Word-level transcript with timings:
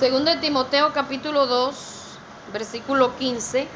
Segundo 0.00 0.30
de 0.30 0.38
Timoteo 0.38 0.94
capítulo 0.94 1.46
2, 1.46 1.74
versículo 2.54 3.18
15. 3.18 3.68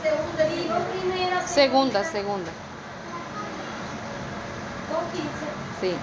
segunda. 0.00 1.46
Segunda, 1.48 2.04
segunda. 2.04 2.50
2.15. 4.92 5.80
Sí. 5.80 5.96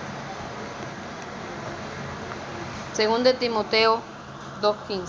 Segundo 2.94 3.30
de 3.30 3.36
Timoteo 3.36 4.02
2.15. 4.62 5.08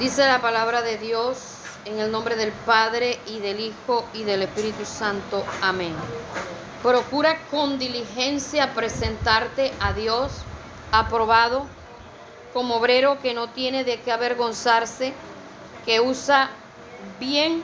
Dice 0.00 0.26
la 0.26 0.40
palabra 0.40 0.82
de 0.82 0.98
Dios 0.98 1.63
en 1.84 1.98
el 1.98 2.10
nombre 2.10 2.36
del 2.36 2.52
Padre 2.52 3.18
y 3.26 3.40
del 3.40 3.60
Hijo 3.60 4.04
y 4.14 4.24
del 4.24 4.42
Espíritu 4.42 4.84
Santo. 4.84 5.44
Amén. 5.62 5.94
Procura 6.82 7.38
con 7.50 7.78
diligencia 7.78 8.74
presentarte 8.74 9.72
a 9.80 9.92
Dios 9.92 10.32
aprobado 10.92 11.66
como 12.52 12.76
obrero 12.76 13.18
que 13.20 13.34
no 13.34 13.48
tiene 13.48 13.84
de 13.84 14.00
qué 14.00 14.12
avergonzarse, 14.12 15.12
que 15.84 16.00
usa 16.00 16.50
bien 17.18 17.62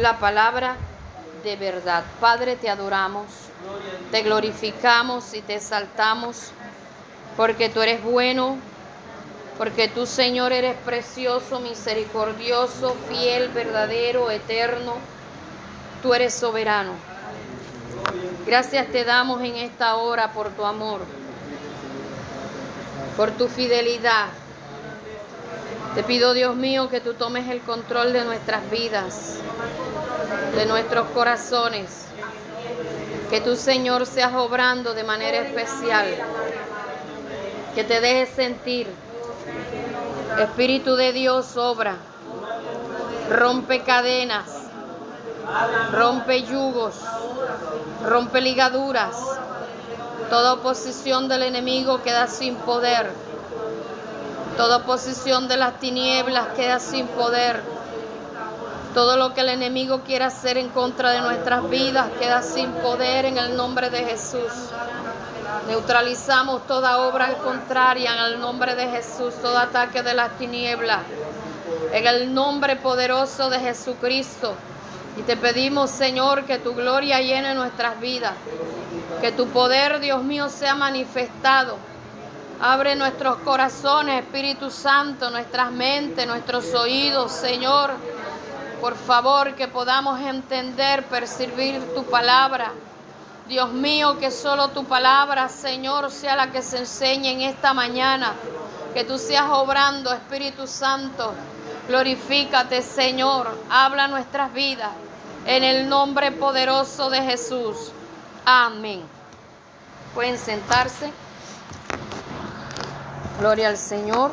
la 0.00 0.18
palabra 0.18 0.76
de 1.42 1.56
verdad. 1.56 2.04
Padre, 2.20 2.56
te 2.56 2.68
adoramos, 2.68 3.26
te 4.10 4.22
glorificamos 4.22 5.32
y 5.32 5.42
te 5.42 5.54
exaltamos, 5.54 6.50
porque 7.36 7.68
tú 7.68 7.80
eres 7.80 8.02
bueno, 8.02 8.58
porque 9.58 9.88
tú, 9.88 10.04
Señor, 10.06 10.52
eres 10.52 10.76
precioso, 10.84 11.60
misericordioso, 11.60 12.94
fiel, 13.08 13.48
verdadero, 13.48 14.30
eterno. 14.30 14.96
Tú 16.02 16.12
eres 16.12 16.34
soberano. 16.34 16.92
Gracias 18.46 18.86
te 18.88 19.04
damos 19.04 19.42
en 19.42 19.56
esta 19.56 19.96
hora 19.96 20.32
por 20.32 20.50
tu 20.50 20.64
amor, 20.64 21.00
por 23.16 23.30
tu 23.32 23.48
fidelidad. 23.48 24.26
Te 25.94 26.02
pido, 26.02 26.34
Dios 26.34 26.54
mío, 26.54 26.90
que 26.90 27.00
tú 27.00 27.14
tomes 27.14 27.48
el 27.48 27.60
control 27.60 28.12
de 28.12 28.24
nuestras 28.24 28.70
vidas, 28.70 29.38
de 30.54 30.66
nuestros 30.66 31.08
corazones. 31.08 32.04
Que 33.30 33.40
tú, 33.40 33.56
Señor, 33.56 34.04
seas 34.04 34.34
obrando 34.34 34.92
de 34.92 35.02
manera 35.02 35.38
especial. 35.38 36.06
Que 37.74 37.82
te 37.82 38.00
dejes 38.00 38.28
sentir. 38.28 39.05
Espíritu 40.38 40.96
de 40.96 41.12
Dios 41.12 41.56
obra. 41.56 41.96
Rompe 43.30 43.82
cadenas. 43.82 44.44
Rompe 45.92 46.42
yugos. 46.42 46.94
Rompe 48.04 48.42
ligaduras. 48.42 49.16
Toda 50.28 50.54
oposición 50.54 51.28
del 51.28 51.42
enemigo 51.42 52.02
queda 52.02 52.26
sin 52.26 52.56
poder. 52.56 53.10
Toda 54.58 54.78
oposición 54.78 55.48
de 55.48 55.56
las 55.56 55.80
tinieblas 55.80 56.48
queda 56.56 56.80
sin 56.80 57.06
poder. 57.06 57.62
Todo 58.92 59.16
lo 59.16 59.32
que 59.32 59.40
el 59.40 59.48
enemigo 59.48 60.02
quiera 60.02 60.26
hacer 60.26 60.58
en 60.58 60.68
contra 60.68 61.12
de 61.12 61.20
nuestras 61.20 61.68
vidas 61.70 62.08
queda 62.18 62.42
sin 62.42 62.72
poder 62.72 63.24
en 63.24 63.38
el 63.38 63.56
nombre 63.56 63.88
de 63.88 64.04
Jesús. 64.04 64.52
Neutralizamos 65.66 66.66
toda 66.66 66.98
obra 66.98 67.34
contraria 67.34 68.12
en 68.14 68.32
el 68.32 68.40
nombre 68.40 68.74
de 68.74 68.88
Jesús, 68.88 69.34
todo 69.42 69.58
ataque 69.58 70.02
de 70.02 70.14
las 70.14 70.36
tinieblas. 70.38 71.00
En 71.92 72.06
el 72.06 72.32
nombre 72.32 72.76
poderoso 72.76 73.50
de 73.50 73.58
Jesucristo. 73.58 74.54
Y 75.16 75.22
te 75.22 75.36
pedimos, 75.36 75.90
Señor, 75.90 76.44
que 76.44 76.58
tu 76.58 76.74
gloria 76.74 77.20
llene 77.20 77.54
nuestras 77.54 77.98
vidas. 78.00 78.34
Que 79.20 79.32
tu 79.32 79.48
poder, 79.48 80.00
Dios 80.00 80.22
mío, 80.22 80.48
sea 80.48 80.74
manifestado. 80.74 81.76
Abre 82.60 82.96
nuestros 82.96 83.36
corazones, 83.38 84.22
Espíritu 84.22 84.70
Santo, 84.70 85.30
nuestras 85.30 85.70
mentes, 85.72 86.26
nuestros 86.26 86.72
oídos, 86.74 87.32
Señor. 87.32 87.90
Por 88.80 88.94
favor, 88.94 89.54
que 89.54 89.68
podamos 89.68 90.20
entender, 90.20 91.04
percibir 91.04 91.80
tu 91.94 92.04
palabra. 92.04 92.72
Dios 93.48 93.72
mío, 93.72 94.18
que 94.18 94.32
solo 94.32 94.68
tu 94.68 94.84
palabra, 94.84 95.48
Señor, 95.48 96.10
sea 96.10 96.34
la 96.34 96.50
que 96.50 96.62
se 96.62 96.78
enseñe 96.78 97.30
en 97.30 97.42
esta 97.42 97.72
mañana. 97.72 98.32
Que 98.92 99.04
tú 99.04 99.18
seas 99.18 99.46
obrando, 99.50 100.12
Espíritu 100.12 100.66
Santo. 100.66 101.32
Glorifícate, 101.86 102.82
Señor. 102.82 103.56
Habla 103.70 104.08
nuestras 104.08 104.52
vidas. 104.52 104.90
En 105.46 105.62
el 105.62 105.88
nombre 105.88 106.32
poderoso 106.32 107.08
de 107.08 107.22
Jesús. 107.22 107.92
Amén. 108.44 109.02
Pueden 110.12 110.38
sentarse. 110.38 111.12
Gloria 113.38 113.68
al 113.68 113.76
Señor. 113.76 114.32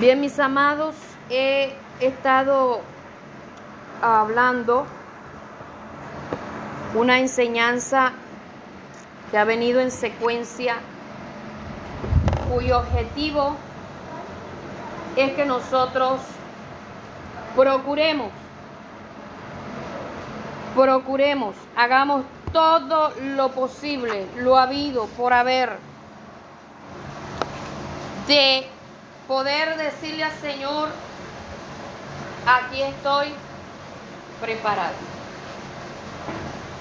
Bien, 0.00 0.18
mis 0.20 0.38
amados, 0.38 0.94
estado 2.00 2.80
hablando 4.00 4.86
una 6.94 7.18
enseñanza 7.18 8.12
que 9.30 9.38
ha 9.38 9.44
venido 9.44 9.80
en 9.80 9.90
secuencia, 9.90 10.76
cuyo 12.50 12.78
objetivo 12.78 13.56
es 15.16 15.32
que 15.32 15.44
nosotros 15.44 16.20
procuremos, 17.54 18.30
procuremos, 20.74 21.56
hagamos 21.76 22.24
todo 22.52 23.12
lo 23.20 23.50
posible, 23.50 24.26
lo 24.36 24.56
habido 24.56 25.06
por 25.08 25.32
haber, 25.32 25.76
de 28.26 28.66
poder 29.26 29.76
decirle 29.76 30.24
al 30.24 30.32
Señor, 30.32 30.88
aquí 32.56 32.82
estoy 32.82 33.34
preparado. 34.40 34.94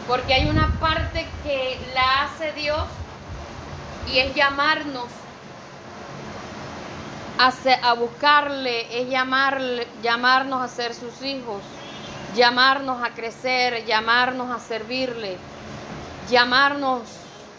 Porque 0.08 0.34
hay 0.34 0.50
una 0.50 0.80
parte 0.80 1.28
que 1.44 1.80
la 1.94 2.24
hace 2.24 2.54
Dios 2.54 2.86
y 4.12 4.20
es 4.20 4.34
llamarnos 4.34 5.08
a, 7.38 7.52
a 7.84 7.94
buscarle, 7.94 9.02
es 9.02 9.10
llamarle, 9.10 9.88
llamarnos 10.02 10.62
a 10.62 10.68
ser 10.74 10.94
sus 10.94 11.22
hijos, 11.22 11.62
llamarnos 12.36 13.04
a 13.04 13.10
crecer, 13.10 13.86
llamarnos 13.86 14.50
a 14.50 14.60
servirle, 14.60 15.38
llamarnos 16.30 17.02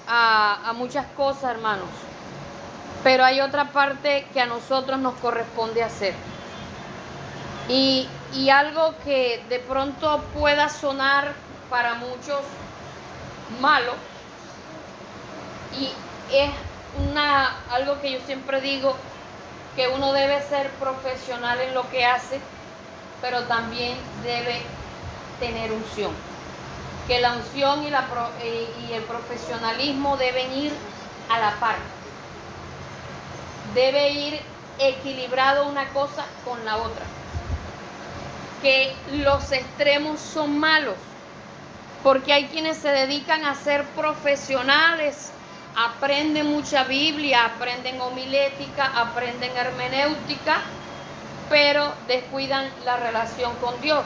a, 0.08 0.70
a 0.70 0.72
muchas 0.72 1.06
cosas, 1.16 1.50
hermanos. 1.50 1.88
Pero 3.04 3.24
hay 3.24 3.40
otra 3.40 3.66
parte 3.66 4.26
que 4.32 4.40
a 4.40 4.46
nosotros 4.46 4.98
nos 4.98 5.14
corresponde 5.16 5.82
hacer. 5.82 6.14
Y, 7.68 8.08
algo 8.50 8.94
que 9.04 9.44
de 9.48 9.58
pronto 9.58 10.22
pueda 10.34 10.68
sonar 10.68 11.34
para 11.68 11.94
muchos 11.94 12.40
malo, 13.60 13.92
y 15.78 15.90
es 16.34 16.50
una, 17.10 17.56
algo 17.70 18.00
que 18.00 18.12
yo 18.12 18.20
siempre 18.24 18.60
digo, 18.62 18.96
que 19.76 19.88
uno 19.88 20.12
debe 20.12 20.42
ser 20.42 20.70
profesional 20.72 21.60
en 21.60 21.74
lo 21.74 21.88
que 21.90 22.06
hace, 22.06 22.40
pero 23.20 23.44
también 23.44 23.98
debe 24.22 24.62
tener 25.40 25.70
unción. 25.72 26.12
Que 27.06 27.20
la 27.20 27.34
unción 27.34 27.82
y, 27.82 27.88
y 27.88 28.92
el 28.92 29.02
profesionalismo 29.02 30.16
deben 30.16 30.52
ir 30.52 30.72
a 31.28 31.38
la 31.38 31.50
par. 31.60 31.76
Debe 33.74 34.10
ir 34.10 34.40
equilibrado 34.78 35.66
una 35.66 35.88
cosa 35.88 36.24
con 36.44 36.64
la 36.64 36.78
otra. 36.78 37.04
Que 38.62 38.92
los 39.12 39.52
extremos 39.52 40.20
son 40.20 40.58
malos, 40.58 40.96
porque 42.02 42.32
hay 42.32 42.46
quienes 42.46 42.76
se 42.76 42.88
dedican 42.88 43.44
a 43.44 43.54
ser 43.54 43.84
profesionales, 43.84 45.30
aprenden 45.76 46.46
mucha 46.46 46.84
Biblia, 46.84 47.44
aprenden 47.44 48.00
homilética, 48.00 48.86
aprenden 48.96 49.56
hermenéutica, 49.56 50.60
pero 51.48 51.92
descuidan 52.06 52.68
la 52.84 52.96
relación 52.96 53.54
con 53.56 53.80
Dios. 53.80 54.04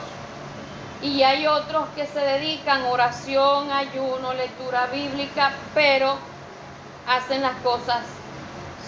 Y 1.01 1.23
hay 1.23 1.47
otros 1.47 1.87
que 1.95 2.05
se 2.05 2.19
dedican 2.19 2.83
a 2.83 2.89
oración, 2.89 3.71
ayuno, 3.71 4.33
lectura 4.33 4.87
bíblica, 4.87 5.51
pero 5.73 6.17
hacen 7.07 7.41
las 7.41 7.55
cosas 7.57 8.01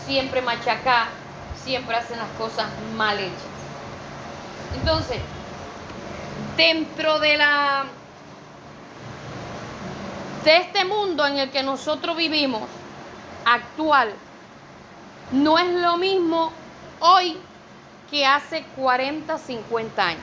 siempre 0.05 0.41
machacá, 0.41 1.07
siempre 1.63 1.95
hacen 1.95 2.17
las 2.17 2.29
cosas 2.37 2.67
mal 2.95 3.19
hechas. 3.19 3.55
Entonces, 4.75 5.19
dentro 6.57 7.19
de 7.19 7.37
la 7.37 7.85
de 10.43 10.57
este 10.57 10.85
mundo 10.85 11.25
en 11.25 11.39
el 11.39 11.49
que 11.49 11.63
nosotros 11.63 12.15
vivimos 12.15 12.61
actual, 13.45 14.13
no 15.31 15.57
es 15.57 15.67
lo 15.73 15.97
mismo 15.97 16.51
hoy 16.99 17.37
que 18.11 18.25
hace 18.27 18.63
40, 18.75 19.39
50 19.39 20.07
años. 20.07 20.21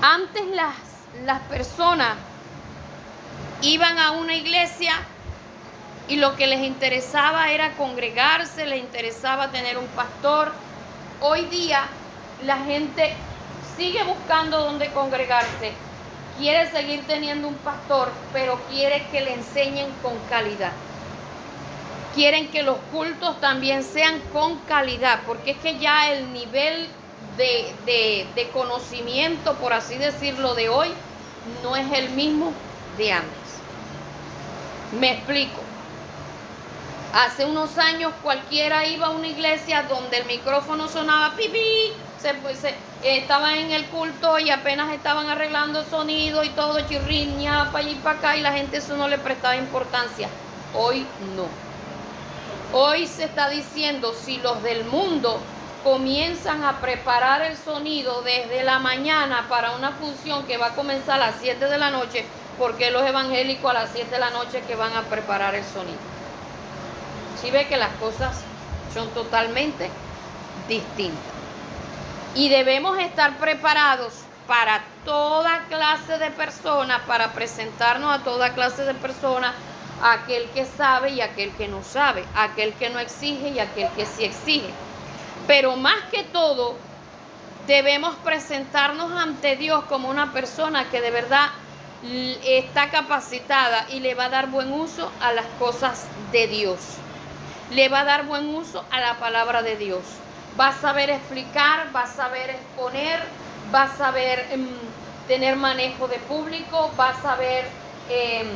Antes 0.00 0.46
las, 0.54 0.76
las 1.24 1.40
personas 1.42 2.16
iban 3.62 3.98
a 3.98 4.12
una 4.12 4.34
iglesia 4.34 4.92
y 6.06 6.16
lo 6.16 6.36
que 6.36 6.46
les 6.46 6.60
interesaba 6.60 7.50
era 7.50 7.72
congregarse, 7.72 8.64
les 8.64 8.78
interesaba 8.78 9.50
tener 9.50 9.76
un 9.76 9.86
pastor. 9.88 10.52
Hoy 11.20 11.46
día 11.46 11.82
la 12.44 12.58
gente 12.58 13.14
sigue 13.76 14.02
buscando 14.04 14.60
dónde 14.60 14.90
congregarse, 14.90 15.72
quiere 16.38 16.70
seguir 16.70 17.04
teniendo 17.06 17.48
un 17.48 17.54
pastor, 17.56 18.10
pero 18.32 18.60
quiere 18.70 19.06
que 19.10 19.20
le 19.20 19.34
enseñen 19.34 19.90
con 20.02 20.18
calidad. 20.28 20.72
Quieren 22.14 22.48
que 22.48 22.62
los 22.62 22.76
cultos 22.92 23.40
también 23.40 23.82
sean 23.82 24.20
con 24.32 24.58
calidad, 24.60 25.20
porque 25.26 25.52
es 25.52 25.58
que 25.58 25.78
ya 25.78 26.12
el 26.12 26.32
nivel 26.32 26.88
de, 27.36 28.26
de 28.34 28.48
conocimiento, 28.50 29.54
por 29.54 29.72
así 29.72 29.96
decirlo, 29.96 30.54
de 30.54 30.68
hoy 30.68 30.88
no 31.62 31.74
es 31.74 31.90
el 31.92 32.10
mismo 32.10 32.52
de 32.96 33.12
antes. 33.12 33.34
Me 35.00 35.12
explico. 35.12 35.60
Hace 37.12 37.44
unos 37.44 37.78
años 37.78 38.12
cualquiera 38.22 38.86
iba 38.86 39.06
a 39.06 39.10
una 39.10 39.28
iglesia 39.28 39.84
donde 39.84 40.18
el 40.18 40.26
micrófono 40.26 40.88
sonaba 40.88 41.34
pipí, 41.36 41.92
pues, 42.32 42.58
se, 42.58 42.74
estaba 43.02 43.56
en 43.56 43.70
el 43.72 43.84
culto 43.86 44.38
y 44.38 44.50
apenas 44.50 44.92
estaban 44.92 45.28
arreglando 45.28 45.84
sonido 45.84 46.42
y 46.44 46.48
todo 46.50 46.80
chirriña 46.88 47.70
para 47.72 47.84
allá 47.84 47.90
y 47.90 47.94
para 47.96 48.18
acá 48.18 48.36
y 48.36 48.40
la 48.40 48.52
gente 48.52 48.78
eso 48.78 48.96
no 48.96 49.08
le 49.08 49.18
prestaba 49.18 49.56
importancia. 49.56 50.28
Hoy 50.74 51.06
no. 51.36 51.46
Hoy 52.72 53.06
se 53.06 53.24
está 53.24 53.50
diciendo 53.50 54.14
si 54.14 54.38
los 54.38 54.62
del 54.62 54.84
mundo 54.84 55.38
comienzan 55.82 56.64
a 56.64 56.80
preparar 56.80 57.42
el 57.42 57.56
sonido 57.56 58.22
desde 58.22 58.64
la 58.64 58.78
mañana 58.78 59.46
para 59.48 59.72
una 59.72 59.90
función 59.92 60.44
que 60.46 60.56
va 60.56 60.68
a 60.68 60.74
comenzar 60.74 61.16
a 61.16 61.26
las 61.26 61.34
7 61.40 61.66
de 61.66 61.78
la 61.78 61.90
noche, 61.90 62.24
porque 62.58 62.90
los 62.90 63.04
evangélicos 63.04 63.70
a 63.70 63.74
las 63.74 63.90
7 63.92 64.10
de 64.10 64.18
la 64.18 64.30
noche 64.30 64.62
que 64.66 64.76
van 64.76 64.96
a 64.96 65.02
preparar 65.02 65.54
el 65.54 65.64
sonido 65.64 66.14
si 67.44 67.50
ve 67.50 67.66
que 67.66 67.76
las 67.76 67.92
cosas 67.96 68.34
son 68.94 69.08
totalmente 69.10 69.90
distintas. 70.66 71.33
Y 72.34 72.48
debemos 72.48 72.98
estar 72.98 73.36
preparados 73.38 74.12
para 74.46 74.82
toda 75.04 75.64
clase 75.68 76.18
de 76.18 76.30
personas, 76.30 77.00
para 77.06 77.32
presentarnos 77.32 78.12
a 78.12 78.24
toda 78.24 78.54
clase 78.54 78.84
de 78.84 78.94
personas, 78.94 79.54
aquel 80.02 80.48
que 80.50 80.64
sabe 80.64 81.10
y 81.10 81.20
aquel 81.20 81.52
que 81.52 81.68
no 81.68 81.82
sabe, 81.82 82.24
aquel 82.36 82.74
que 82.74 82.90
no 82.90 82.98
exige 82.98 83.48
y 83.50 83.58
aquel 83.58 83.88
que 83.90 84.06
sí 84.06 84.24
exige. 84.24 84.70
Pero 85.46 85.76
más 85.76 86.02
que 86.10 86.24
todo, 86.24 86.76
debemos 87.66 88.14
presentarnos 88.16 89.12
ante 89.12 89.56
Dios 89.56 89.84
como 89.84 90.08
una 90.08 90.32
persona 90.32 90.90
que 90.90 91.00
de 91.00 91.10
verdad 91.10 91.50
está 92.44 92.90
capacitada 92.90 93.86
y 93.90 94.00
le 94.00 94.14
va 94.14 94.24
a 94.24 94.28
dar 94.28 94.48
buen 94.48 94.72
uso 94.72 95.10
a 95.22 95.32
las 95.32 95.46
cosas 95.58 96.06
de 96.32 96.46
Dios 96.48 96.98
le 97.70 97.88
va 97.88 98.00
a 98.00 98.04
dar 98.04 98.26
buen 98.26 98.54
uso 98.54 98.84
a 98.90 99.00
la 99.00 99.14
palabra 99.18 99.62
de 99.62 99.76
Dios. 99.76 100.02
Va 100.58 100.68
a 100.68 100.72
saber 100.72 101.10
explicar, 101.10 101.88
va 101.94 102.02
a 102.02 102.06
saber 102.06 102.50
exponer, 102.50 103.20
va 103.74 103.82
a 103.84 103.96
saber 103.96 104.46
em, 104.52 104.68
tener 105.26 105.56
manejo 105.56 106.06
de 106.06 106.18
público, 106.18 106.92
va 106.98 107.10
a 107.10 107.22
saber 107.22 107.64
em, 108.08 108.46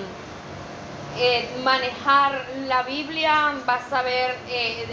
eh, 1.18 1.48
manejar 1.64 2.44
la 2.66 2.82
Biblia, 2.82 3.54
va 3.68 3.74
a 3.74 3.90
saber... 3.90 4.36
Eh, 4.48 4.86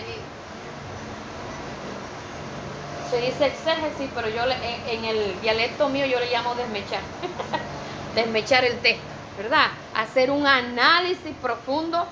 se 3.11 3.21
dice 3.21 3.45
exégesis, 3.45 4.09
pero 4.15 4.27
yo 4.29 4.41
en 4.89 5.05
el 5.05 5.39
dialecto 5.41 5.89
mío 5.89 6.07
yo 6.07 6.19
le 6.19 6.31
llamo 6.31 6.55
desmechar. 6.55 7.01
desmechar 8.15 8.65
el 8.65 8.79
texto, 8.79 9.05
¿verdad? 9.37 9.67
Hacer 9.93 10.31
un 10.31 10.47
análisis 10.47 11.35
profundo 11.39 12.07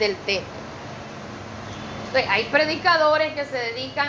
del 0.00 0.16
texto 0.16 0.62
hay 2.28 2.44
predicadores 2.44 3.32
que 3.34 3.44
se 3.44 3.56
dedican 3.56 4.08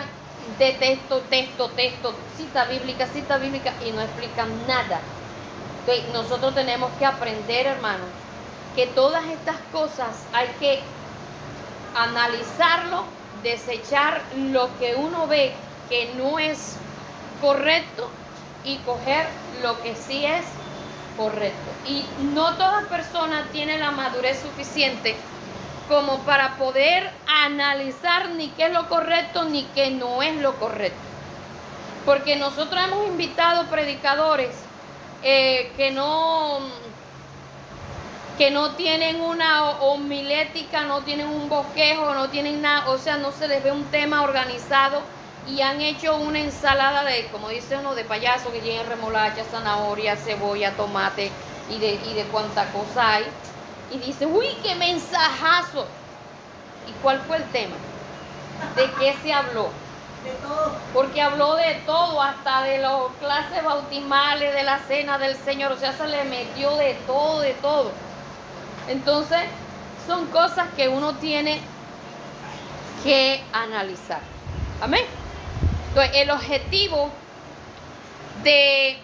de 0.58 0.72
texto, 0.72 1.20
texto, 1.30 1.68
texto, 1.70 2.14
cita 2.36 2.64
bíblica, 2.66 3.06
cita 3.06 3.38
bíblica 3.38 3.72
y 3.84 3.92
no 3.92 4.00
explican 4.00 4.48
nada. 4.66 5.00
nosotros 6.12 6.54
tenemos 6.54 6.90
que 6.98 7.06
aprender, 7.06 7.66
hermanos, 7.66 8.08
que 8.74 8.86
todas 8.86 9.24
estas 9.26 9.56
cosas 9.72 10.24
hay 10.32 10.48
que 10.60 10.80
analizarlo, 11.94 13.04
desechar 13.42 14.20
lo 14.36 14.68
que 14.78 14.94
uno 14.96 15.26
ve 15.26 15.52
que 15.88 16.14
no 16.16 16.38
es 16.38 16.76
correcto 17.40 18.10
y 18.64 18.76
coger 18.78 19.26
lo 19.62 19.80
que 19.82 19.94
sí 19.94 20.24
es 20.24 20.44
correcto. 21.16 21.70
Y 21.86 22.04
no 22.34 22.54
toda 22.54 22.82
persona 22.88 23.46
tiene 23.52 23.78
la 23.78 23.90
madurez 23.90 24.40
suficiente 24.40 25.16
como 25.88 26.18
para 26.20 26.56
poder 26.56 27.10
analizar 27.26 28.30
ni 28.30 28.48
qué 28.48 28.66
es 28.66 28.72
lo 28.72 28.88
correcto 28.88 29.44
ni 29.44 29.64
qué 29.74 29.90
no 29.90 30.22
es 30.22 30.36
lo 30.36 30.54
correcto. 30.54 30.98
Porque 32.04 32.36
nosotros 32.36 32.82
hemos 32.84 33.06
invitado 33.06 33.66
predicadores 33.66 34.50
eh, 35.22 35.72
que 35.76 35.90
no 35.90 36.60
que 38.36 38.50
no 38.50 38.72
tienen 38.72 39.20
una 39.20 39.70
homilética, 39.80 40.82
no 40.82 41.02
tienen 41.02 41.28
un 41.28 41.48
bosquejo, 41.48 42.14
no 42.14 42.30
tienen 42.30 42.62
nada, 42.62 42.90
o 42.90 42.98
sea, 42.98 43.16
no 43.16 43.30
se 43.30 43.46
les 43.46 43.62
ve 43.62 43.70
un 43.70 43.84
tema 43.84 44.22
organizado 44.22 45.02
y 45.48 45.60
han 45.60 45.80
hecho 45.80 46.16
una 46.16 46.40
ensalada 46.40 47.04
de, 47.04 47.26
como 47.26 47.48
dice 47.48 47.76
uno, 47.76 47.94
de 47.94 48.04
payaso 48.04 48.50
que 48.50 48.58
tiene 48.58 48.82
remolacha, 48.82 49.44
zanahoria, 49.44 50.16
cebolla, 50.16 50.72
tomate 50.72 51.30
y 51.70 51.78
de, 51.78 51.94
y 51.94 52.14
de 52.14 52.24
cuánta 52.24 52.66
cosa 52.72 53.14
hay 53.14 53.24
y 53.94 53.98
dice, 53.98 54.26
uy, 54.26 54.48
qué 54.62 54.74
mensajazo. 54.74 55.86
¿Y 56.88 56.92
cuál 57.02 57.20
fue 57.20 57.36
el 57.36 57.44
tema? 57.44 57.76
¿De 58.76 58.90
qué 58.98 59.14
se 59.22 59.32
habló? 59.32 59.70
De 60.24 60.30
todo. 60.42 60.76
Porque 60.92 61.22
habló 61.22 61.54
de 61.54 61.74
todo, 61.86 62.20
hasta 62.20 62.62
de 62.62 62.78
las 62.78 62.92
clases 63.20 63.62
bautismales, 63.62 64.54
de 64.54 64.62
la 64.64 64.78
cena 64.80 65.18
del 65.18 65.36
Señor. 65.36 65.72
O 65.72 65.78
sea, 65.78 65.92
se 65.92 66.06
le 66.08 66.24
metió 66.24 66.74
de 66.76 66.94
todo, 67.06 67.40
de 67.40 67.52
todo. 67.54 67.92
Entonces, 68.88 69.42
son 70.06 70.26
cosas 70.26 70.66
que 70.76 70.88
uno 70.88 71.14
tiene 71.14 71.60
que 73.02 73.42
analizar. 73.52 74.20
Amén. 74.80 75.04
Entonces, 75.88 76.16
el 76.16 76.30
objetivo 76.30 77.10
de 78.42 78.98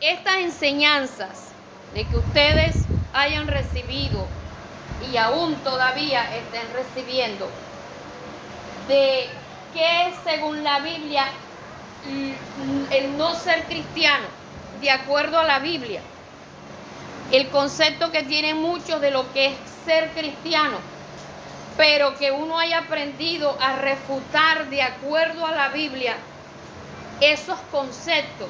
estas 0.00 0.36
enseñanzas, 0.36 1.48
de 1.94 2.04
que 2.04 2.16
ustedes 2.16 2.81
hayan 3.12 3.46
recibido 3.46 4.26
y 5.10 5.16
aún 5.16 5.56
todavía 5.56 6.22
estén 6.36 6.66
recibiendo, 6.72 7.48
de 8.88 9.28
que 9.74 10.12
según 10.24 10.64
la 10.64 10.80
Biblia 10.80 11.26
el 12.90 13.16
no 13.16 13.34
ser 13.34 13.64
cristiano, 13.64 14.26
de 14.80 14.90
acuerdo 14.90 15.38
a 15.38 15.44
la 15.44 15.60
Biblia, 15.60 16.00
el 17.30 17.48
concepto 17.48 18.10
que 18.10 18.24
tienen 18.24 18.60
muchos 18.60 19.00
de 19.00 19.10
lo 19.10 19.32
que 19.32 19.46
es 19.46 19.54
ser 19.84 20.10
cristiano, 20.10 20.78
pero 21.76 22.16
que 22.18 22.30
uno 22.32 22.58
haya 22.58 22.78
aprendido 22.78 23.56
a 23.60 23.76
refutar 23.76 24.68
de 24.68 24.82
acuerdo 24.82 25.46
a 25.46 25.52
la 25.52 25.68
Biblia 25.68 26.16
esos 27.20 27.58
conceptos, 27.70 28.48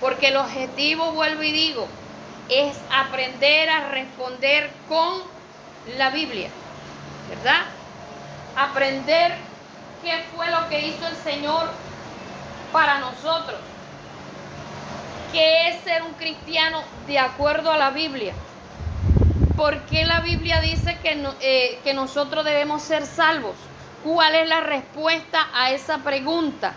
porque 0.00 0.28
el 0.28 0.36
objetivo, 0.36 1.12
vuelvo 1.12 1.42
y 1.42 1.52
digo, 1.52 1.86
es 2.48 2.76
aprender 2.90 3.70
a 3.70 3.88
responder 3.88 4.70
con 4.88 5.22
la 5.96 6.10
Biblia, 6.10 6.48
¿verdad? 7.28 7.62
Aprender 8.56 9.34
qué 10.02 10.22
fue 10.34 10.50
lo 10.50 10.68
que 10.68 10.88
hizo 10.88 11.06
el 11.06 11.16
Señor 11.16 11.70
para 12.72 12.98
nosotros. 12.98 13.58
¿Qué 15.32 15.68
es 15.68 15.82
ser 15.82 16.02
un 16.02 16.12
cristiano 16.12 16.82
de 17.06 17.18
acuerdo 17.18 17.72
a 17.72 17.76
la 17.76 17.90
Biblia? 17.90 18.34
¿Por 19.56 19.80
qué 19.86 20.04
la 20.04 20.20
Biblia 20.20 20.60
dice 20.60 20.98
que, 21.02 21.26
eh, 21.40 21.80
que 21.82 21.94
nosotros 21.94 22.44
debemos 22.44 22.82
ser 22.82 23.06
salvos? 23.06 23.56
¿Cuál 24.04 24.34
es 24.34 24.48
la 24.48 24.60
respuesta 24.60 25.48
a 25.54 25.70
esa 25.70 25.98
pregunta? 25.98 26.74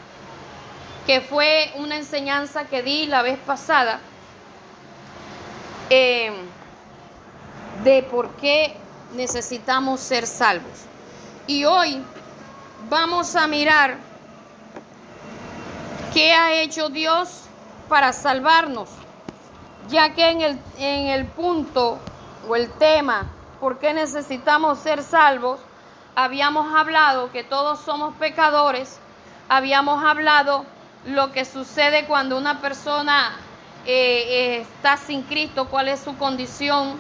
Que 1.06 1.22
fue 1.22 1.72
una 1.76 1.98
enseñanza 1.98 2.66
que 2.66 2.82
di 2.82 3.06
la 3.06 3.22
vez 3.22 3.38
pasada 3.40 4.00
eh, 5.90 6.32
de 7.84 8.04
por 8.04 8.30
qué 8.32 8.76
necesitamos 9.14 10.00
ser 10.00 10.28
salvos. 10.28 10.86
Y 11.46 11.66
hoy 11.66 12.04
vamos 12.90 13.36
a 13.36 13.48
mirar 13.48 13.98
qué 16.14 16.34
ha 16.34 16.54
hecho 16.54 16.90
Dios 16.90 17.44
para 17.88 18.12
salvarnos, 18.12 18.90
ya 19.88 20.14
que 20.14 20.30
en 20.30 20.42
el, 20.42 20.60
en 20.78 21.08
el 21.08 21.26
punto 21.26 22.00
o 22.48 22.56
el 22.56 22.70
tema, 22.72 23.28
por 23.60 23.80
qué 23.80 23.94
necesitamos 23.94 24.80
ser 24.80 25.04
salvos, 25.04 25.60
habíamos 26.16 26.74
hablado 26.76 27.32
que 27.32 27.44
todos 27.44 27.80
somos 27.80 28.16
pecadores, 28.16 29.00
habíamos 29.50 30.04
hablado 30.04 30.66
lo 31.06 31.32
que 31.32 31.46
sucede 31.46 32.06
cuando 32.06 32.38
una 32.38 32.60
persona 32.60 33.38
eh, 33.90 34.58
está 34.60 34.98
sin 34.98 35.24
Cristo, 35.24 35.70
cuál 35.70 35.88
es 35.88 36.02
su 36.02 36.18
condición. 36.18 36.96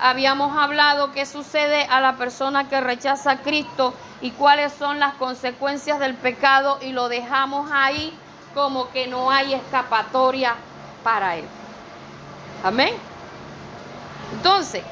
Habíamos 0.00 0.56
hablado 0.56 1.10
qué 1.10 1.26
sucede 1.26 1.82
a 1.86 2.00
la 2.00 2.16
persona 2.16 2.68
que 2.68 2.80
rechaza 2.80 3.32
a 3.32 3.36
Cristo 3.38 3.92
y 4.20 4.30
cuáles 4.30 4.72
son 4.72 5.00
las 5.00 5.14
consecuencias 5.14 5.98
del 5.98 6.14
pecado 6.14 6.78
y 6.80 6.92
lo 6.92 7.08
dejamos 7.08 7.68
ahí 7.72 8.16
como 8.54 8.90
que 8.90 9.08
no 9.08 9.32
hay 9.32 9.54
escapatoria 9.54 10.54
para 11.02 11.36
él. 11.36 11.44
Amén. 12.62 12.94
Entonces, 14.32 14.84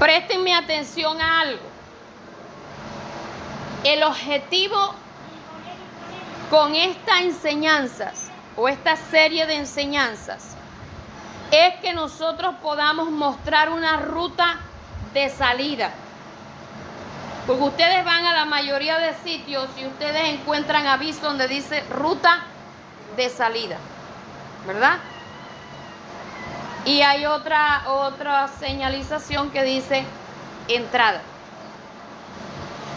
préstenme 0.00 0.52
atención 0.52 1.20
a 1.20 1.40
algo. 1.42 1.62
El 3.84 4.02
objetivo 4.02 4.94
con 6.50 6.74
estas 6.74 7.20
enseñanzas 7.20 8.23
o 8.56 8.68
esta 8.68 8.96
serie 8.96 9.46
de 9.46 9.56
enseñanzas 9.56 10.54
es 11.50 11.74
que 11.76 11.92
nosotros 11.92 12.54
podamos 12.62 13.10
mostrar 13.10 13.70
una 13.70 13.98
ruta 13.98 14.56
de 15.12 15.28
salida. 15.30 15.90
Porque 17.46 17.62
ustedes 17.62 18.04
van 18.04 18.24
a 18.24 18.32
la 18.32 18.44
mayoría 18.44 18.98
de 18.98 19.14
sitios 19.22 19.68
y 19.76 19.86
ustedes 19.86 20.28
encuentran 20.28 20.86
aviso 20.86 21.26
donde 21.26 21.46
dice 21.46 21.82
ruta 21.90 22.44
de 23.16 23.28
salida. 23.28 23.76
¿Verdad? 24.66 24.98
Y 26.86 27.02
hay 27.02 27.26
otra, 27.26 27.82
otra 27.86 28.48
señalización 28.48 29.50
que 29.50 29.62
dice 29.62 30.04
entrada. 30.68 31.20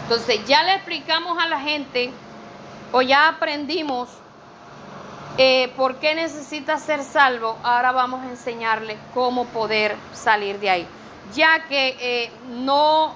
Entonces 0.04 0.44
ya 0.46 0.62
le 0.62 0.74
explicamos 0.74 1.38
a 1.38 1.46
la 1.46 1.60
gente 1.60 2.10
o 2.92 3.02
ya 3.02 3.28
aprendimos 3.28 4.08
eh, 5.38 5.72
por 5.76 5.96
qué 5.96 6.14
necesita 6.14 6.78
ser 6.78 7.02
salvo. 7.02 7.56
Ahora 7.62 7.92
vamos 7.92 8.22
a 8.22 8.30
enseñarle 8.30 8.98
cómo 9.14 9.46
poder 9.46 9.96
salir 10.12 10.60
de 10.60 10.68
ahí. 10.68 10.86
Ya 11.34 11.64
que 11.68 11.96
eh, 12.00 12.30
no, 12.48 13.14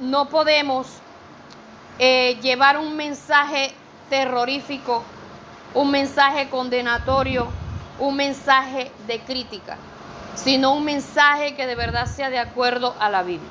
no 0.00 0.28
podemos 0.28 0.88
eh, 2.00 2.38
llevar 2.42 2.78
un 2.78 2.96
mensaje 2.96 3.72
terrorífico, 4.10 5.04
un 5.74 5.90
mensaje 5.90 6.48
condenatorio, 6.48 7.46
un 8.00 8.16
mensaje 8.16 8.90
de 9.06 9.20
crítica 9.20 9.76
sino 10.34 10.74
un 10.74 10.84
mensaje 10.84 11.54
que 11.54 11.66
de 11.66 11.74
verdad 11.74 12.06
sea 12.06 12.30
de 12.30 12.38
acuerdo 12.38 12.94
a 12.98 13.10
la 13.10 13.22
Biblia. 13.22 13.50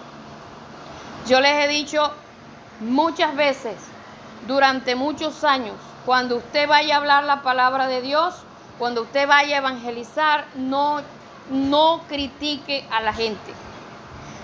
Yo 1.27 1.39
les 1.39 1.63
he 1.63 1.67
dicho 1.67 2.11
muchas 2.79 3.35
veces, 3.35 3.75
durante 4.47 4.95
muchos 4.95 5.43
años, 5.43 5.75
cuando 6.05 6.37
usted 6.37 6.67
vaya 6.67 6.95
a 6.95 6.97
hablar 6.97 7.23
la 7.23 7.41
palabra 7.41 7.87
de 7.87 8.01
Dios, 8.01 8.35
cuando 8.79 9.03
usted 9.03 9.27
vaya 9.27 9.57
a 9.57 9.59
evangelizar, 9.59 10.45
no, 10.55 11.01
no 11.49 12.01
critique 12.07 12.87
a 12.91 13.01
la 13.01 13.13
gente. 13.13 13.53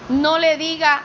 No 0.10 0.38
le 0.38 0.58
diga 0.58 1.02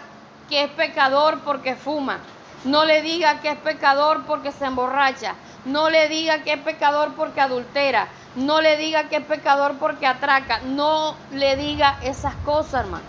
que 0.49 0.65
es 0.65 0.71
pecador 0.71 1.41
porque 1.41 1.75
fuma. 1.75 2.19
No 2.65 2.85
le 2.85 3.03
diga 3.03 3.41
que 3.41 3.51
es 3.51 3.57
pecador 3.57 4.25
porque 4.25 4.53
se 4.53 4.67
emborracha. 4.67 5.35
No 5.65 5.91
le 5.91 6.09
diga 6.09 6.43
que 6.43 6.53
es 6.53 6.61
pecador 6.61 7.15
porque 7.15 7.41
adultera. 7.41 8.09
No 8.37 8.61
le 8.61 8.77
diga 8.77 9.09
que 9.09 9.17
es 9.17 9.25
pecador 9.25 9.79
porque 9.79 10.07
atraca. 10.07 10.61
No 10.61 11.17
le 11.33 11.57
diga 11.57 11.99
esas 12.03 12.35
cosas, 12.45 12.85
hermano. 12.85 13.05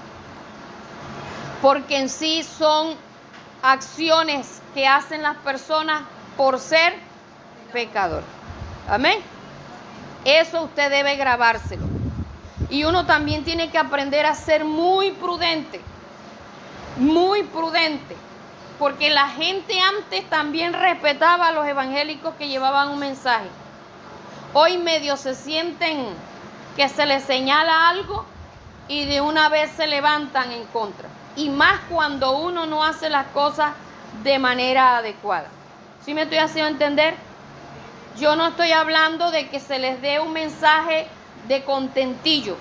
Porque 1.61 1.97
en 1.97 2.09
sí 2.09 2.43
son 2.43 2.95
acciones 3.61 4.61
que 4.73 4.87
hacen 4.87 5.21
las 5.21 5.35
personas 5.37 6.03
por 6.35 6.59
ser 6.59 6.93
pecador. 7.73 8.23
Amén. 8.87 9.19
Eso 10.23 10.63
usted 10.63 10.89
debe 10.89 11.17
grabárselo. 11.17 11.85
Y 12.69 12.85
uno 12.85 13.05
también 13.05 13.43
tiene 13.43 13.69
que 13.69 13.77
aprender 13.77 14.25
a 14.25 14.35
ser 14.35 14.63
muy 14.63 15.11
prudente. 15.11 15.81
Muy 16.97 17.43
prudente. 17.43 18.15
Porque 18.79 19.09
la 19.09 19.27
gente 19.27 19.79
antes 19.79 20.29
también 20.29 20.73
respetaba 20.73 21.47
a 21.47 21.51
los 21.51 21.67
evangélicos 21.67 22.35
que 22.35 22.47
llevaban 22.47 22.89
un 22.89 22.99
mensaje. 22.99 23.47
Hoy 24.53 24.77
medio 24.77 25.17
se 25.17 25.35
sienten 25.35 26.05
que 26.75 26.87
se 26.89 27.05
les 27.05 27.23
señala 27.23 27.89
algo 27.89 28.25
y 28.87 29.05
de 29.05 29.21
una 29.21 29.49
vez 29.49 29.71
se 29.71 29.87
levantan 29.87 30.51
en 30.51 30.65
contra. 30.65 31.09
Y 31.35 31.49
más 31.49 31.79
cuando 31.89 32.37
uno 32.37 32.65
no 32.65 32.83
hace 32.83 33.09
las 33.09 33.27
cosas 33.27 33.73
de 34.23 34.39
manera 34.39 34.97
adecuada. 34.97 35.47
¿Sí 36.05 36.13
me 36.13 36.23
estoy 36.23 36.37
haciendo 36.39 36.69
entender? 36.69 37.15
Yo 38.19 38.35
no 38.35 38.49
estoy 38.49 38.71
hablando 38.71 39.31
de 39.31 39.49
que 39.49 39.59
se 39.59 39.79
les 39.79 39.99
dé 40.01 40.19
un 40.19 40.33
mensaje 40.33 41.07
de 41.47 41.63
contentillo. 41.63 42.55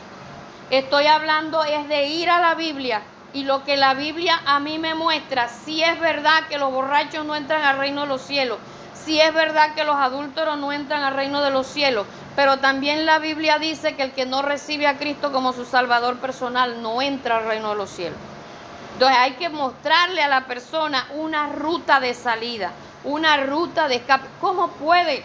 Estoy 0.71 1.06
hablando 1.06 1.62
es 1.64 1.88
de 1.88 2.06
ir 2.06 2.30
a 2.30 2.40
la 2.40 2.54
Biblia 2.54 3.02
y 3.35 3.44
lo 3.44 3.62
que 3.62 3.76
la 3.76 3.92
Biblia 3.92 4.40
a 4.47 4.61
mí 4.61 4.78
me 4.78 4.94
muestra, 4.94 5.49
si 5.49 5.82
es 5.82 6.00
verdad 6.00 6.47
que 6.49 6.56
los 6.56 6.73
borrachos 6.73 7.26
no 7.26 7.35
entran 7.35 7.62
al 7.62 7.76
reino 7.76 8.02
de 8.02 8.06
los 8.06 8.23
cielos, 8.23 8.59
si 8.94 9.21
es 9.21 9.35
verdad 9.35 9.75
que 9.75 9.85
los 9.85 9.97
adúlteros 9.97 10.56
no 10.56 10.73
entran 10.73 11.02
al 11.02 11.14
reino 11.14 11.42
de 11.42 11.50
los 11.50 11.66
cielos, 11.66 12.06
pero 12.35 12.59
también 12.59 13.04
la 13.04 13.18
Biblia 13.18 13.59
dice 13.59 13.94
que 13.94 14.04
el 14.04 14.12
que 14.12 14.25
no 14.25 14.40
recibe 14.40 14.87
a 14.87 14.97
Cristo 14.97 15.32
como 15.32 15.52
su 15.52 15.66
Salvador 15.66 16.16
personal 16.16 16.80
no 16.80 17.02
entra 17.02 17.37
al 17.37 17.44
reino 17.44 17.71
de 17.71 17.76
los 17.76 17.90
cielos. 17.90 18.18
Entonces 18.94 19.18
hay 19.18 19.32
que 19.32 19.50
mostrarle 19.50 20.23
a 20.23 20.28
la 20.28 20.47
persona 20.47 21.06
una 21.14 21.49
ruta 21.49 22.00
de 22.00 22.14
salida, 22.14 22.73
una 23.04 23.37
ruta 23.38 23.88
de 23.88 23.97
escape. 23.97 24.28
¿Cómo 24.40 24.68
puede 24.68 25.25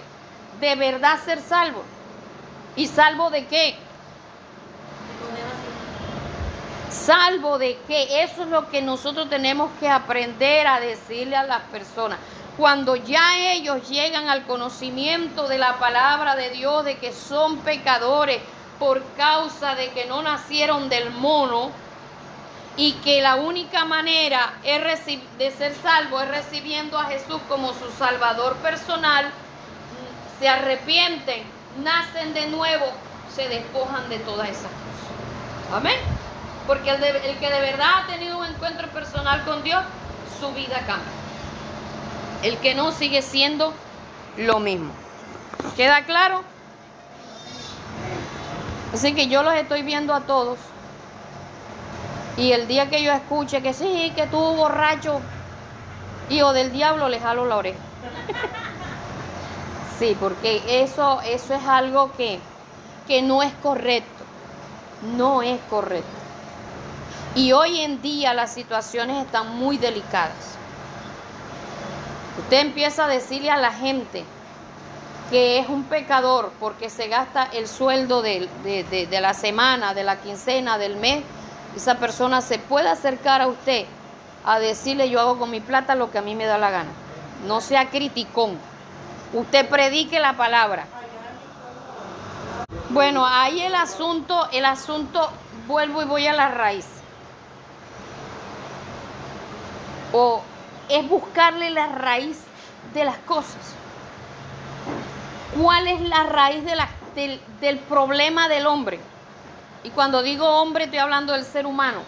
de 0.59 0.75
verdad 0.75 1.19
ser 1.23 1.41
salvo? 1.41 1.83
¿Y 2.75 2.87
salvo 2.87 3.29
de 3.29 3.45
qué? 3.47 3.75
Salvo 6.89 7.57
de 7.57 7.77
qué? 7.87 8.23
Eso 8.23 8.43
es 8.43 8.49
lo 8.49 8.69
que 8.69 8.81
nosotros 8.81 9.29
tenemos 9.29 9.69
que 9.79 9.89
aprender 9.89 10.67
a 10.67 10.79
decirle 10.79 11.35
a 11.35 11.43
las 11.43 11.61
personas 11.63 12.19
cuando 12.57 12.95
ya 12.95 13.37
ellos 13.51 13.87
llegan 13.87 14.29
al 14.29 14.43
conocimiento 14.45 15.47
de 15.47 15.59
la 15.59 15.77
palabra 15.77 16.35
de 16.35 16.49
Dios, 16.49 16.83
de 16.83 16.97
que 16.97 17.13
son 17.13 17.57
pecadores 17.59 18.41
por 18.79 19.03
causa 19.15 19.75
de 19.75 19.89
que 19.91 20.05
no 20.05 20.23
nacieron 20.23 20.89
del 20.89 21.11
mono 21.11 21.71
y 22.75 22.93
que 22.93 23.21
la 23.21 23.35
única 23.35 23.85
manera 23.85 24.53
de 24.63 25.51
ser 25.51 25.75
salvo 25.75 26.19
es 26.21 26.29
recibiendo 26.29 26.97
a 26.97 27.05
Jesús 27.05 27.39
como 27.47 27.73
su 27.73 27.89
Salvador 27.97 28.55
personal, 28.57 29.29
se 30.39 30.47
arrepienten, 30.47 31.43
nacen 31.83 32.33
de 32.33 32.47
nuevo, 32.47 32.85
se 33.33 33.47
despojan 33.49 34.09
de 34.09 34.19
todas 34.19 34.49
esas 34.49 34.63
cosas. 34.63 35.77
Amén. 35.77 35.97
Porque 36.65 36.89
el, 36.89 37.37
que 37.37 37.49
de 37.49 37.61
verdad 37.61 38.03
ha 38.03 38.07
tenido 38.07 38.37
un 38.39 38.45
encuentro 38.45 38.87
personal 38.89 39.43
con 39.45 39.63
Dios, 39.63 39.83
su 40.39 40.51
vida 40.53 40.79
cambia. 40.85 41.11
El 42.43 42.57
que 42.57 42.75
no 42.75 42.91
sigue 42.91 43.21
siendo 43.21 43.73
lo 44.37 44.59
mismo. 44.59 44.91
¿Queda 45.75 46.03
claro? 46.03 46.43
Así 48.93 49.13
que 49.13 49.27
yo 49.27 49.43
los 49.43 49.53
estoy 49.55 49.81
viendo 49.81 50.13
a 50.13 50.21
todos. 50.21 50.59
Y 52.35 52.51
el 52.51 52.67
día 52.67 52.89
que 52.89 53.01
yo 53.01 53.11
escuche 53.13 53.63
que 53.63 53.73
sí, 53.73 54.13
que 54.15 54.27
tú 54.27 54.37
borracho, 54.37 55.21
hijo 56.29 56.53
del 56.53 56.71
diablo, 56.71 57.09
le 57.09 57.19
jalo 57.19 57.45
la 57.45 57.57
oreja. 57.57 57.79
Sí, 59.99 60.15
porque 60.19 60.61
eso, 60.83 61.21
eso 61.21 61.53
es 61.55 61.65
algo 61.65 62.11
que, 62.13 62.39
que 63.07 63.21
no 63.21 63.41
es 63.41 63.53
correcto. 63.63 64.23
No 65.15 65.41
es 65.41 65.59
correcto. 65.69 66.07
Y 67.35 67.51
hoy 67.51 67.81
en 67.81 68.01
día 68.01 68.33
las 68.33 68.53
situaciones 68.53 69.25
están 69.25 69.55
muy 69.57 69.77
delicadas. 69.77 70.57
Usted 72.39 72.59
empieza 72.61 73.05
a 73.05 73.07
decirle 73.07 73.51
a 73.51 73.57
la 73.57 73.71
gente 73.71 74.23
que 75.29 75.59
es 75.59 75.67
un 75.67 75.83
pecador 75.83 76.51
porque 76.59 76.89
se 76.89 77.07
gasta 77.07 77.43
el 77.51 77.67
sueldo 77.67 78.21
de, 78.21 78.47
la 79.11 79.33
semana, 79.33 79.93
de 79.93 80.03
la 80.03 80.17
quincena, 80.17 80.77
del 80.77 80.95
mes. 80.95 81.23
Esa 81.75 81.95
persona 81.95 82.41
se 82.41 82.59
puede 82.59 82.89
acercar 82.89 83.41
a 83.41 83.47
usted 83.47 83.85
a 84.45 84.59
decirle 84.59 85.09
yo 85.09 85.19
hago 85.19 85.37
con 85.37 85.51
mi 85.51 85.59
plata 85.59 85.95
lo 85.95 86.09
que 86.09 86.19
a 86.19 86.21
mí 86.21 86.35
me 86.35 86.45
da 86.45 86.57
la 86.57 86.71
gana. 86.71 86.89
No 87.47 87.61
sea 87.61 87.89
criticón. 87.89 88.57
Usted 89.33 89.67
predique 89.69 90.19
la 90.19 90.33
palabra. 90.33 90.85
Bueno, 92.89 93.25
ahí 93.25 93.61
el 93.61 93.75
asunto, 93.75 94.47
el 94.51 94.65
asunto, 94.65 95.29
vuelvo 95.67 96.01
y 96.01 96.05
voy 96.05 96.27
a 96.27 96.33
la 96.33 96.47
raíz. 96.49 96.85
O 100.13 100.41
es 100.87 101.07
buscarle 101.07 101.69
la 101.69 101.87
raíz 101.87 102.39
de 102.93 103.03
las 103.03 103.17
cosas. 103.19 103.75
¿Cuál 105.59 105.87
es 105.87 106.01
la 106.01 106.23
raíz 106.23 106.63
del, 107.13 107.41
del 107.59 107.79
problema 107.79 108.47
del 108.47 108.65
hombre? 108.65 108.99
Y 109.83 109.89
cuando 109.89 110.23
digo 110.23 110.47
hombre 110.47 110.85
estoy 110.85 110.99
hablando 110.99 111.33
del 111.33 111.43
ser 111.43 111.65
humano. 111.65 111.99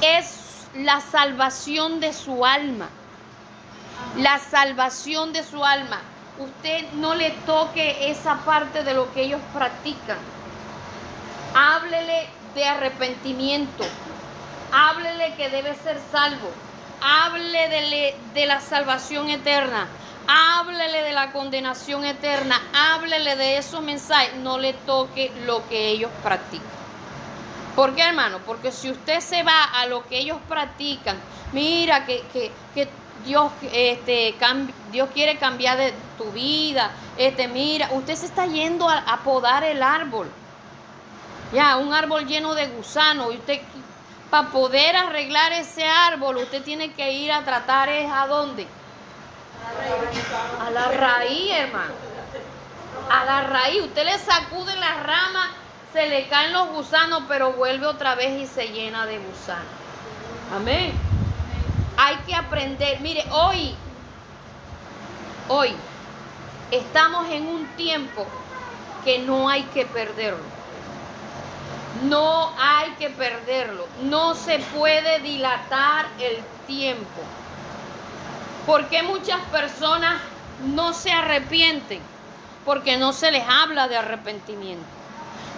Es 0.00 0.66
la 0.74 1.00
salvación 1.00 2.00
de 2.00 2.12
su 2.12 2.44
alma. 2.44 2.88
La 4.16 4.38
salvación 4.38 5.32
de 5.32 5.42
su 5.42 5.64
alma. 5.64 6.00
Usted 6.38 6.92
no 6.94 7.14
le 7.14 7.30
toque 7.46 8.10
esa 8.10 8.36
parte 8.38 8.82
de 8.82 8.94
lo 8.94 9.12
que 9.12 9.22
ellos 9.22 9.40
practican. 9.52 10.18
Háblele 11.54 12.28
de 12.54 12.64
arrepentimiento. 12.64 13.84
Háblele 14.72 15.34
que 15.34 15.50
debe 15.50 15.74
ser 15.74 15.98
salvo. 16.12 16.50
Háblele 17.02 18.14
de, 18.34 18.46
la 18.46 18.60
salvación 18.60 19.30
eterna. 19.30 19.86
Háblele 20.28 21.02
de 21.02 21.12
la 21.12 21.32
condenación 21.32 22.04
eterna. 22.04 22.60
Háblele 22.72 23.36
de 23.36 23.58
esos 23.58 23.82
mensajes. 23.82 24.34
No 24.36 24.58
le 24.58 24.72
toque 24.72 25.32
lo 25.44 25.66
que 25.68 25.88
ellos 25.88 26.10
practican. 26.22 26.80
¿Por 27.74 27.94
qué, 27.94 28.02
hermano? 28.02 28.38
Porque 28.46 28.72
si 28.72 28.90
usted 28.90 29.20
se 29.20 29.42
va 29.42 29.64
a 29.64 29.86
lo 29.86 30.06
que 30.06 30.18
ellos 30.18 30.38
practican, 30.48 31.16
mira 31.52 32.04
que, 32.04 32.22
que, 32.74 32.88
Dios, 33.24 33.52
este, 33.72 34.34
Dios 34.90 35.08
quiere 35.12 35.38
cambiar 35.38 35.78
de 35.78 35.94
tu 36.18 36.30
vida. 36.32 36.90
Este, 37.16 37.48
mira, 37.48 37.88
usted 37.92 38.14
se 38.14 38.26
está 38.26 38.46
yendo 38.46 38.88
a, 38.88 38.98
a 38.98 39.18
podar 39.18 39.64
el 39.64 39.82
árbol. 39.82 40.30
Ya, 41.52 41.76
un 41.76 41.92
árbol 41.92 42.26
lleno 42.26 42.54
de 42.54 42.68
gusanos. 42.68 43.32
Y 43.32 43.36
usted, 43.36 43.60
para 44.30 44.48
poder 44.48 44.96
arreglar 44.96 45.52
ese 45.52 45.86
árbol, 45.86 46.36
usted 46.36 46.62
tiene 46.62 46.92
que 46.92 47.12
ir 47.12 47.32
a 47.32 47.44
tratar 47.44 47.88
es 47.88 48.10
a 48.10 48.26
dónde? 48.26 48.66
A 50.60 50.70
la 50.70 50.88
raíz, 50.88 51.52
hermano. 51.52 51.92
A 53.10 53.24
la 53.24 53.42
raíz. 53.42 53.82
Usted 53.82 54.04
le 54.04 54.18
sacude 54.18 54.74
las 54.76 55.02
ramas, 55.02 55.48
se 55.92 56.06
le 56.06 56.28
caen 56.28 56.52
los 56.52 56.68
gusanos, 56.68 57.24
pero 57.28 57.52
vuelve 57.52 57.86
otra 57.86 58.14
vez 58.14 58.40
y 58.40 58.46
se 58.46 58.68
llena 58.68 59.06
de 59.06 59.18
gusanos. 59.18 59.66
Amén. 60.54 60.92
Hay 61.96 62.16
que 62.26 62.34
aprender. 62.34 63.00
Mire, 63.00 63.24
hoy, 63.30 63.74
hoy, 65.48 65.74
estamos 66.70 67.28
en 67.30 67.46
un 67.46 67.66
tiempo 67.76 68.26
que 69.04 69.18
no 69.18 69.48
hay 69.48 69.62
que 69.64 69.86
perderlo. 69.86 70.60
No 72.04 72.52
hay 72.58 72.90
que 72.92 73.10
perderlo. 73.10 73.86
No 74.02 74.34
se 74.34 74.58
puede 74.58 75.20
dilatar 75.20 76.06
el 76.18 76.38
tiempo. 76.66 77.20
¿Por 78.66 78.86
qué 78.88 79.02
muchas 79.02 79.40
personas 79.46 80.20
no 80.74 80.92
se 80.92 81.12
arrepienten? 81.12 82.00
Porque 82.64 82.96
no 82.96 83.12
se 83.12 83.30
les 83.32 83.44
habla 83.48 83.88
de 83.88 83.96
arrepentimiento. 83.96 84.99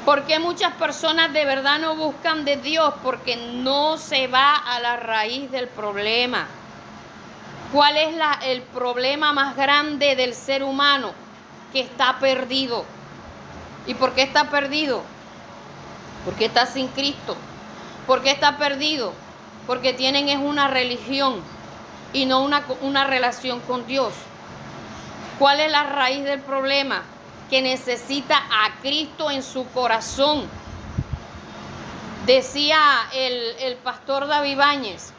¿Por 0.04 0.24
qué 0.24 0.40
muchas 0.40 0.72
personas 0.74 1.32
de 1.32 1.44
verdad 1.44 1.78
no 1.78 1.94
buscan 1.94 2.44
de 2.44 2.56
Dios? 2.56 2.92
Porque 3.04 3.36
no 3.36 3.98
se 3.98 4.26
va 4.26 4.56
a 4.56 4.80
la 4.80 4.96
raíz 4.96 5.48
del 5.52 5.68
problema. 5.68 6.48
¿Cuál 7.72 7.96
es 7.96 8.14
el 8.42 8.62
problema 8.62 9.32
más 9.32 9.56
grande 9.56 10.16
del 10.16 10.34
ser 10.34 10.64
humano? 10.64 11.12
Que 11.72 11.80
está 11.80 12.18
perdido. 12.18 12.84
¿Y 13.86 13.94
por 13.94 14.12
qué 14.14 14.22
está 14.22 14.50
perdido? 14.50 15.02
Porque 16.24 16.46
está 16.46 16.66
sin 16.66 16.88
Cristo. 16.88 17.36
¿Por 18.04 18.22
qué 18.22 18.32
está 18.32 18.58
perdido? 18.58 19.12
Porque 19.68 19.92
tienen 19.92 20.28
es 20.28 20.38
una 20.38 20.66
religión 20.66 21.40
y 22.12 22.26
no 22.26 22.42
una, 22.42 22.64
una 22.80 23.04
relación 23.04 23.60
con 23.60 23.86
Dios. 23.86 24.12
¿Cuál 25.38 25.60
es 25.60 25.70
la 25.70 25.84
raíz 25.84 26.24
del 26.24 26.40
problema? 26.40 27.02
Que 27.52 27.60
necesita 27.60 28.38
a 28.38 28.80
Cristo 28.80 29.30
en 29.30 29.42
su 29.42 29.68
corazón. 29.72 30.48
Decía 32.24 32.80
el, 33.12 33.34
el 33.58 33.76
pastor 33.76 34.26
David 34.26 34.56
Báñez, 34.56 35.12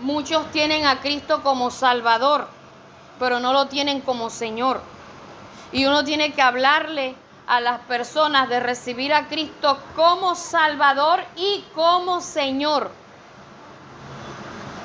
muchos 0.00 0.50
tienen 0.50 0.84
a 0.86 1.00
Cristo 1.00 1.40
como 1.44 1.70
Salvador, 1.70 2.48
pero 3.20 3.38
no 3.38 3.52
lo 3.52 3.68
tienen 3.68 4.00
como 4.00 4.28
Señor. 4.28 4.80
Y 5.70 5.84
uno 5.84 6.02
tiene 6.02 6.32
que 6.32 6.42
hablarle 6.42 7.14
a 7.46 7.60
las 7.60 7.78
personas 7.82 8.48
de 8.48 8.58
recibir 8.58 9.14
a 9.14 9.28
Cristo 9.28 9.78
como 9.94 10.34
Salvador 10.34 11.22
y 11.36 11.64
como 11.76 12.20
Señor. 12.20 12.90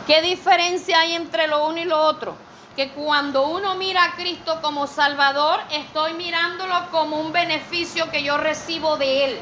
¿Qué 0.05 0.21
diferencia 0.21 0.99
hay 0.99 1.13
entre 1.13 1.47
lo 1.47 1.65
uno 1.65 1.79
y 1.79 1.85
lo 1.85 1.99
otro? 1.99 2.42
Que 2.75 2.89
cuando 2.89 3.47
uno 3.47 3.75
mira 3.75 4.03
a 4.03 4.15
Cristo 4.15 4.59
como 4.61 4.87
Salvador, 4.87 5.59
estoy 5.71 6.13
mirándolo 6.13 6.89
como 6.91 7.19
un 7.19 7.31
beneficio 7.31 8.09
que 8.09 8.23
yo 8.23 8.37
recibo 8.37 8.97
de 8.97 9.25
Él. 9.25 9.39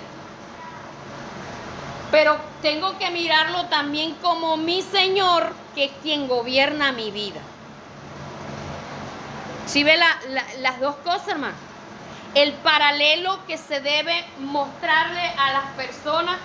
Pero 2.12 2.38
tengo 2.62 2.98
que 2.98 3.10
mirarlo 3.10 3.68
también 3.68 4.16
como 4.16 4.58
mi 4.58 4.82
Señor, 4.82 5.54
que 5.76 5.86
es 5.86 5.92
quien 6.02 6.28
gobierna 6.28 6.92
mi 6.92 7.10
vida. 7.10 7.40
Si 9.66 9.84
ve 9.86 9.98
las 10.60 10.80
dos 10.82 10.96
cosas, 10.98 11.30
hermano? 11.30 11.56
El 12.36 12.52
paralelo 12.54 13.40
que 13.48 13.58
se 13.58 13.80
debe 13.80 14.26
mostrarle 14.40 15.26
a 15.38 15.54
las 15.54 15.66
personas, 15.78 16.38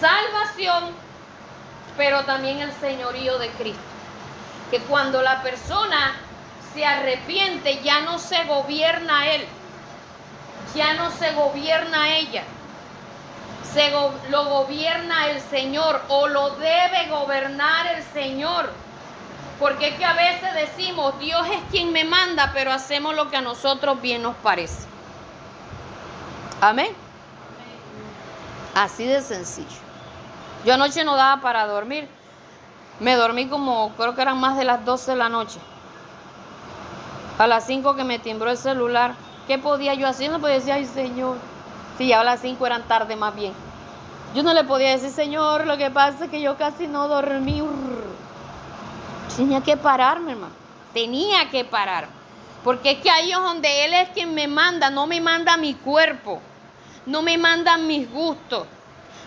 salvación 0.00 1.04
pero 1.96 2.24
también 2.24 2.58
el 2.58 2.72
señorío 2.72 3.38
de 3.38 3.48
Cristo. 3.50 3.93
Que 4.70 4.80
cuando 4.80 5.22
la 5.22 5.42
persona 5.42 6.14
se 6.72 6.84
arrepiente, 6.84 7.80
ya 7.82 8.00
no 8.00 8.18
se 8.18 8.44
gobierna 8.44 9.30
él, 9.30 9.46
ya 10.74 10.94
no 10.94 11.10
se 11.10 11.32
gobierna 11.32 12.16
ella, 12.16 12.42
se 13.72 13.90
lo 14.30 14.44
gobierna 14.44 15.30
el 15.30 15.40
Señor 15.40 16.02
o 16.08 16.26
lo 16.26 16.50
debe 16.50 17.06
gobernar 17.08 17.86
el 17.94 18.02
Señor. 18.12 18.70
Porque 19.60 19.88
es 19.88 19.94
que 19.96 20.04
a 20.04 20.14
veces 20.14 20.52
decimos, 20.54 21.18
Dios 21.20 21.46
es 21.48 21.60
quien 21.70 21.92
me 21.92 22.04
manda, 22.04 22.50
pero 22.52 22.72
hacemos 22.72 23.14
lo 23.14 23.30
que 23.30 23.36
a 23.36 23.40
nosotros 23.40 24.00
bien 24.00 24.22
nos 24.22 24.34
parece. 24.36 24.86
Amén. 26.60 26.94
Así 28.74 29.04
de 29.06 29.22
sencillo. 29.22 29.78
Yo 30.64 30.74
anoche 30.74 31.04
no 31.04 31.14
daba 31.14 31.40
para 31.40 31.66
dormir. 31.66 32.08
Me 33.00 33.16
dormí 33.16 33.46
como, 33.46 33.92
creo 33.96 34.14
que 34.14 34.22
eran 34.22 34.38
más 34.38 34.56
de 34.56 34.64
las 34.64 34.84
12 34.84 35.12
de 35.12 35.16
la 35.16 35.28
noche. 35.28 35.58
A 37.38 37.46
las 37.46 37.66
5 37.66 37.96
que 37.96 38.04
me 38.04 38.18
timbró 38.18 38.50
el 38.50 38.56
celular. 38.56 39.14
¿Qué 39.46 39.58
podía 39.58 39.94
yo 39.94 40.06
hacer? 40.06 40.30
No 40.30 40.40
podía 40.40 40.54
decir, 40.54 40.72
ay 40.72 40.86
Señor. 40.86 41.36
Sí, 41.98 42.06
ya 42.08 42.20
a 42.20 42.24
las 42.24 42.40
5 42.40 42.64
eran 42.66 42.82
tarde 42.84 43.16
más 43.16 43.34
bien. 43.34 43.52
Yo 44.34 44.42
no 44.42 44.52
le 44.52 44.64
podía 44.64 44.90
decir, 44.90 45.10
Señor, 45.10 45.66
lo 45.66 45.76
que 45.76 45.90
pasa 45.90 46.24
es 46.24 46.30
que 46.30 46.40
yo 46.40 46.56
casi 46.56 46.86
no 46.86 47.06
dormí. 47.06 47.62
Tenía 49.36 49.60
que 49.60 49.76
pararme, 49.76 50.32
hermano. 50.32 50.52
Tenía 50.92 51.50
que 51.50 51.64
parar. 51.64 52.08
Porque 52.64 52.92
es 52.92 52.98
que 52.98 53.10
ahí 53.10 53.30
es 53.30 53.38
donde 53.38 53.84
Él 53.84 53.94
es 53.94 54.08
quien 54.10 54.34
me 54.34 54.48
manda. 54.48 54.90
No 54.90 55.06
me 55.06 55.20
manda 55.20 55.56
mi 55.56 55.74
cuerpo. 55.74 56.40
No 57.06 57.22
me 57.22 57.36
mandan 57.38 57.86
mis 57.86 58.10
gustos. 58.10 58.66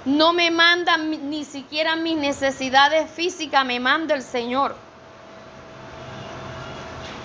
No 0.07 0.31
me 0.31 0.51
manda 0.51 0.95
ni 0.95 1.43
siquiera 1.43 1.97
mis 1.97 2.15
necesidades 2.15 3.11
físicas, 3.11 3.65
me 3.65 3.77
manda 3.77 4.15
el 4.15 4.23
Señor. 4.23 4.73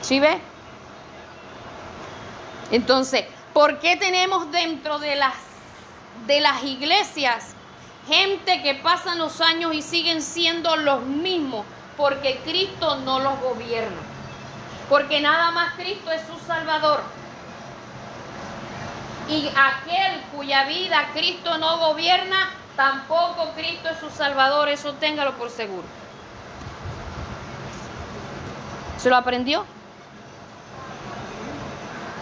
¿Sí 0.01 0.19
ve? 0.19 0.41
Entonces, 2.73 3.25
¿por 3.53 3.79
qué 3.79 3.97
tenemos 3.97 4.51
dentro 4.51 4.99
de 4.99 5.15
las, 5.15 5.35
de 6.27 6.41
las 6.41 6.65
iglesias 6.65 7.55
gente 8.09 8.61
que 8.63 8.75
pasan 8.75 9.19
los 9.19 9.41
años 9.41 9.73
y 9.77 9.83
siguen 9.83 10.21
siendo 10.21 10.75
los 10.75 11.05
mismos? 11.05 11.65
Porque 11.97 12.41
Cristo 12.43 12.97
no 12.97 13.21
los 13.21 13.39
gobierna. 13.39 14.03
Porque 14.89 15.21
nada 15.21 15.53
más 15.53 15.75
Cristo 15.75 16.11
es 16.11 16.23
su 16.27 16.37
Salvador. 16.49 17.01
Y 19.29 19.47
aquel 19.47 20.21
cuya 20.35 20.65
vida 20.65 21.11
Cristo 21.15 21.59
no 21.59 21.79
gobierna, 21.79 22.51
Tampoco 22.77 23.53
Cristo 23.55 23.89
es 23.91 23.99
su 23.99 24.11
Salvador, 24.11 24.69
eso 24.69 24.95
téngalo 24.95 25.33
por 25.37 25.51
seguro. 25.51 25.85
¿Se 28.99 29.11
lo 29.11 29.17
aprendió? 29.17 29.65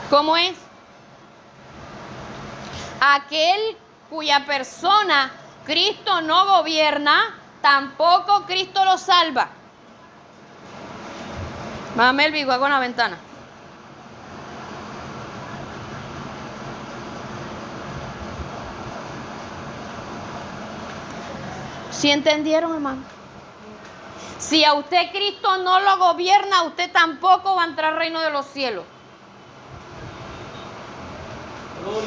¿Cómo 0.09 0.37
es? 0.37 0.57
Aquel 3.01 3.77
cuya 4.09 4.45
persona 4.45 5.31
Cristo 5.65 6.21
no 6.21 6.47
gobierna, 6.59 7.35
tampoco 7.63 8.45
Cristo 8.47 8.85
lo 8.85 8.99
salva. 8.99 9.49
Máame 11.95 12.27
el 12.27 12.33
bigo 12.33 12.59
con 12.59 12.71
la 12.71 12.81
ventana. 12.81 13.17
¿Sí 22.01 22.11
entendieron, 22.11 22.73
hermano? 22.73 23.03
Si 24.39 24.65
a 24.65 24.73
usted 24.73 25.11
Cristo 25.13 25.59
no 25.59 25.81
lo 25.81 25.99
gobierna, 25.99 26.63
usted 26.63 26.91
tampoco 26.91 27.55
va 27.57 27.65
a 27.65 27.67
entrar 27.67 27.93
al 27.93 27.99
reino 27.99 28.21
de 28.21 28.31
los 28.31 28.47
cielos. 28.47 28.87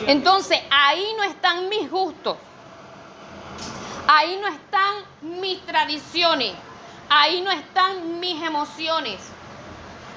Entonces, 0.07 0.59
ahí 0.71 1.05
no 1.15 1.21
están 1.21 1.69
mis 1.69 1.91
gustos. 1.91 2.37
Ahí 4.07 4.39
no 4.41 4.47
están 4.47 4.95
mis 5.21 5.63
tradiciones. 5.63 6.53
Ahí 7.07 7.41
no 7.41 7.51
están 7.51 8.19
mis 8.19 8.41
emociones. 8.41 9.19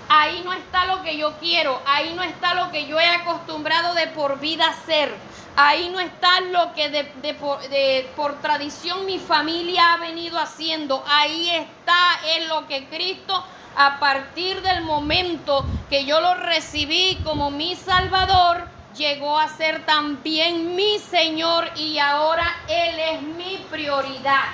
ahí 0.08 0.40
no 0.42 0.52
está 0.52 0.86
lo 0.86 1.02
que 1.02 1.16
yo 1.16 1.32
quiero, 1.40 1.82
ahí 1.84 2.14
no 2.14 2.22
está 2.22 2.54
lo 2.54 2.70
que 2.70 2.86
yo 2.86 2.98
he 3.00 3.08
acostumbrado 3.08 3.92
de 3.94 4.06
por 4.06 4.38
vida 4.38 4.68
hacer, 4.68 5.12
ahí 5.56 5.88
no 5.88 5.98
está 6.00 6.40
lo 6.40 6.74
que 6.74 6.90
de, 6.90 8.10
por 8.14 8.40
tradición 8.40 9.06
mi 9.06 9.18
familia 9.18 9.94
ha 9.94 9.96
venido 9.96 10.38
haciendo, 10.38 11.02
ahí 11.08 11.50
está 11.50 12.20
en 12.36 12.48
lo 12.48 12.66
que 12.66 12.86
Cristo 12.88 13.44
a 13.76 13.98
partir 13.98 14.62
del 14.62 14.82
momento 14.82 15.64
que 15.90 16.04
yo 16.04 16.20
lo 16.20 16.34
recibí 16.34 17.18
como 17.24 17.50
mi 17.50 17.74
Salvador, 17.74 18.68
llegó 18.96 19.38
a 19.38 19.48
ser 19.48 19.84
también 19.84 20.74
mi 20.74 20.98
Señor 20.98 21.70
y 21.76 21.98
ahora 21.98 22.46
Él 22.68 22.98
es 22.98 23.22
mi 23.22 23.58
prioridad. 23.70 24.44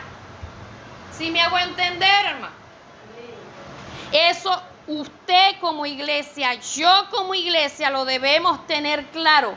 ¿Sí 1.16 1.30
me 1.30 1.40
hago 1.40 1.58
entender, 1.58 2.26
hermano? 2.26 2.54
Eso 4.10 4.60
usted 4.88 5.60
como 5.60 5.86
iglesia, 5.86 6.54
yo 6.54 7.06
como 7.10 7.34
iglesia 7.34 7.90
lo 7.90 8.04
debemos 8.04 8.66
tener 8.66 9.06
claro. 9.06 9.56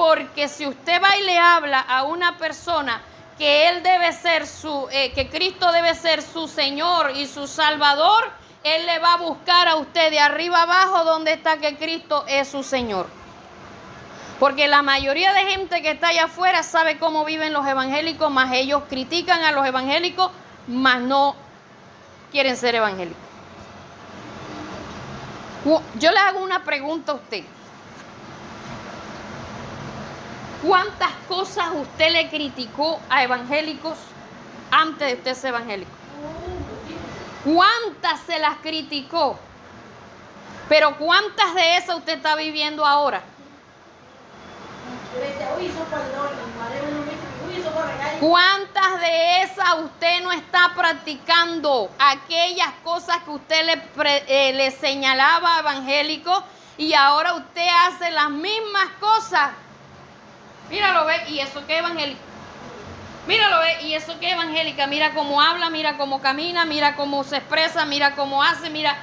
Porque 0.00 0.48
si 0.48 0.66
usted 0.66 0.98
va 1.02 1.14
y 1.18 1.24
le 1.24 1.38
habla 1.38 1.78
a 1.78 2.04
una 2.04 2.38
persona 2.38 3.02
que 3.36 3.68
él 3.68 3.82
debe 3.82 4.14
ser 4.14 4.46
su, 4.46 4.88
eh, 4.90 5.12
que 5.12 5.28
Cristo 5.28 5.70
debe 5.72 5.94
ser 5.94 6.22
su 6.22 6.48
Señor 6.48 7.12
y 7.14 7.26
su 7.26 7.46
Salvador, 7.46 8.30
él 8.64 8.86
le 8.86 8.98
va 8.98 9.12
a 9.12 9.16
buscar 9.18 9.68
a 9.68 9.76
usted 9.76 10.10
de 10.10 10.18
arriba 10.18 10.62
abajo 10.62 11.04
donde 11.04 11.34
está 11.34 11.58
que 11.58 11.76
Cristo 11.76 12.24
es 12.28 12.48
su 12.48 12.62
Señor. 12.62 13.08
Porque 14.38 14.68
la 14.68 14.80
mayoría 14.80 15.34
de 15.34 15.40
gente 15.40 15.82
que 15.82 15.90
está 15.90 16.08
allá 16.08 16.24
afuera 16.24 16.62
sabe 16.62 16.98
cómo 16.98 17.26
viven 17.26 17.52
los 17.52 17.66
evangélicos, 17.66 18.30
más 18.30 18.54
ellos 18.54 18.84
critican 18.88 19.42
a 19.44 19.52
los 19.52 19.66
evangélicos, 19.66 20.30
más 20.66 21.02
no 21.02 21.36
quieren 22.32 22.56
ser 22.56 22.74
evangélicos. 22.74 23.22
Yo 25.98 26.10
le 26.10 26.18
hago 26.20 26.38
una 26.38 26.64
pregunta 26.64 27.12
a 27.12 27.16
usted. 27.16 27.44
¿Cuántas 30.62 31.10
cosas 31.26 31.68
usted 31.74 32.12
le 32.12 32.28
criticó 32.28 33.00
a 33.08 33.22
evangélicos 33.22 33.96
antes 34.70 35.08
de 35.08 35.14
usted 35.14 35.34
ser 35.34 35.48
evangélico? 35.50 35.90
¿Cuántas 37.44 38.20
se 38.20 38.38
las 38.38 38.56
criticó? 38.58 39.38
Pero 40.68 40.96
¿cuántas 40.98 41.54
de 41.54 41.78
esas 41.78 41.96
usted 41.96 42.16
está 42.16 42.36
viviendo 42.36 42.84
ahora? 42.84 43.22
¿Cuántas 48.20 49.00
de 49.00 49.42
esas 49.42 49.74
usted 49.82 50.22
no 50.22 50.30
está 50.30 50.72
practicando? 50.76 51.90
Aquellas 51.98 52.70
cosas 52.84 53.16
que 53.24 53.30
usted 53.30 53.64
le, 53.64 53.82
eh, 54.28 54.70
señalaba 54.70 55.56
a 55.56 55.60
evangélico 55.60 56.44
y 56.76 56.92
ahora 56.92 57.34
usted 57.34 57.66
hace 57.86 58.10
las 58.10 58.30
mismas 58.30 58.90
cosas. 59.00 59.50
Míralo, 60.70 61.04
ve, 61.04 61.16
y 61.28 61.40
eso 61.40 61.66
que 61.66 61.74
es 61.74 61.78
evangélico. 61.80 62.20
Míralo, 63.26 63.58
ve, 63.58 63.82
y 63.82 63.94
eso 63.94 64.18
que 64.18 64.30
evangélica. 64.30 64.86
Mira 64.86 65.12
cómo 65.14 65.40
habla, 65.40 65.68
mira 65.70 65.96
cómo 65.96 66.20
camina, 66.20 66.64
mira 66.64 66.96
cómo 66.96 67.24
se 67.24 67.38
expresa, 67.38 67.84
mira 67.84 68.14
cómo 68.14 68.42
hace, 68.42 68.70
mira. 68.70 68.96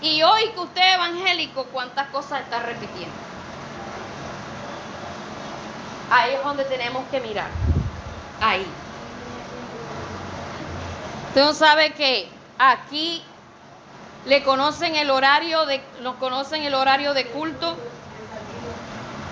Y 0.00 0.22
hoy 0.22 0.50
que 0.54 0.60
usted 0.60 0.82
es 0.82 0.94
evangélico, 0.94 1.64
¿cuántas 1.66 2.08
cosas 2.08 2.42
está 2.42 2.60
repitiendo? 2.60 3.14
Ahí 6.10 6.34
es 6.34 6.44
donde 6.44 6.64
tenemos 6.64 7.06
que 7.08 7.20
mirar. 7.20 7.48
Ahí. 8.40 8.66
Usted 11.28 11.44
no 11.44 11.54
sabe 11.54 11.92
que 11.94 12.28
aquí 12.58 13.24
le 14.26 14.42
conocen 14.44 14.94
el 14.96 15.10
horario 15.10 15.66
de, 15.66 15.82
nos 16.00 16.16
conocen 16.16 16.62
el 16.62 16.74
horario 16.74 17.14
de 17.14 17.26
culto, 17.26 17.76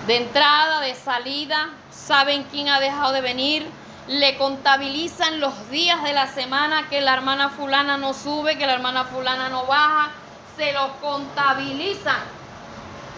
de 0.07 0.17
entrada, 0.17 0.81
de 0.81 0.95
salida, 0.95 1.69
saben 1.91 2.43
quién 2.51 2.67
ha 2.69 2.79
dejado 2.79 3.13
de 3.13 3.21
venir, 3.21 3.69
le 4.07 4.37
contabilizan 4.37 5.39
los 5.39 5.69
días 5.69 6.03
de 6.03 6.11
la 6.11 6.27
semana 6.27 6.89
que 6.89 6.99
la 6.99 7.13
hermana 7.13 7.49
fulana 7.49 7.97
no 7.97 8.13
sube, 8.13 8.57
que 8.57 8.67
la 8.67 8.73
hermana 8.73 9.05
fulana 9.05 9.47
no 9.47 9.65
baja, 9.65 10.11
se 10.57 10.73
los 10.73 10.91
contabilizan. 11.01 12.19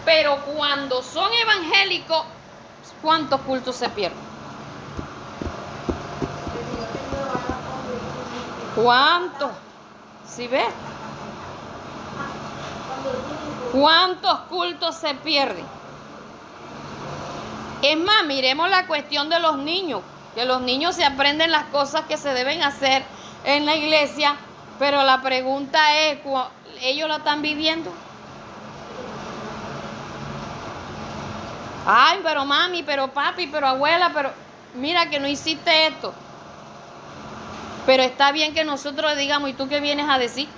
Pero 0.04 0.36
cuando 0.44 1.02
son 1.02 1.28
evangélicos, 1.32 2.24
¿cuántos 3.02 3.40
cultos 3.40 3.74
se 3.74 3.88
pierden? 3.88 4.26
¿Cuántos? 8.76 9.50
¿Sí 10.28 10.46
ves? 10.46 10.68
¿Cuántos 13.72 14.38
cultos 14.40 14.94
se 14.94 15.14
pierden? 15.14 15.75
Es 17.82 17.96
más, 17.96 18.24
miremos 18.24 18.68
la 18.70 18.86
cuestión 18.86 19.28
de 19.28 19.38
los 19.40 19.58
niños, 19.58 20.02
que 20.34 20.44
los 20.44 20.60
niños 20.62 20.94
se 20.96 21.04
aprenden 21.04 21.50
las 21.50 21.64
cosas 21.64 22.02
que 22.08 22.16
se 22.16 22.30
deben 22.34 22.62
hacer 22.62 23.02
en 23.44 23.66
la 23.66 23.76
iglesia, 23.76 24.34
pero 24.78 25.02
la 25.04 25.22
pregunta 25.22 25.96
es, 25.98 26.18
¿cu- 26.20 26.38
¿ellos 26.80 27.08
la 27.08 27.16
están 27.16 27.42
viviendo? 27.42 27.92
Ay, 31.86 32.20
pero 32.22 32.44
mami, 32.44 32.82
pero 32.82 33.08
papi, 33.08 33.46
pero 33.46 33.68
abuela, 33.68 34.10
pero 34.12 34.32
mira 34.74 35.08
que 35.08 35.20
no 35.20 35.28
hiciste 35.28 35.86
esto. 35.86 36.12
Pero 37.86 38.02
está 38.02 38.32
bien 38.32 38.52
que 38.54 38.64
nosotros 38.64 39.14
le 39.14 39.20
digamos, 39.20 39.50
¿y 39.50 39.52
tú 39.52 39.68
qué 39.68 39.78
vienes 39.80 40.08
a 40.08 40.18
decir? 40.18 40.48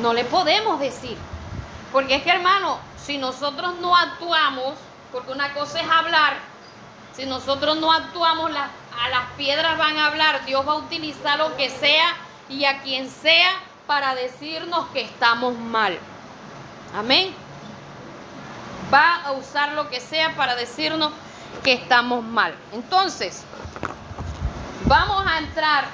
No 0.00 0.14
le 0.14 0.24
podemos 0.24 0.80
decir. 0.80 1.18
Porque 1.92 2.16
es 2.16 2.22
que, 2.22 2.30
hermano, 2.30 2.78
si 3.04 3.18
nosotros 3.18 3.74
no 3.80 3.94
actuamos, 3.94 4.74
porque 5.14 5.30
una 5.30 5.54
cosa 5.54 5.80
es 5.80 5.88
hablar, 5.88 6.34
si 7.16 7.24
nosotros 7.24 7.78
no 7.78 7.92
actuamos, 7.92 8.50
a 8.50 9.08
las 9.08 9.30
piedras 9.36 9.78
van 9.78 9.96
a 9.96 10.06
hablar, 10.08 10.44
Dios 10.44 10.66
va 10.66 10.72
a 10.72 10.76
utilizar 10.76 11.38
lo 11.38 11.56
que 11.56 11.70
sea 11.70 12.16
y 12.48 12.64
a 12.64 12.82
quien 12.82 13.08
sea 13.08 13.50
para 13.86 14.16
decirnos 14.16 14.86
que 14.88 15.02
estamos 15.02 15.56
mal. 15.56 15.96
Amén. 16.96 17.32
Va 18.92 19.22
a 19.24 19.32
usar 19.32 19.72
lo 19.72 19.88
que 19.88 20.00
sea 20.00 20.34
para 20.34 20.56
decirnos 20.56 21.12
que 21.62 21.74
estamos 21.74 22.24
mal. 22.24 22.52
Entonces, 22.72 23.44
vamos 24.84 25.24
a 25.28 25.38
entrar 25.38 25.84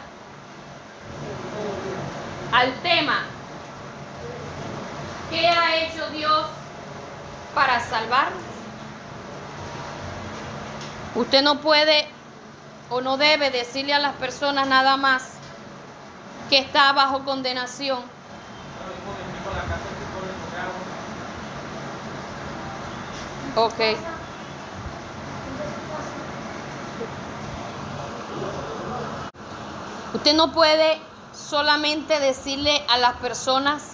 al 2.53 2.73
tema. 2.81 3.25
¿Qué 5.29 5.47
ha 5.47 5.77
hecho 5.77 6.09
Dios 6.09 6.47
para 7.55 7.81
salvarnos? 7.81 8.50
Usted 11.15 11.43
no 11.43 11.61
puede 11.61 12.07
o 12.89 13.01
no 13.01 13.17
debe 13.17 13.51
decirle 13.51 13.95
a 13.95 13.99
las 13.99 14.15
personas 14.17 14.69
nada 14.69 14.97
más 14.97 15.33
que 16.49 16.59
está 16.59 16.93
bajo 16.93 17.25
condenación. 17.25 18.01
Ok. 23.57 23.81
Usted 30.15 30.35
no 30.35 30.53
puede 30.53 31.01
solamente 31.33 32.21
decirle 32.21 32.85
a 32.89 32.99
las 32.99 33.17
personas 33.17 33.93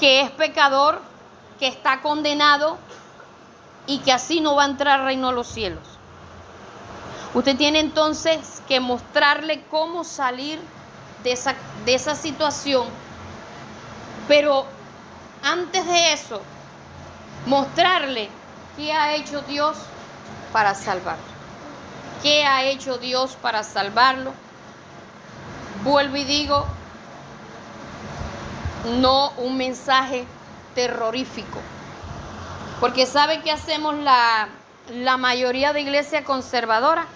que 0.00 0.20
es 0.20 0.30
pecador, 0.30 1.00
que 1.58 1.66
está 1.66 2.00
condenado 2.00 2.78
y 3.86 3.98
que 3.98 4.12
así 4.12 4.40
no 4.40 4.56
va 4.56 4.64
a 4.64 4.66
entrar 4.66 5.00
al 5.00 5.06
reino 5.06 5.28
de 5.28 5.34
los 5.34 5.46
cielos. 5.46 5.95
Usted 7.34 7.56
tiene 7.56 7.80
entonces 7.80 8.62
que 8.66 8.80
mostrarle 8.80 9.62
cómo 9.70 10.04
salir 10.04 10.58
de 11.22 11.32
esa, 11.32 11.54
de 11.84 11.94
esa 11.94 12.14
situación. 12.14 12.86
Pero 14.28 14.66
antes 15.42 15.86
de 15.86 16.12
eso, 16.12 16.40
mostrarle 17.46 18.28
qué 18.76 18.92
ha 18.92 19.14
hecho 19.14 19.42
Dios 19.42 19.76
para 20.52 20.74
salvarlo. 20.74 21.36
¿Qué 22.22 22.44
ha 22.44 22.64
hecho 22.64 22.98
Dios 22.98 23.36
para 23.40 23.62
salvarlo? 23.62 24.32
Vuelvo 25.84 26.16
y 26.16 26.24
digo, 26.24 26.66
no 29.00 29.30
un 29.36 29.56
mensaje 29.56 30.24
terrorífico. 30.74 31.58
Porque 32.80 33.06
¿sabe 33.06 33.42
qué 33.42 33.52
hacemos 33.52 33.94
la, 33.96 34.48
la 34.90 35.16
mayoría 35.16 35.72
de 35.72 35.80
iglesia 35.80 36.24
conservadora? 36.24 37.06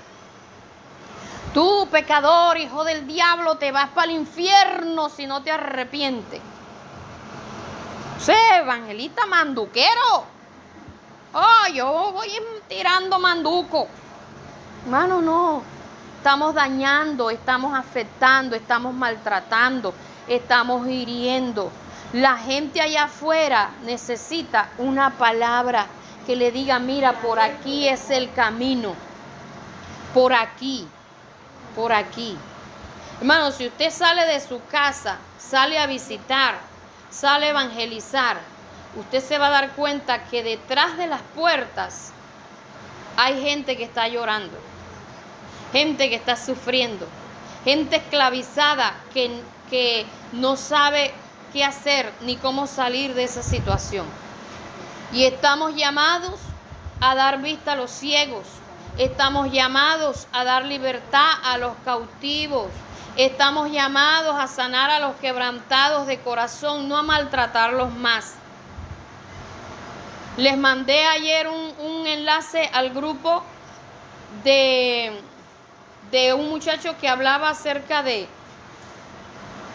Tú, 1.52 1.88
pecador, 1.90 2.58
hijo 2.58 2.84
del 2.84 3.08
diablo, 3.08 3.56
te 3.56 3.72
vas 3.72 3.88
para 3.88 4.10
el 4.10 4.18
infierno 4.18 5.08
si 5.08 5.26
no 5.26 5.42
te 5.42 5.50
arrepientes. 5.50 6.40
Sí, 8.20 8.32
evangelista 8.54 9.26
manduquero. 9.26 10.24
Oh, 11.32 11.72
yo 11.74 12.12
voy 12.12 12.28
tirando 12.68 13.18
manduco. 13.18 13.88
Hermano, 14.84 15.20
no. 15.20 15.62
Estamos 16.18 16.54
dañando, 16.54 17.30
estamos 17.30 17.76
afectando, 17.76 18.54
estamos 18.54 18.94
maltratando, 18.94 19.94
estamos 20.28 20.86
hiriendo. 20.86 21.72
La 22.12 22.36
gente 22.36 22.80
allá 22.80 23.04
afuera 23.04 23.70
necesita 23.84 24.68
una 24.78 25.10
palabra 25.10 25.86
que 26.26 26.36
le 26.36 26.52
diga, 26.52 26.78
mira, 26.78 27.14
por 27.14 27.40
aquí 27.40 27.88
es 27.88 28.10
el 28.10 28.32
camino. 28.34 28.94
Por 30.12 30.34
aquí, 30.34 30.86
por 31.80 31.94
aquí. 31.94 32.36
Hermano, 33.20 33.50
si 33.52 33.66
usted 33.66 33.90
sale 33.90 34.26
de 34.26 34.38
su 34.38 34.60
casa, 34.66 35.16
sale 35.38 35.78
a 35.78 35.86
visitar, 35.86 36.58
sale 37.08 37.46
a 37.46 37.50
evangelizar, 37.50 38.36
usted 38.96 39.24
se 39.24 39.38
va 39.38 39.46
a 39.46 39.50
dar 39.50 39.70
cuenta 39.70 40.24
que 40.24 40.42
detrás 40.42 40.98
de 40.98 41.06
las 41.06 41.22
puertas 41.34 42.12
hay 43.16 43.40
gente 43.40 43.78
que 43.78 43.84
está 43.84 44.08
llorando, 44.08 44.58
gente 45.72 46.10
que 46.10 46.16
está 46.16 46.36
sufriendo, 46.36 47.08
gente 47.64 47.96
esclavizada 47.96 48.92
que, 49.14 49.40
que 49.70 50.04
no 50.32 50.56
sabe 50.56 51.14
qué 51.50 51.64
hacer 51.64 52.12
ni 52.20 52.36
cómo 52.36 52.66
salir 52.66 53.14
de 53.14 53.24
esa 53.24 53.42
situación. 53.42 54.04
Y 55.14 55.24
estamos 55.24 55.74
llamados 55.74 56.40
a 57.00 57.14
dar 57.14 57.40
vista 57.40 57.72
a 57.72 57.76
los 57.76 57.90
ciegos, 57.90 58.44
estamos 58.98 59.50
llamados 59.52 60.26
a 60.32 60.44
dar 60.44 60.64
libertad 60.64 61.30
a 61.44 61.58
los 61.58 61.72
cautivos, 61.84 62.68
estamos 63.16 63.70
llamados 63.70 64.36
a 64.38 64.46
sanar 64.46 64.90
a 64.90 65.00
los 65.00 65.16
quebrantados 65.16 66.06
de 66.06 66.20
corazón, 66.20 66.88
no 66.88 66.96
a 66.96 67.02
maltratarlos 67.02 67.94
más. 67.94 68.34
Les 70.36 70.56
mandé 70.56 71.04
ayer 71.04 71.48
un, 71.48 72.06
enlace 72.06 72.70
al 72.72 72.90
grupo 72.90 73.42
de, 74.42 75.12
de 76.10 76.34
un 76.34 76.48
muchacho 76.48 76.96
que 76.98 77.08
hablaba 77.08 77.50
acerca 77.50 78.02
de, 78.02 78.26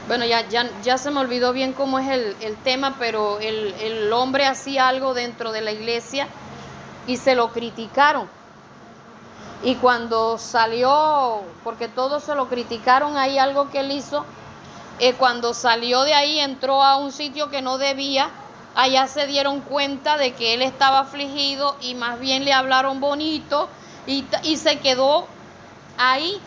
bueno, 0.08 0.26
ya, 0.26 0.48
ya, 0.50 0.70
ya, 0.84 0.98
se 0.98 1.12
me 1.12 1.20
olvidó 1.20 1.54
bien 1.54 1.74
cómo 1.74 2.00
es 2.00 2.08
el, 2.10 2.56
tema, 2.64 2.96
pero 3.00 3.40
el, 3.40 3.74
el, 3.80 4.12
hombre 4.14 4.46
hacía 4.46 4.88
algo 4.88 5.14
dentro 5.14 5.52
de 5.52 5.62
la 5.62 5.72
iglesia 5.72 6.28
y 7.08 7.18
se 7.18 7.36
lo 7.36 7.52
criticaron. 7.52 8.30
Y 9.64 9.76
cuando 9.76 10.38
salió, 10.38 11.42
porque 11.64 11.88
todos 11.88 12.24
se 12.24 12.36
lo 12.36 12.48
criticaron 12.48 13.18
ahí 13.18 13.38
algo 13.38 13.70
que 13.70 13.80
él 13.80 13.92
hizo, 13.92 14.26
eh, 15.00 15.14
cuando 15.14 15.54
salió 15.54 16.04
de 16.04 16.14
ahí 16.14 16.40
entró 16.40 16.84
a 16.84 16.98
un 16.98 17.12
sitio 17.12 17.50
que 17.50 17.62
no 17.62 17.78
debía 17.78 18.30
allá 18.76 19.08
se 19.08 19.26
dieron 19.26 19.62
cuenta 19.62 20.18
de 20.18 20.34
que 20.34 20.54
él 20.54 20.62
estaba 20.62 21.00
afligido 21.00 21.76
y 21.82 21.96
más 21.96 22.20
bien 22.20 22.46
le 22.46 22.54
hablaron 22.54 23.00
bonito 23.00 23.70
y, 24.06 24.26
se 24.58 24.80
quedó 24.80 25.28
ahí. 25.98 26.40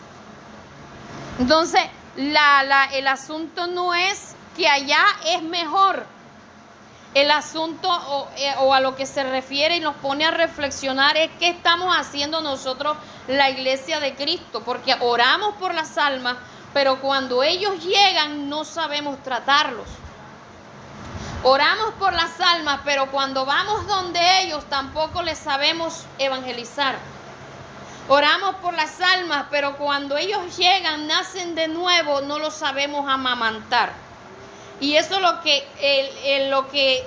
Entonces, 1.39 1.81
la, 2.15 2.89
el 2.93 3.07
asunto 3.07 3.67
no 3.67 3.93
es 3.93 4.35
que 4.55 4.69
allá 4.69 5.03
es 5.25 5.41
mejor. 5.41 6.05
El 7.13 7.31
asunto 7.31 7.89
o, 7.89 8.27
eh, 8.37 8.53
o, 8.59 8.73
a 8.73 8.79
lo 8.79 8.95
que 8.95 9.07
se 9.07 9.23
refiere 9.23 9.77
y 9.77 9.79
nos 9.79 9.95
pone 9.95 10.25
a 10.25 10.31
reflexionar 10.31 11.17
es 11.17 11.31
qué 11.39 11.49
estamos 11.49 11.95
haciendo 11.95 12.41
nosotros 12.41 12.97
la 13.27 13.49
iglesia 13.49 13.99
de 13.99 14.13
Cristo, 14.15 14.61
porque 14.63 14.95
oramos 14.99 15.55
por 15.55 15.73
las 15.73 15.97
almas, 15.97 16.37
pero 16.71 17.01
cuando 17.01 17.41
ellos 17.41 17.83
llegan 17.83 18.47
no 18.47 18.63
sabemos 18.63 19.21
tratarlos. 19.23 19.87
Oramos 21.41 21.93
por 21.93 22.13
las 22.13 22.39
almas, 22.41 22.81
pero 22.83 23.09
cuando 23.09 23.45
vamos 23.45 23.87
donde 23.87 24.19
ellos 24.41 24.63
tampoco 24.69 25.23
les 25.23 25.39
sabemos 25.39 26.05
evangelizar. 26.19 26.95
Oramos 28.09 28.55
por 28.55 28.73
las 28.73 28.99
almas, 28.99 29.45
pero 29.49 29.77
cuando 29.77 30.17
ellos 30.17 30.57
llegan, 30.57 31.07
nacen 31.07 31.55
de 31.55 31.67
nuevo, 31.67 32.21
no 32.21 32.39
los 32.39 32.55
sabemos 32.55 33.07
amamantar. 33.07 34.08
Y 34.79 34.95
eso 34.95 35.15
es 35.15 35.21
lo 35.21 35.41
que, 35.41 36.47
lo 36.49 36.69
que 36.69 37.05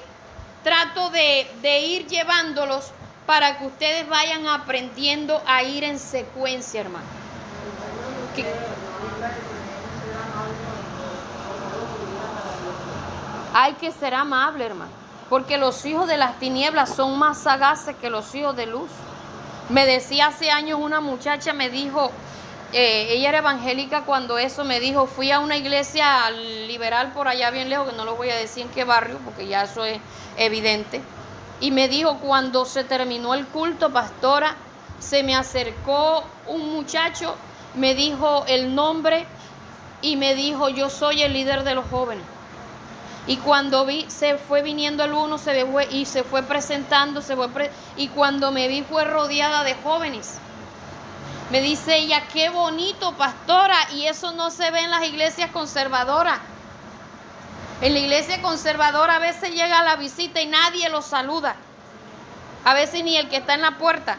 trato 0.62 1.10
de, 1.10 1.50
de 1.62 1.80
ir 1.80 2.06
llevándolos 2.06 2.92
para 3.26 3.58
que 3.58 3.66
ustedes 3.66 4.08
vayan 4.08 4.46
aprendiendo 4.46 5.42
a 5.46 5.62
ir 5.62 5.84
en 5.84 5.98
secuencia, 5.98 6.80
hermano. 6.80 7.06
Hay 13.54 13.74
que 13.74 13.92
ser 13.92 14.14
amable, 14.14 14.64
hermano, 14.64 14.90
porque 15.28 15.58
los 15.58 15.84
hijos 15.84 16.08
de 16.08 16.16
las 16.16 16.38
tinieblas 16.38 16.94
son 16.94 17.18
más 17.18 17.38
sagaces 17.38 17.96
que 17.96 18.10
los 18.10 18.34
hijos 18.34 18.56
de 18.56 18.66
luz. 18.66 18.90
Me 19.68 19.86
decía 19.86 20.28
hace 20.28 20.50
años 20.50 20.78
una 20.80 21.00
muchacha, 21.00 21.52
me 21.52 21.68
dijo, 21.68 22.10
eh, 22.72 23.08
ella 23.10 23.28
era 23.28 23.38
evangélica 23.38 24.02
cuando 24.02 24.38
eso 24.38 24.64
me 24.64 24.80
dijo, 24.80 25.06
fui 25.06 25.30
a 25.30 25.40
una 25.40 25.56
iglesia 25.56 26.30
liberal 26.30 27.12
por 27.12 27.28
allá 27.28 27.50
bien 27.50 27.68
lejos, 27.68 27.90
que 27.90 27.96
no 27.96 28.04
lo 28.04 28.16
voy 28.16 28.30
a 28.30 28.36
decir 28.36 28.62
en 28.62 28.70
qué 28.70 28.84
barrio, 28.84 29.18
porque 29.24 29.46
ya 29.46 29.64
eso 29.64 29.84
es 29.84 29.98
evidente. 30.38 31.02
Y 31.60 31.70
me 31.70 31.88
dijo, 31.88 32.18
cuando 32.18 32.64
se 32.64 32.82
terminó 32.82 33.34
el 33.34 33.46
culto, 33.46 33.90
pastora, 33.90 34.56
se 34.98 35.22
me 35.22 35.34
acercó 35.34 36.24
un 36.46 36.72
muchacho, 36.72 37.34
me 37.74 37.94
dijo 37.94 38.44
el 38.48 38.74
nombre 38.74 39.26
y 40.00 40.16
me 40.16 40.34
dijo, 40.34 40.68
yo 40.68 40.88
soy 40.90 41.22
el 41.22 41.34
líder 41.34 41.64
de 41.64 41.74
los 41.74 41.84
jóvenes. 41.88 42.24
Y 43.26 43.36
cuando 43.36 43.84
vi, 43.86 44.06
se 44.08 44.36
fue 44.36 44.62
viniendo 44.62 45.04
el 45.04 45.12
uno 45.12 45.38
se 45.38 45.64
fue, 45.66 45.86
y 45.90 46.06
se 46.06 46.24
fue 46.24 46.42
presentando, 46.42 47.22
se 47.22 47.36
fue 47.36 47.48
y 47.96 48.08
cuando 48.08 48.50
me 48.50 48.66
vi 48.66 48.82
fue 48.82 49.04
rodeada 49.04 49.62
de 49.62 49.74
jóvenes. 49.74 50.38
Me 51.52 51.60
dice 51.60 51.98
ella, 51.98 52.22
qué 52.32 52.48
bonito, 52.48 53.12
pastora, 53.12 53.76
y 53.92 54.06
eso 54.06 54.32
no 54.32 54.50
se 54.50 54.70
ve 54.70 54.80
en 54.80 54.90
las 54.90 55.04
iglesias 55.04 55.50
conservadoras. 55.50 56.38
En 57.82 57.92
la 57.92 57.98
iglesia 57.98 58.40
conservadora 58.40 59.16
a 59.16 59.18
veces 59.18 59.50
llega 59.50 59.84
la 59.84 59.96
visita 59.96 60.40
y 60.40 60.46
nadie 60.46 60.88
lo 60.88 61.02
saluda. 61.02 61.54
A 62.64 62.72
veces 62.72 63.04
ni 63.04 63.18
el 63.18 63.28
que 63.28 63.36
está 63.36 63.52
en 63.52 63.60
la 63.60 63.72
puerta. 63.72 64.16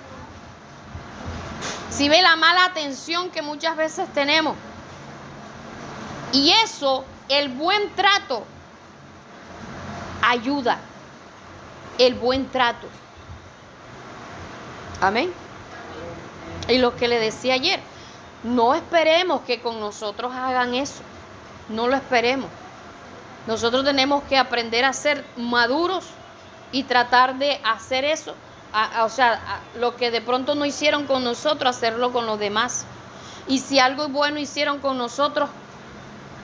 Si 1.89 2.07
ve 2.07 2.21
la 2.21 2.35
mala 2.35 2.65
atención 2.65 3.31
que 3.31 3.41
muchas 3.41 3.77
veces 3.77 4.07
tenemos. 4.13 4.55
Y 6.33 6.51
eso, 6.63 7.03
el 7.29 7.49
buen 7.49 7.95
trato, 7.95 8.45
ayuda, 10.21 10.77
el 11.97 12.13
buen 12.13 12.47
trato. 12.51 12.87
Amén. 15.01 15.42
Y 16.67 16.77
lo 16.77 16.95
que 16.95 17.07
le 17.07 17.19
decía 17.19 17.55
ayer, 17.55 17.79
no 18.43 18.73
esperemos 18.73 19.41
que 19.41 19.61
con 19.61 19.79
nosotros 19.79 20.33
hagan 20.33 20.73
eso. 20.75 21.01
No 21.69 21.87
lo 21.87 21.95
esperemos. 21.95 22.49
Nosotros 23.47 23.83
tenemos 23.83 24.23
que 24.23 24.37
aprender 24.37 24.85
a 24.85 24.93
ser 24.93 25.25
maduros 25.35 26.05
y 26.71 26.83
tratar 26.83 27.35
de 27.35 27.59
hacer 27.63 28.05
eso. 28.05 28.35
o 29.01 29.09
sea, 29.09 29.61
lo 29.79 29.95
que 29.95 30.11
de 30.11 30.21
pronto 30.21 30.55
no 30.55 30.65
hicieron 30.65 31.05
con 31.05 31.23
nosotros, 31.23 31.75
hacerlo 31.75 32.11
con 32.11 32.25
los 32.25 32.39
demás. 32.39 32.85
Y 33.47 33.59
si 33.59 33.79
algo 33.79 34.07
bueno 34.07 34.39
hicieron 34.39 34.79
con 34.79 34.97
nosotros, 34.97 35.49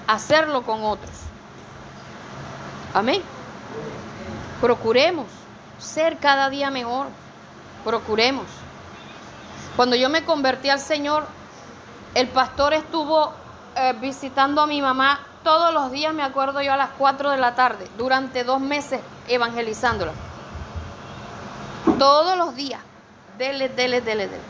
hacerlo 0.08 0.64
con 0.64 0.84
otros. 0.84 1.12
Amén. 2.94 3.22
Procuremos 4.60 5.28
ser 5.80 6.18
cada 6.18 6.50
día 6.50 6.70
mejor. 6.70 7.08
Procuremos. 7.86 8.46
Cuando 9.80 9.96
yo 9.96 10.10
me 10.10 10.26
convertí 10.26 10.70
al 10.70 10.82
Señor, 10.82 11.26
el 12.14 12.28
pastor 12.28 12.74
estuvo 12.74 13.32
eh, 13.78 13.94
visitando 14.02 14.60
a 14.60 14.68
mi 14.68 14.82
mamá 14.82 15.22
todos 15.42 15.74
los 15.74 15.90
días, 15.90 16.14
me 16.14 16.22
acuerdo 16.22 16.62
yo, 16.62 16.74
a 16.74 16.76
las 16.76 16.90
4 16.98 17.30
de 17.30 17.38
la 17.38 17.56
tarde, 17.56 17.88
durante 17.98 18.44
dos 18.44 18.60
meses 18.60 19.00
evangelizándola. 19.30 20.12
Todos 21.98 22.38
los 22.38 22.58
días. 22.58 22.82
Dele, 23.38 23.70
dele, 23.70 24.02
dele, 24.02 24.28
dele. 24.28 24.44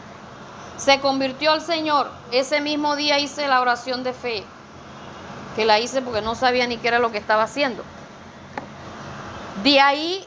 Se 0.78 1.00
convirtió 1.00 1.52
al 1.52 1.62
Señor. 1.62 2.10
Ese 2.32 2.60
mismo 2.60 2.96
día 2.96 3.20
hice 3.20 3.48
la 3.48 3.62
oración 3.62 4.04
de 4.04 4.14
fe, 4.14 4.44
que 5.56 5.64
la 5.64 5.80
hice 5.80 6.02
porque 6.02 6.24
no 6.24 6.34
sabía 6.34 6.66
ni 6.66 6.78
qué 6.78 6.88
era 6.88 6.98
lo 6.98 7.12
que 7.12 7.20
estaba 7.20 7.44
haciendo. 7.44 7.84
De 9.62 9.80
ahí 9.80 10.26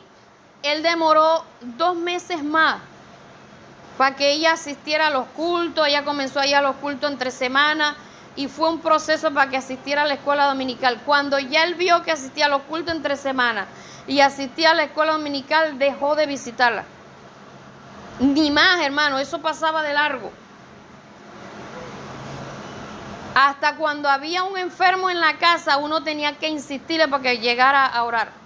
él 0.62 0.84
demoró 0.84 1.42
dos 1.76 1.96
meses 1.96 2.44
más 2.44 2.76
para 3.98 4.16
que 4.16 4.33
ella 4.33 4.52
asistiera 4.52 5.09
a 5.09 5.11
los 5.11 5.26
cultos. 5.28 5.87
Ella 5.87 6.05
comenzó 6.05 6.40
a 6.40 6.46
ir 6.46 6.57
a 6.57 6.62
los 6.62 6.76
cultos 6.76 7.11
entre 7.11 7.31
semanas 7.31 7.94
y 8.35 8.48
fue 8.48 8.68
un 8.68 8.81
proceso 8.81 9.33
para 9.33 9.50
que 9.50 9.57
asistiera 9.57 10.02
a 10.02 10.07
la 10.07 10.14
escuela 10.14 10.46
dominical. 10.46 11.00
Cuando 11.05 11.38
ya 11.38 11.64
él 11.64 11.74
vio 11.74 12.02
que 12.02 12.12
asistía 12.12 12.46
a 12.46 12.48
los 12.48 12.62
cultos 12.62 12.94
entre 12.94 13.16
semanas 13.16 13.66
y 14.07 14.20
asistía 14.20 14.70
a 14.70 14.74
la 14.74 14.85
escuela 14.85 15.12
dominical, 15.12 15.78
dejó 15.78 16.16
de 16.16 16.26
visitarla. 16.26 16.85
Ni 18.18 18.50
más, 18.50 18.81
hermano, 18.81 19.18
eso 19.18 19.40
pasaba 19.40 19.83
de 19.83 19.92
largo. 19.92 20.33
Hasta 23.35 23.76
cuando 23.76 24.09
había 24.09 24.42
un 24.42 24.59
enfermo 24.59 25.09
en 25.09 25.20
la 25.20 25.38
casa, 25.38 25.78
uno 25.78 26.02
tenía 26.02 26.37
que 26.37 26.48
insistirle 26.48 27.09
para 27.09 27.22
que 27.22 27.38
llegara 27.38 27.87
a 27.87 28.05
orar. 28.05 28.41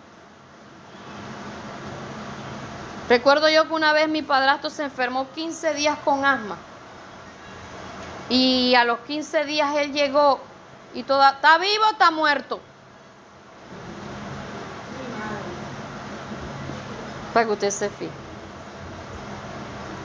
Recuerdo 3.09 3.49
yo 3.49 3.69
que 3.69 3.75
una 3.75 3.93
vez 3.93 4.09
mi 4.09 4.23
padrastro 4.23 4.69
se 4.69 4.83
enfermó 4.83 5.29
15 5.31 5.75
días 5.75 5.97
con 6.05 6.25
asma. 6.25 6.57
Y 8.29 8.75
a 8.75 8.85
los 8.85 8.99
15 9.01 9.45
días 9.45 9.77
él 9.77 9.93
llegó 9.93 10.41
y 10.93 11.05
toda, 11.05 11.31
¿está 11.31 11.59
vivo 11.59 11.85
o 11.87 11.93
está 11.93 12.11
muerto? 12.11 12.61
Para 17.33 17.47
que 17.47 17.53
usted 17.53 17.71
se 17.71 17.91
fije. 17.91 18.11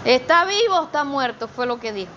¿Está 0.05 0.45
vivo 0.45 0.79
o 0.79 0.83
está 0.83 1.03
muerto? 1.03 1.47
Fue 1.47 1.65
lo 1.65 1.79
que 1.79 1.93
dijo. 1.93 2.11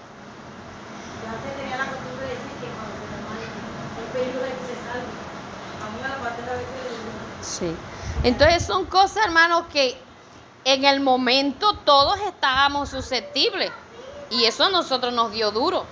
Yo 1.22 1.30
antes 1.30 1.56
tenía 1.56 1.76
la 1.78 1.84
costumbre 1.84 2.26
de 2.26 2.34
decir 2.34 2.52
que 2.60 2.68
cuando 2.74 2.94
se 2.98 3.06
me 3.08 3.20
muere, 3.24 3.46
hay 3.96 4.06
peligro 4.12 4.42
de 4.42 4.48
que 4.50 4.64
se 4.66 4.76
salve. 4.84 5.12
Aún 5.84 6.04
a 6.04 6.08
la 6.08 6.22
parte 6.22 6.42
de 6.42 6.46
la 6.48 6.52
vez 6.54 6.66
que 6.66 7.44
Sí. 7.44 7.76
Entonces 8.22 8.64
son 8.66 8.86
cosas, 8.86 9.26
hermanos, 9.26 9.64
que 9.72 9.96
en 10.64 10.85
el 10.85 11.00
momento 11.00 11.74
todos 11.85 12.18
estábamos 12.20 12.90
susceptibles. 12.90 13.70
Y 14.31 14.44
eso 14.44 14.64
a 14.64 14.70
nosotros 14.70 15.12
nos 15.12 15.33
dio 15.33 15.50
duro. 15.50 15.85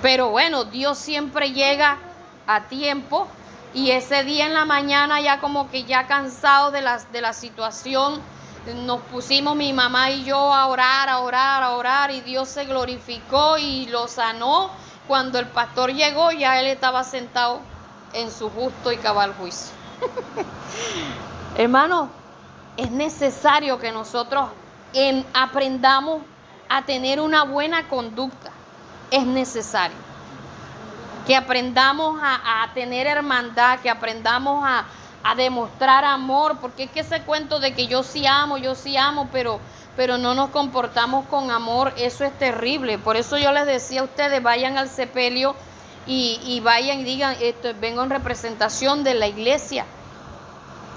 Pero 0.00 0.30
bueno, 0.30 0.64
Dios 0.64 0.98
siempre 0.98 1.52
llega 1.52 1.98
a 2.46 2.62
tiempo. 2.62 3.28
Y 3.74 3.90
ese 3.90 4.24
día 4.24 4.46
en 4.46 4.54
la 4.54 4.64
mañana 4.64 5.20
ya 5.20 5.40
como 5.40 5.70
que 5.70 5.84
ya 5.84 6.06
cansado 6.06 6.70
de 6.70 6.82
la, 6.82 6.98
de 6.98 7.20
la 7.20 7.32
situación, 7.32 8.20
nos 8.84 9.00
pusimos 9.02 9.56
mi 9.56 9.72
mamá 9.72 10.10
y 10.10 10.24
yo 10.24 10.36
a 10.52 10.66
orar, 10.66 11.08
a 11.08 11.20
orar, 11.20 11.62
a 11.62 11.70
orar. 11.70 12.10
Y 12.10 12.20
Dios 12.20 12.48
se 12.48 12.64
glorificó 12.64 13.58
y 13.58 13.86
lo 13.86 14.08
sanó. 14.08 14.70
Cuando 15.06 15.38
el 15.38 15.46
pastor 15.46 15.92
llegó 15.92 16.30
ya 16.32 16.60
él 16.60 16.66
estaba 16.66 17.04
sentado 17.04 17.60
en 18.12 18.30
su 18.30 18.50
justo 18.50 18.92
y 18.92 18.96
cabal 18.98 19.34
juicio. 19.34 19.72
Hermano, 21.56 22.10
es 22.76 22.90
necesario 22.90 23.78
que 23.78 23.92
nosotros 23.92 24.48
en- 24.92 25.24
aprendamos 25.34 26.22
a 26.68 26.82
tener 26.82 27.20
una 27.20 27.44
buena 27.44 27.88
conducta. 27.88 28.50
Es 29.10 29.26
necesario. 29.26 29.96
Que 31.26 31.36
aprendamos 31.36 32.18
a, 32.22 32.68
tener 32.74 33.06
hermandad, 33.06 33.78
que 33.80 33.90
aprendamos 33.90 34.64
a, 34.66 34.84
a 35.22 35.34
demostrar 35.34 36.04
amor, 36.04 36.58
porque 36.60 36.84
es 36.84 36.90
que 36.90 37.00
ese 37.00 37.20
cuento 37.22 37.60
de 37.60 37.74
que 37.74 37.86
yo 37.86 38.02
sí 38.02 38.26
amo, 38.26 38.58
yo 38.58 38.74
sí 38.74 38.96
amo, 38.96 39.28
pero, 39.30 39.60
pero 39.96 40.18
no 40.18 40.34
nos 40.34 40.50
comportamos 40.50 41.26
con 41.26 41.50
amor, 41.50 41.92
eso 41.96 42.24
es 42.24 42.36
terrible. 42.38 42.98
Por 42.98 43.16
eso 43.16 43.36
yo 43.38 43.52
les 43.52 43.66
decía 43.66 44.00
a 44.00 44.04
ustedes, 44.04 44.42
vayan 44.42 44.78
al 44.78 44.88
sepelio 44.88 45.54
y, 46.06 46.40
y 46.44 46.60
vayan 46.60 47.00
y 47.00 47.04
digan, 47.04 47.36
esto, 47.40 47.68
vengo 47.80 48.02
en 48.02 48.10
representación 48.10 49.04
de 49.04 49.14
la 49.14 49.28
iglesia. 49.28 49.84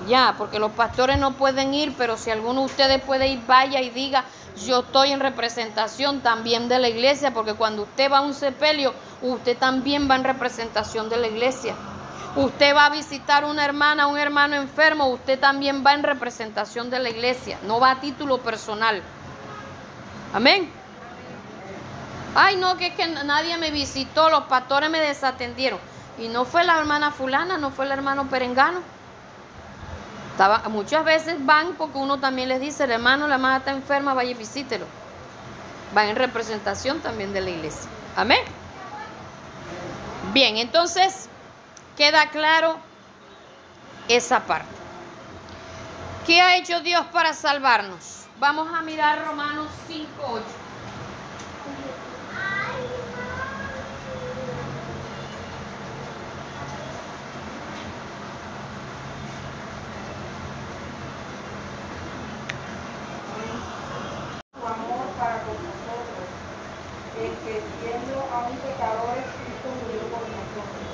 Ya, 0.08 0.36
porque 0.38 0.60
los 0.60 0.72
pastores 0.72 1.18
no 1.18 1.34
pueden 1.34 1.74
ir, 1.74 1.96
pero 1.98 2.18
si 2.18 2.30
alguno 2.30 2.62
de 2.62 2.66
ustedes 2.68 3.02
puede 3.02 3.28
ir, 3.28 3.42
vaya 3.48 3.82
y 3.82 3.90
diga, 3.90 4.24
yo 4.66 4.82
estoy 4.82 5.12
en 5.12 5.20
representación 5.20 6.22
también 6.22 6.70
de 6.70 6.80
la 6.80 6.90
iglesia, 6.90 7.34
porque 7.34 7.54
cuando 7.54 7.84
usted 7.84 8.12
va 8.12 8.20
a 8.20 8.22
un 8.22 8.34
sepelio, 8.34 8.94
usted 9.22 9.58
también 9.58 10.10
va 10.10 10.16
en 10.16 10.24
representación 10.24 11.10
de 11.10 11.18
la 11.18 11.28
iglesia. 11.28 11.76
Usted 12.36 12.76
va 12.76 12.86
a 12.86 12.90
visitar 12.90 13.46
una 13.46 13.64
hermana, 13.64 14.08
un 14.08 14.18
hermano 14.18 14.56
enfermo, 14.56 15.08
usted 15.08 15.40
también 15.40 15.84
va 15.86 15.94
en 15.94 16.04
representación 16.04 16.90
de 16.90 17.00
la 17.00 17.10
iglesia, 17.10 17.58
no 17.64 17.80
va 17.80 17.92
a 17.92 18.02
título 18.02 18.40
personal. 18.40 19.02
Amén. 20.34 20.70
Ay, 22.36 22.58
no, 22.58 22.76
que 22.76 22.88
es 22.88 22.94
que 22.96 23.08
nadie 23.08 23.58
me 23.58 23.72
visitó, 23.72 24.30
los 24.30 24.44
pastores 24.44 24.90
me 24.90 25.00
desatendieron. 25.00 25.80
Y 26.18 26.28
no 26.28 26.44
fue 26.44 26.66
la 26.66 26.78
hermana 26.78 27.12
fulana, 27.12 27.58
no 27.58 27.72
fue 27.72 27.86
el 27.86 27.92
hermano 27.92 28.28
perengano. 28.28 28.82
Muchas 30.70 31.06
veces 31.06 31.46
van 31.46 31.76
porque 31.76 31.98
uno 31.98 32.20
también 32.20 32.50
les 32.50 32.60
dice, 32.60 32.84
el 32.84 32.92
hermano, 32.92 33.28
la 33.28 33.36
hermana 33.36 33.58
está 33.58 33.72
enferma, 33.72 34.14
vaya 34.14 34.32
y 34.32 34.34
visítelo. 34.34 34.86
Va 35.96 36.06
en 36.06 36.16
representación 36.16 37.00
también 37.00 37.32
de 37.32 37.42
la 37.42 37.50
iglesia. 37.52 37.90
Amén. 38.18 38.44
Bien, 40.34 40.58
entonces 40.58 41.30
queda 41.96 42.30
claro 42.30 42.78
esa 44.10 44.42
parte. 44.42 44.76
¿Qué 46.26 46.42
ha 46.42 46.58
hecho 46.58 46.82
Dios 46.82 47.06
para 47.14 47.34
salvarnos? 47.34 48.26
Vamos 48.40 48.68
a 48.74 48.82
mirar 48.82 49.26
Romanos 49.26 49.70
5, 49.88 50.08
8. 50.20 50.44
su 64.66 64.72
amor 64.72 65.06
para 65.20 65.44
con 65.44 65.54
nosotros, 65.54 66.28
el 67.22 67.32
que 67.46 67.62
siendo 67.80 68.35
aún 68.46 68.58
pecadores, 68.58 69.26
Cristo 69.44 69.68
murió 69.82 70.02
por 70.10 70.22
nosotros. 70.22 70.86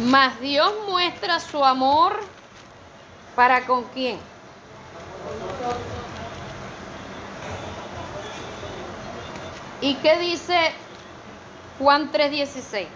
Mas 0.00 0.40
Dios 0.40 0.72
muestra 0.88 1.40
su 1.40 1.64
amor 1.64 2.20
para 3.34 3.66
con 3.66 3.84
quién. 3.84 4.18
¿Y 9.80 9.94
qué 9.96 10.18
dice 10.18 10.72
Juan 11.78 12.10
3:16? 12.10 12.88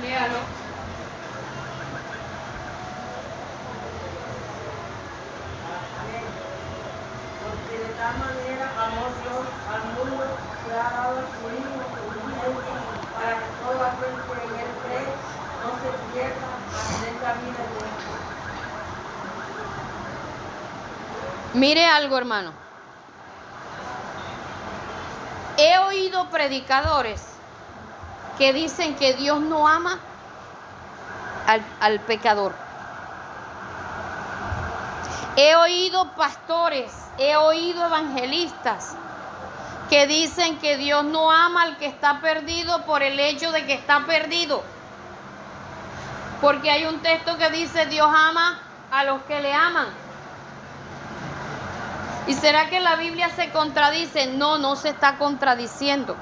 Léalo. 0.00 0.38
Porque 7.44 7.78
de 7.78 7.90
tal 7.94 8.14
manera 8.18 8.66
amó 8.80 9.04
Dios 9.20 9.44
al 9.68 9.84
mundo 9.94 10.24
que 10.64 10.72
ha 10.72 10.90
dado 10.90 11.18
a 11.18 11.24
su 11.28 11.44
Hijo 11.52 11.76
unigénito 12.24 12.72
para 13.12 13.32
que 13.36 13.48
todo 13.60 13.80
aquel 13.84 14.14
que 14.16 14.32
en 14.48 14.54
él 14.60 14.72
cree 14.82 15.12
no 15.60 15.70
se 15.76 15.90
pierda, 16.12 16.48
mas 16.72 16.88
tenga 17.04 17.30
vida 17.34 17.60
eterna. 17.68 18.30
Mire 21.60 21.84
algo, 21.84 22.16
hermano. 22.16 22.54
He 25.58 25.76
oído 25.76 26.30
predicadores 26.30 27.22
que 28.38 28.54
dicen 28.54 28.96
que 28.96 29.12
Dios 29.12 29.40
no 29.40 29.68
ama 29.68 29.98
al, 31.46 31.62
al 31.80 32.00
pecador. 32.00 32.54
He 35.36 35.54
oído 35.54 36.10
pastores, 36.12 36.94
he 37.18 37.36
oído 37.36 37.84
evangelistas 37.84 38.94
que 39.90 40.06
dicen 40.06 40.58
que 40.60 40.78
Dios 40.78 41.04
no 41.04 41.30
ama 41.30 41.64
al 41.64 41.76
que 41.76 41.84
está 41.84 42.22
perdido 42.22 42.86
por 42.86 43.02
el 43.02 43.20
hecho 43.20 43.52
de 43.52 43.66
que 43.66 43.74
está 43.74 44.06
perdido. 44.06 44.62
Porque 46.40 46.70
hay 46.70 46.86
un 46.86 47.00
texto 47.00 47.36
que 47.36 47.50
dice 47.50 47.84
Dios 47.84 48.08
ama 48.10 48.58
a 48.90 49.04
los 49.04 49.20
que 49.24 49.42
le 49.42 49.52
aman. 49.52 50.09
¿Y 52.30 52.34
será 52.34 52.70
que 52.70 52.78
la 52.78 52.94
Biblia 52.94 53.28
se 53.34 53.50
contradice? 53.50 54.28
No, 54.28 54.56
no 54.56 54.76
se 54.76 54.90
está 54.90 55.18
contradiciendo. 55.18 56.14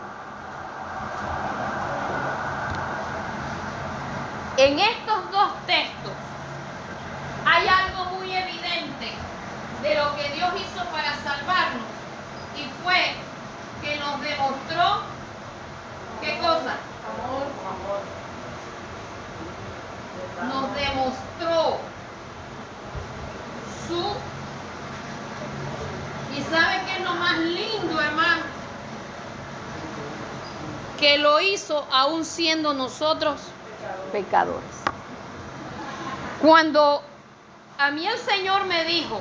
En 4.57 4.79
estos 4.79 5.31
dos 5.31 5.53
textos 5.66 6.12
hay 7.44 7.68
algo 7.68 8.16
muy 8.16 8.35
evidente 8.35 9.12
de 9.83 9.94
lo 9.97 10.16
que 10.16 10.31
Dios 10.31 10.51
hizo 10.57 10.83
para 10.87 11.14
salvarnos 11.16 11.85
y 12.57 12.64
fue 12.83 13.12
que 13.83 13.99
nos 13.99 14.18
demostró 14.23 15.03
qué 16.23 16.38
cosa? 16.38 16.77
Nos 20.42 20.75
demostró 20.75 21.81
su 23.87 24.16
y 26.39 26.43
sabe 26.51 26.82
qué 26.86 26.99
es 26.99 27.05
lo 27.05 27.14
más 27.14 27.39
lindo, 27.39 28.01
hermano, 28.01 28.43
que 30.99 31.18
lo 31.18 31.41
hizo 31.41 31.86
aún 31.91 32.24
siendo 32.24 32.74
nosotros 32.74 33.41
pecadores. 34.12 34.62
Cuando 36.41 37.03
a 37.78 37.91
mí 37.91 38.07
el 38.07 38.18
Señor 38.18 38.66
me 38.66 38.84
dijo, 38.84 39.20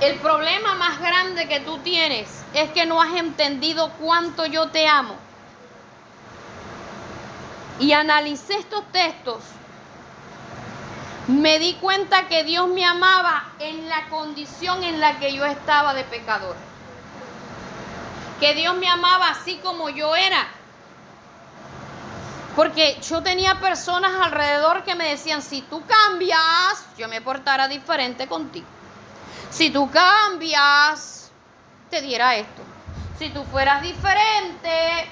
el 0.00 0.18
problema 0.18 0.74
más 0.74 1.00
grande 1.00 1.48
que 1.48 1.60
tú 1.60 1.78
tienes 1.78 2.28
es 2.54 2.70
que 2.70 2.86
no 2.86 3.00
has 3.00 3.14
entendido 3.14 3.90
cuánto 4.00 4.46
yo 4.46 4.68
te 4.68 4.86
amo. 4.86 5.14
Y 7.80 7.92
analicé 7.92 8.54
estos 8.58 8.84
textos, 8.92 9.42
me 11.28 11.58
di 11.58 11.74
cuenta 11.74 12.26
que 12.28 12.44
Dios 12.44 12.68
me 12.68 12.84
amaba 12.84 13.44
en 13.58 13.88
la 13.88 14.08
condición 14.08 14.82
en 14.82 15.00
la 15.00 15.18
que 15.18 15.32
yo 15.34 15.44
estaba 15.44 15.94
de 15.94 16.04
pecador. 16.04 16.56
Que 18.40 18.54
Dios 18.54 18.74
me 18.76 18.88
amaba 18.88 19.28
así 19.30 19.58
como 19.58 19.88
yo 19.88 20.16
era. 20.16 20.48
Porque 22.56 22.98
yo 23.00 23.22
tenía 23.22 23.60
personas 23.60 24.12
alrededor 24.20 24.82
que 24.84 24.94
me 24.94 25.08
decían, 25.08 25.40
si 25.42 25.62
tú 25.62 25.82
cambias, 25.86 26.84
yo 26.98 27.08
me 27.08 27.20
portara 27.20 27.68
diferente 27.68 28.26
contigo. 28.26 28.66
Si 29.50 29.70
tú 29.70 29.90
cambias, 29.90 31.30
te 31.90 32.00
diera 32.02 32.36
esto. 32.36 32.62
si 33.18 33.30
tú 33.30 33.44
fueras 33.44 33.82
diferente. 33.82 35.08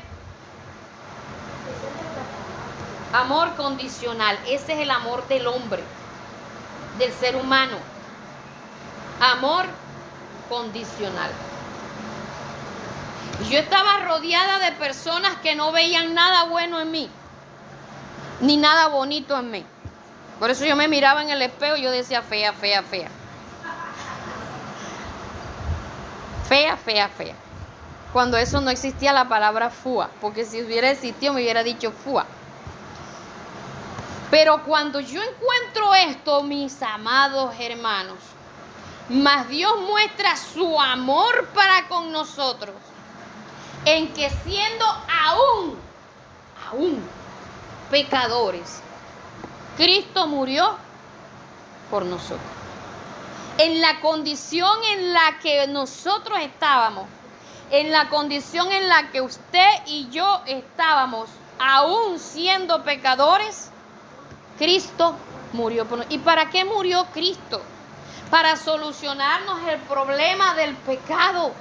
Amor 3.12 3.54
condicional, 3.56 4.38
ese 4.46 4.72
es 4.72 4.78
el 4.80 4.90
amor 4.90 5.26
del 5.28 5.46
hombre, 5.46 5.82
del 7.00 7.12
ser 7.14 7.34
humano. 7.34 7.76
Amor 9.20 9.64
condicional. 10.48 11.30
Yo 13.50 13.58
estaba 13.58 14.00
rodeada 14.00 14.58
de 14.58 14.72
personas 14.72 15.34
que 15.42 15.56
no 15.56 15.72
veían 15.72 16.14
nada 16.14 16.44
bueno 16.44 16.78
en 16.78 16.90
mí, 16.90 17.10
ni 18.40 18.58
nada 18.58 18.88
bonito 18.88 19.36
en 19.38 19.50
mí. 19.50 19.66
Por 20.38 20.50
eso 20.50 20.64
yo 20.66 20.76
me 20.76 20.88
miraba 20.88 21.22
en 21.22 21.30
el 21.30 21.42
espejo 21.42 21.76
y 21.76 21.82
yo 21.82 21.90
decía 21.90 22.22
fea, 22.22 22.52
fea, 22.52 22.82
fea. 22.82 23.08
Fea, 26.48 26.76
fea, 26.76 27.08
fea. 27.08 27.34
Cuando 28.12 28.36
eso 28.36 28.60
no 28.60 28.70
existía 28.70 29.12
la 29.12 29.28
palabra 29.28 29.70
fua, 29.70 30.10
porque 30.20 30.44
si 30.44 30.62
hubiera 30.62 30.90
existido 30.90 31.32
me 31.32 31.40
hubiera 31.40 31.62
dicho 31.62 31.92
fua. 31.92 32.26
Pero 34.30 34.62
cuando 34.62 35.00
yo 35.00 35.20
encuentro 35.20 35.94
esto, 35.94 36.42
mis 36.42 36.80
amados 36.82 37.52
hermanos, 37.58 38.18
más 39.08 39.48
Dios 39.48 39.80
muestra 39.80 40.36
su 40.36 40.80
amor 40.80 41.48
para 41.48 41.88
con 41.88 42.12
nosotros, 42.12 42.76
en 43.84 44.12
que 44.14 44.30
siendo 44.30 44.84
aún, 45.24 45.76
aún 46.70 47.02
pecadores, 47.90 48.80
Cristo 49.76 50.28
murió 50.28 50.76
por 51.90 52.04
nosotros. 52.04 52.40
En 53.58 53.80
la 53.80 54.00
condición 54.00 54.70
en 54.92 55.12
la 55.12 55.38
que 55.42 55.66
nosotros 55.66 56.38
estábamos, 56.40 57.06
en 57.72 57.90
la 57.90 58.08
condición 58.08 58.70
en 58.70 58.88
la 58.88 59.10
que 59.10 59.20
usted 59.20 59.68
y 59.86 60.08
yo 60.10 60.40
estábamos, 60.46 61.28
aún 61.58 62.20
siendo 62.20 62.84
pecadores, 62.84 63.69
Cristo 64.60 65.16
murió 65.54 65.86
por 65.86 65.96
nosotros. 65.96 66.20
¿Y 66.20 66.22
para 66.22 66.50
qué 66.50 66.66
murió 66.66 67.06
Cristo? 67.14 67.62
Para 68.30 68.56
solucionarnos 68.56 69.66
el 69.66 69.80
problema 69.80 70.54
del 70.54 70.76
pecado, 70.76 71.52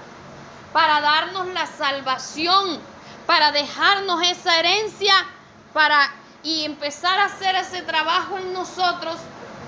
para 0.73 0.99
darnos 0.99 1.47
la 1.47 1.65
salvación, 1.65 2.77
para 3.25 3.53
dejarnos 3.53 4.21
esa 4.27 4.59
herencia, 4.59 5.13
para 5.71 6.11
y 6.43 6.65
empezar 6.65 7.19
a 7.19 7.25
hacer 7.25 7.55
ese 7.55 7.83
trabajo 7.83 8.37
en 8.37 8.51
nosotros, 8.51 9.15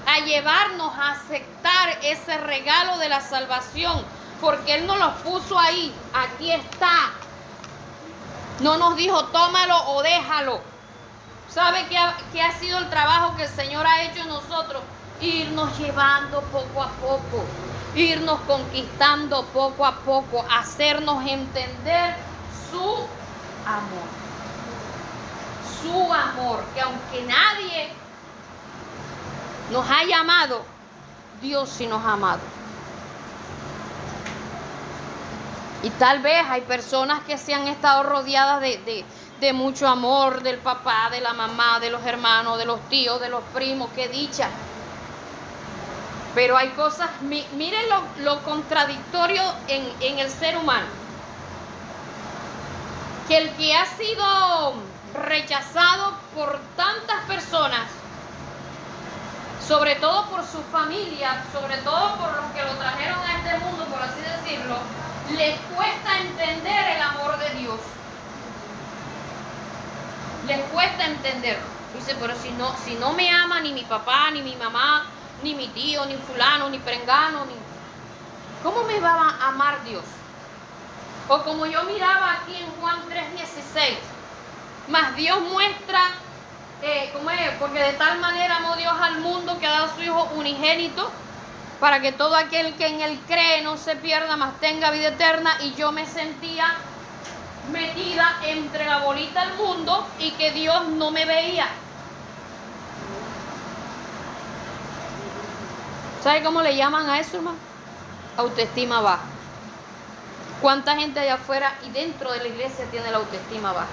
a 0.05 0.19
llevarnos 0.25 0.93
a 0.93 1.11
aceptar 1.11 1.99
ese 2.03 2.37
regalo 2.37 2.97
de 2.97 3.07
la 3.07 3.21
salvación, 3.21 4.03
porque 4.41 4.75
Él 4.75 4.87
nos 4.87 4.99
lo 4.99 5.13
puso 5.23 5.57
ahí, 5.57 5.93
aquí 6.13 6.51
está. 6.51 7.11
No 8.59 8.77
nos 8.77 8.97
dijo 8.97 9.23
tómalo 9.27 9.77
o 9.91 10.03
déjalo. 10.03 10.70
¿Sabe 11.53 11.85
qué 11.89 12.41
ha, 12.41 12.59
sido 12.59 12.79
el 12.79 12.89
trabajo 12.89 13.35
que 13.35 13.43
el 13.43 13.49
Señor 13.49 13.85
ha 13.85 14.03
hecho 14.03 14.21
en 14.21 14.29
nosotros? 14.29 14.81
Irnos 15.19 15.77
llevando 15.77 16.41
poco 16.43 16.81
a 16.81 16.87
poco, 16.91 17.43
irnos 17.93 18.39
conquistando 18.47 19.43
poco 19.47 19.85
a 19.85 19.97
poco, 19.97 20.45
hacernos 20.49 21.27
entender 21.27 22.15
su 22.71 23.05
amor. 23.65 24.07
Su 25.81 26.13
amor, 26.13 26.63
que 26.73 26.81
aunque 26.81 27.23
nadie 27.23 27.89
nos 29.71 29.89
ha 29.89 30.05
llamado, 30.05 30.63
Dios 31.41 31.69
sí 31.69 31.85
nos 31.85 32.03
ha 32.05 32.13
amado. 32.13 32.39
Y 35.83 35.89
tal 35.89 36.21
vez 36.21 36.45
hay 36.47 36.61
personas 36.61 37.21
que 37.23 37.37
se 37.37 37.53
han 37.53 37.67
estado 37.67 38.03
rodeadas 38.03 38.61
de, 38.61 38.77
de, 38.77 39.05
de 39.41 39.53
mucho 39.53 39.87
amor 39.87 40.43
del 40.43 40.59
papá, 40.59 41.09
de 41.09 41.19
la 41.19 41.33
mamá, 41.33 41.79
de 41.79 41.89
los 41.89 42.05
hermanos, 42.05 42.57
de 42.59 42.65
los 42.65 42.79
tíos, 42.89 43.19
de 43.19 43.27
los 43.27 43.43
primos, 43.55 43.89
qué 43.95 44.07
dicha. 44.07 44.47
Pero 46.35 46.55
hay 46.55 46.69
cosas, 46.69 47.09
mi- 47.21 47.45
miren 47.57 47.89
lo, 47.89 48.01
lo 48.23 48.41
contradictorio 48.43 49.41
en, 49.67 49.91
en 49.99 50.19
el 50.19 50.29
ser 50.29 50.57
humano. 50.57 50.85
Que 53.27 53.37
el 53.37 53.49
que 53.55 53.75
ha 53.75 53.85
sido 53.87 54.73
rechazado 55.25 56.13
por 56.35 56.59
tantas 56.77 57.21
personas, 57.27 57.89
sobre 59.67 59.95
todo 59.95 60.25
por 60.27 60.45
su 60.45 60.61
familia, 60.71 61.43
sobre 61.51 61.77
todo 61.77 62.15
por 62.17 62.31
los 62.35 62.45
que 62.53 62.61
lo 62.63 62.77
trajeron 62.79 63.19
a 63.19 63.37
este 63.39 63.57
mundo, 63.65 63.85
por 63.85 64.01
así 64.03 64.21
decirlo, 64.21 64.75
les 65.35 65.59
cuesta 65.75 66.19
entender 66.19 66.95
el 66.95 67.01
amor 67.01 67.37
de 67.39 67.49
Dios 67.59 67.79
les 70.47 70.59
cuesta 70.71 71.05
entenderlo. 71.05 71.63
Dice, 71.93 72.15
pero 72.19 72.33
si 72.35 72.51
no, 72.51 72.73
si 72.83 72.95
no 72.95 73.13
me 73.13 73.29
ama 73.29 73.59
ni 73.59 73.73
mi 73.73 73.83
papá, 73.83 74.31
ni 74.31 74.41
mi 74.41 74.55
mamá, 74.55 75.05
ni 75.43 75.53
mi 75.53 75.67
tío, 75.69 76.05
ni 76.05 76.15
fulano, 76.15 76.69
ni 76.69 76.79
prengano, 76.79 77.45
ni... 77.45 77.53
¿Cómo 78.63 78.83
me 78.83 78.99
va 78.99 79.35
a 79.39 79.47
amar 79.49 79.83
Dios? 79.83 80.03
O 81.27 81.43
como 81.43 81.65
yo 81.65 81.83
miraba 81.83 82.33
aquí 82.33 82.55
en 82.55 82.69
Juan 82.79 83.01
3:16, 83.09 83.97
más 84.89 85.15
Dios 85.15 85.39
muestra, 85.41 86.11
eh, 86.81 87.09
¿cómo 87.13 87.29
es? 87.31 87.51
Porque 87.59 87.79
de 87.79 87.93
tal 87.93 88.19
manera 88.19 88.57
amó 88.57 88.75
Dios 88.75 88.93
al 88.99 89.19
mundo 89.19 89.57
que 89.59 89.67
ha 89.67 89.71
dado 89.71 89.85
a 89.85 89.95
su 89.95 90.01
Hijo 90.01 90.29
unigénito, 90.35 91.11
para 91.79 91.99
que 92.01 92.11
todo 92.11 92.35
aquel 92.35 92.75
que 92.75 92.87
en 92.87 93.01
Él 93.01 93.19
cree 93.27 93.61
no 93.63 93.77
se 93.77 93.95
pierda, 93.95 94.37
mas 94.37 94.59
tenga 94.59 94.91
vida 94.91 95.07
eterna. 95.07 95.57
Y 95.61 95.73
yo 95.73 95.91
me 95.91 96.05
sentía 96.05 96.75
metida 97.71 98.37
entre 98.45 98.85
la 98.85 98.99
bolita 98.99 99.45
del 99.45 99.55
mundo 99.55 100.05
y 100.19 100.31
que 100.31 100.51
Dios 100.51 100.87
no 100.89 101.11
me 101.11 101.25
veía. 101.25 101.67
¿Sabe 106.23 106.43
cómo 106.43 106.61
le 106.61 106.75
llaman 106.75 107.09
a 107.09 107.19
eso, 107.19 107.37
hermano? 107.37 107.57
Autoestima 108.37 109.01
baja. 109.01 109.23
¿Cuánta 110.61 110.95
gente 110.95 111.19
allá 111.19 111.35
afuera 111.35 111.73
y 111.83 111.89
dentro 111.89 112.31
de 112.31 112.37
la 112.37 112.47
iglesia 112.47 112.85
tiene 112.91 113.09
la 113.09 113.17
autoestima 113.17 113.73
baja? 113.73 113.87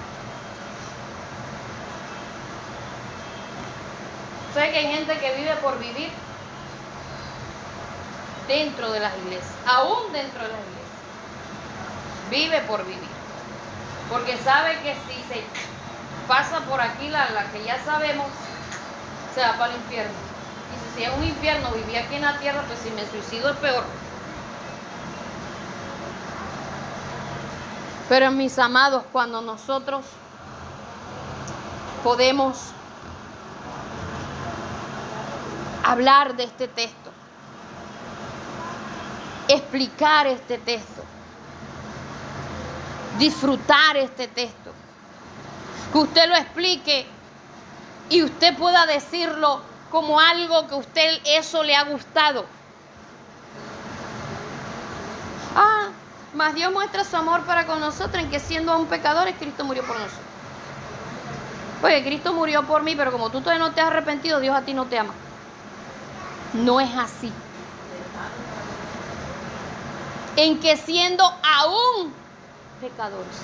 ¿Sabe 4.52 4.72
que 4.72 4.78
hay 4.78 4.92
gente 4.92 5.18
que 5.18 5.36
vive 5.36 5.56
por 5.56 5.78
vivir? 5.78 6.10
Dentro 8.46 8.92
de 8.92 9.00
las 9.00 9.16
iglesias, 9.18 9.54
aún 9.66 10.12
dentro 10.12 10.42
de 10.42 10.48
las 10.48 10.60
iglesias. 10.60 10.88
Vive 12.30 12.60
por 12.62 12.84
vivir 12.84 13.07
porque 14.10 14.36
sabe 14.38 14.78
que 14.80 14.94
si 14.94 15.22
se 15.32 15.42
pasa 16.26 16.60
por 16.60 16.80
aquí 16.80 17.08
la, 17.08 17.30
la 17.30 17.50
que 17.50 17.64
ya 17.64 17.82
sabemos, 17.84 18.26
se 19.34 19.40
va 19.40 19.52
para 19.58 19.72
el 19.72 19.80
infierno. 19.80 20.12
Y 20.74 20.96
si 20.96 21.04
es 21.04 21.10
un 21.16 21.24
infierno, 21.24 21.70
vivir 21.72 21.98
aquí 21.98 22.16
en 22.16 22.22
la 22.22 22.38
tierra, 22.38 22.62
pues 22.66 22.78
si 22.80 22.90
me 22.90 23.06
suicido 23.06 23.50
es 23.50 23.56
peor. 23.56 23.84
Pero 28.08 28.30
mis 28.30 28.58
amados, 28.58 29.04
cuando 29.12 29.42
nosotros 29.42 30.04
podemos 32.02 32.72
hablar 35.84 36.36
de 36.36 36.44
este 36.44 36.68
texto, 36.68 37.10
explicar 39.48 40.26
este 40.26 40.56
texto, 40.58 41.02
disfrutar 43.18 43.96
este 43.96 44.28
texto. 44.28 44.72
Que 45.92 45.98
usted 45.98 46.28
lo 46.28 46.36
explique 46.36 47.06
y 48.10 48.22
usted 48.22 48.56
pueda 48.56 48.86
decirlo 48.86 49.60
como 49.90 50.20
algo 50.20 50.66
que 50.66 50.74
a 50.74 50.78
usted 50.78 51.20
eso 51.24 51.62
le 51.62 51.74
ha 51.74 51.84
gustado. 51.84 52.44
Ah, 55.56 55.88
más 56.34 56.54
Dios 56.54 56.72
muestra 56.72 57.04
su 57.04 57.16
amor 57.16 57.42
para 57.44 57.66
con 57.66 57.80
nosotros 57.80 58.22
en 58.22 58.30
que 58.30 58.38
siendo 58.38 58.72
aún 58.72 58.86
pecadores, 58.86 59.34
Cristo 59.38 59.64
murió 59.64 59.82
por 59.84 59.96
nosotros. 59.96 60.26
Oye, 61.82 62.02
Cristo 62.02 62.32
murió 62.32 62.64
por 62.64 62.82
mí, 62.82 62.94
pero 62.96 63.12
como 63.12 63.30
tú 63.30 63.40
todavía 63.40 63.64
no 63.64 63.72
te 63.72 63.80
has 63.80 63.88
arrepentido, 63.88 64.40
Dios 64.40 64.54
a 64.54 64.62
ti 64.62 64.74
no 64.74 64.86
te 64.86 64.98
ama. 64.98 65.14
No 66.52 66.80
es 66.80 66.94
así. 66.96 67.32
En 70.36 70.60
que 70.60 70.76
siendo 70.76 71.24
aún 71.24 72.17
pecadores. 72.80 73.36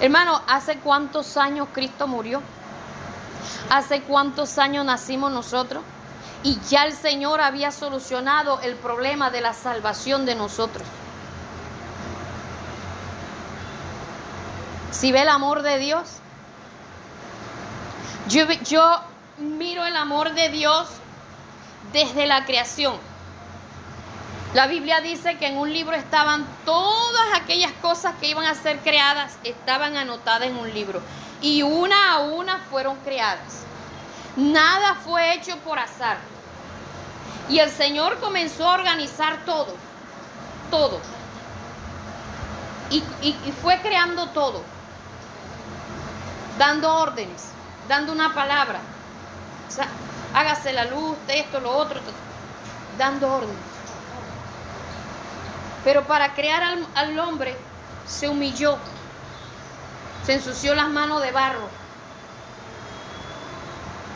Hermano, 0.00 0.42
¿hace 0.46 0.78
cuántos 0.78 1.36
años 1.36 1.68
Cristo 1.72 2.06
murió? 2.06 2.42
¿Hace 3.70 4.02
cuántos 4.02 4.58
años 4.58 4.84
nacimos 4.84 5.30
nosotros? 5.32 5.82
Y 6.42 6.58
ya 6.68 6.84
el 6.84 6.94
Señor 6.94 7.40
había 7.40 7.70
solucionado 7.70 8.60
el 8.60 8.74
problema 8.76 9.30
de 9.30 9.40
la 9.40 9.52
salvación 9.52 10.24
de 10.24 10.34
nosotros. 10.34 10.86
Si 14.90 15.12
ve 15.12 15.22
el 15.22 15.28
amor 15.28 15.62
de 15.62 15.78
Dios, 15.78 16.08
yo, 18.28 18.44
yo 18.64 19.00
miro 19.38 19.84
el 19.84 19.96
amor 19.96 20.34
de 20.34 20.48
Dios 20.48 20.88
desde 21.92 22.26
la 22.26 22.44
creación. 22.44 23.09
La 24.52 24.66
Biblia 24.66 25.00
dice 25.00 25.38
que 25.38 25.46
en 25.46 25.58
un 25.58 25.72
libro 25.72 25.94
estaban 25.94 26.44
todas 26.64 27.40
aquellas 27.40 27.70
cosas 27.80 28.14
que 28.20 28.26
iban 28.26 28.46
a 28.46 28.54
ser 28.56 28.80
creadas, 28.80 29.36
estaban 29.44 29.96
anotadas 29.96 30.48
en 30.48 30.56
un 30.56 30.72
libro. 30.74 31.00
Y 31.40 31.62
una 31.62 32.14
a 32.14 32.18
una 32.18 32.58
fueron 32.68 32.96
creadas. 32.96 33.62
Nada 34.34 34.96
fue 34.96 35.34
hecho 35.34 35.56
por 35.58 35.78
azar. 35.78 36.18
Y 37.48 37.60
el 37.60 37.70
Señor 37.70 38.18
comenzó 38.18 38.68
a 38.68 38.74
organizar 38.74 39.44
todo, 39.44 39.74
todo. 40.68 41.00
Y, 42.90 43.02
fue 43.62 43.80
creando 43.80 44.26
todo, 44.30 44.64
dando 46.58 46.92
órdenes, 46.92 47.50
dando 47.88 48.12
una 48.12 48.34
palabra. 48.34 48.80
O 49.68 49.70
sea, 49.70 49.86
hágase 50.34 50.72
la 50.72 50.86
luz, 50.86 51.16
esto, 51.28 51.60
lo 51.60 51.70
otro, 51.70 52.00
dando 52.98 53.32
órdenes. 53.32 53.69
Pero 55.84 56.04
para 56.04 56.34
crear 56.34 56.62
al, 56.62 56.86
al 56.94 57.18
hombre 57.18 57.56
se 58.06 58.28
humilló, 58.28 58.76
se 60.24 60.34
ensució 60.34 60.74
las 60.74 60.88
manos 60.88 61.22
de 61.22 61.30
barro. 61.30 61.68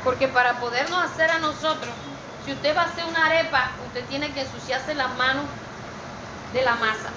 Porque 0.02 0.28
para 0.28 0.54
podernos 0.60 1.02
hacer 1.02 1.30
a 1.30 1.38
nosotros, 1.38 1.92
si 2.44 2.52
usted 2.52 2.76
va 2.76 2.82
a 2.82 2.84
hacer 2.84 3.04
una 3.06 3.24
arepa, 3.26 3.70
usted 3.86 4.04
tiene 4.04 4.30
que 4.32 4.42
ensuciarse 4.42 4.94
las 4.94 5.14
manos 5.16 5.46
de 6.52 6.62
la 6.62 6.74
masa. 6.74 7.08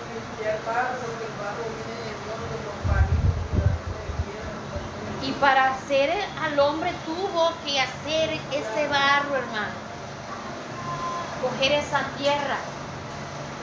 Y 5.22 5.32
para 5.34 5.74
hacer 5.74 6.14
al 6.42 6.58
hombre 6.60 6.94
tuvo 7.06 7.52
que 7.66 7.82
hacer 7.82 8.40
ese 8.52 8.88
barro, 8.88 9.36
hermano. 9.36 9.74
Coger 11.42 11.74
esa 11.74 12.04
tierra. 12.18 12.58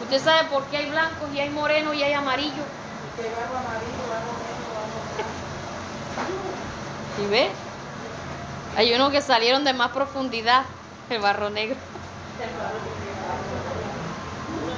Usted 0.04 0.22
sabe 0.22 0.48
por 0.48 0.64
qué 0.64 0.76
hay 0.76 0.90
blancos 0.90 1.28
y 1.34 1.40
hay 1.40 1.48
morenos 1.48 1.94
y 1.94 2.02
hay 2.02 2.12
amarillos. 2.12 2.66
¿Y 7.22 7.26
ve? 7.26 7.50
Hay 8.76 8.92
unos 8.94 9.10
que 9.10 9.22
salieron 9.22 9.64
de 9.64 9.72
más 9.72 9.92
profundidad, 9.92 10.64
el 11.08 11.20
barro 11.20 11.48
negro. 11.48 11.76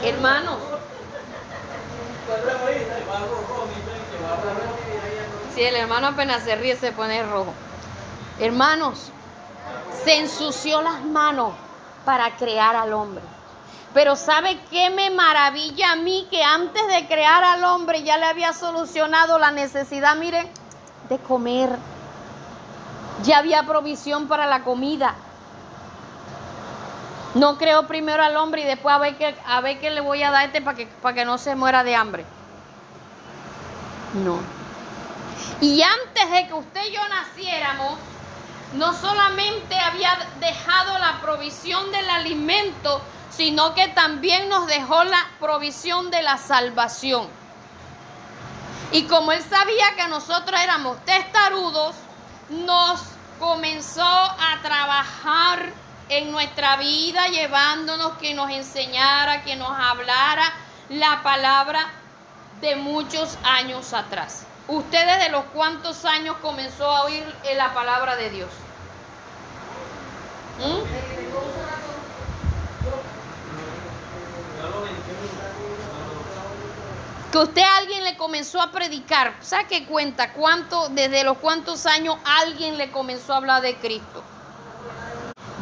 Hermanos, 0.04 0.58
si 5.54 5.62
el 5.62 5.74
hermano 5.74 6.08
apenas 6.08 6.44
se 6.44 6.54
ríe 6.54 6.76
se 6.76 6.92
pone 6.92 7.22
rojo. 7.24 7.52
Hermanos, 8.38 9.10
se 10.04 10.18
ensució 10.18 10.82
las 10.82 11.02
manos 11.02 11.52
para 12.04 12.36
crear 12.36 12.76
al 12.76 12.92
hombre. 12.92 13.35
Pero 13.94 14.16
¿sabe 14.16 14.58
qué 14.70 14.90
me 14.90 15.10
maravilla 15.10 15.92
a 15.92 15.96
mí? 15.96 16.26
Que 16.30 16.42
antes 16.42 16.86
de 16.88 17.06
crear 17.06 17.42
al 17.42 17.64
hombre 17.64 18.02
ya 18.02 18.18
le 18.18 18.26
había 18.26 18.52
solucionado 18.52 19.38
la 19.38 19.50
necesidad, 19.50 20.16
miren, 20.16 20.48
de 21.08 21.18
comer. 21.18 21.70
Ya 23.22 23.38
había 23.38 23.62
provisión 23.62 24.28
para 24.28 24.46
la 24.46 24.62
comida. 24.62 25.14
No 27.34 27.58
creó 27.58 27.86
primero 27.86 28.22
al 28.22 28.36
hombre 28.36 28.62
y 28.62 28.64
después 28.64 28.94
a 28.94 28.98
ver 28.98 29.16
qué, 29.16 29.34
a 29.46 29.60
ver 29.60 29.78
qué 29.78 29.90
le 29.90 30.00
voy 30.00 30.22
a 30.22 30.30
dar 30.30 30.46
este 30.46 30.62
para 30.62 30.76
que, 30.76 30.86
para 30.86 31.14
que 31.14 31.24
no 31.24 31.38
se 31.38 31.54
muera 31.54 31.84
de 31.84 31.94
hambre. 31.94 32.24
No. 34.24 34.38
Y 35.60 35.82
antes 35.82 36.30
de 36.30 36.46
que 36.46 36.54
usted 36.54 36.80
y 36.86 36.92
yo 36.92 37.00
naciéramos, 37.08 37.98
no 38.74 38.92
solamente 38.92 39.78
había 39.78 40.18
dejado 40.40 40.98
la 40.98 41.20
provisión 41.20 41.90
del 41.92 42.08
alimento, 42.10 43.00
sino 43.36 43.74
que 43.74 43.88
también 43.88 44.48
nos 44.48 44.66
dejó 44.66 45.04
la 45.04 45.26
provisión 45.38 46.10
de 46.10 46.22
la 46.22 46.38
salvación. 46.38 47.28
Y 48.92 49.04
como 49.04 49.32
él 49.32 49.42
sabía 49.42 49.94
que 49.96 50.08
nosotros 50.08 50.58
éramos 50.60 51.04
testarudos, 51.04 51.94
nos 52.48 53.00
comenzó 53.38 54.02
a 54.02 54.58
trabajar 54.62 55.72
en 56.08 56.30
nuestra 56.30 56.76
vida, 56.76 57.26
llevándonos 57.26 58.12
que 58.18 58.32
nos 58.32 58.50
enseñara, 58.50 59.42
que 59.42 59.56
nos 59.56 59.70
hablara 59.70 60.52
la 60.88 61.22
palabra 61.22 61.86
de 62.60 62.76
muchos 62.76 63.36
años 63.42 63.92
atrás. 63.92 64.46
¿Usted 64.68 65.06
desde 65.06 65.30
los 65.30 65.44
cuántos 65.52 66.04
años 66.04 66.36
comenzó 66.40 66.88
a 66.88 67.04
oír 67.04 67.24
la 67.56 67.74
palabra 67.74 68.16
de 68.16 68.30
Dios? 68.30 68.50
¿Mm? 70.58 71.05
Usted 77.36 77.60
a 77.60 77.76
alguien 77.76 78.02
le 78.04 78.16
comenzó 78.16 78.62
a 78.62 78.72
predicar, 78.72 79.34
saque 79.42 79.84
cuenta 79.84 80.32
cuánto, 80.32 80.88
desde 80.88 81.22
los 81.22 81.36
cuántos 81.38 81.84
años 81.84 82.16
alguien 82.24 82.78
le 82.78 82.90
comenzó 82.90 83.34
a 83.34 83.36
hablar 83.36 83.60
de 83.60 83.76
Cristo. 83.76 84.22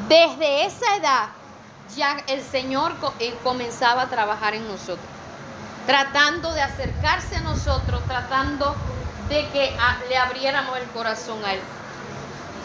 Desde 0.08 0.66
esa 0.66 0.94
edad 0.96 1.28
ya 1.96 2.16
el 2.28 2.42
Señor 2.42 2.94
eh, 3.18 3.34
comenzaba 3.42 4.02
a 4.02 4.08
trabajar 4.08 4.54
en 4.54 4.68
nosotros, 4.68 5.06
tratando 5.86 6.52
de 6.52 6.62
acercarse 6.62 7.36
a 7.36 7.40
nosotros, 7.40 8.00
tratando 8.06 8.76
de 9.28 9.48
que 9.48 9.76
le 10.08 10.16
abriéramos 10.16 10.76
el 10.78 10.86
corazón 10.90 11.44
a 11.44 11.54
Él. 11.54 11.60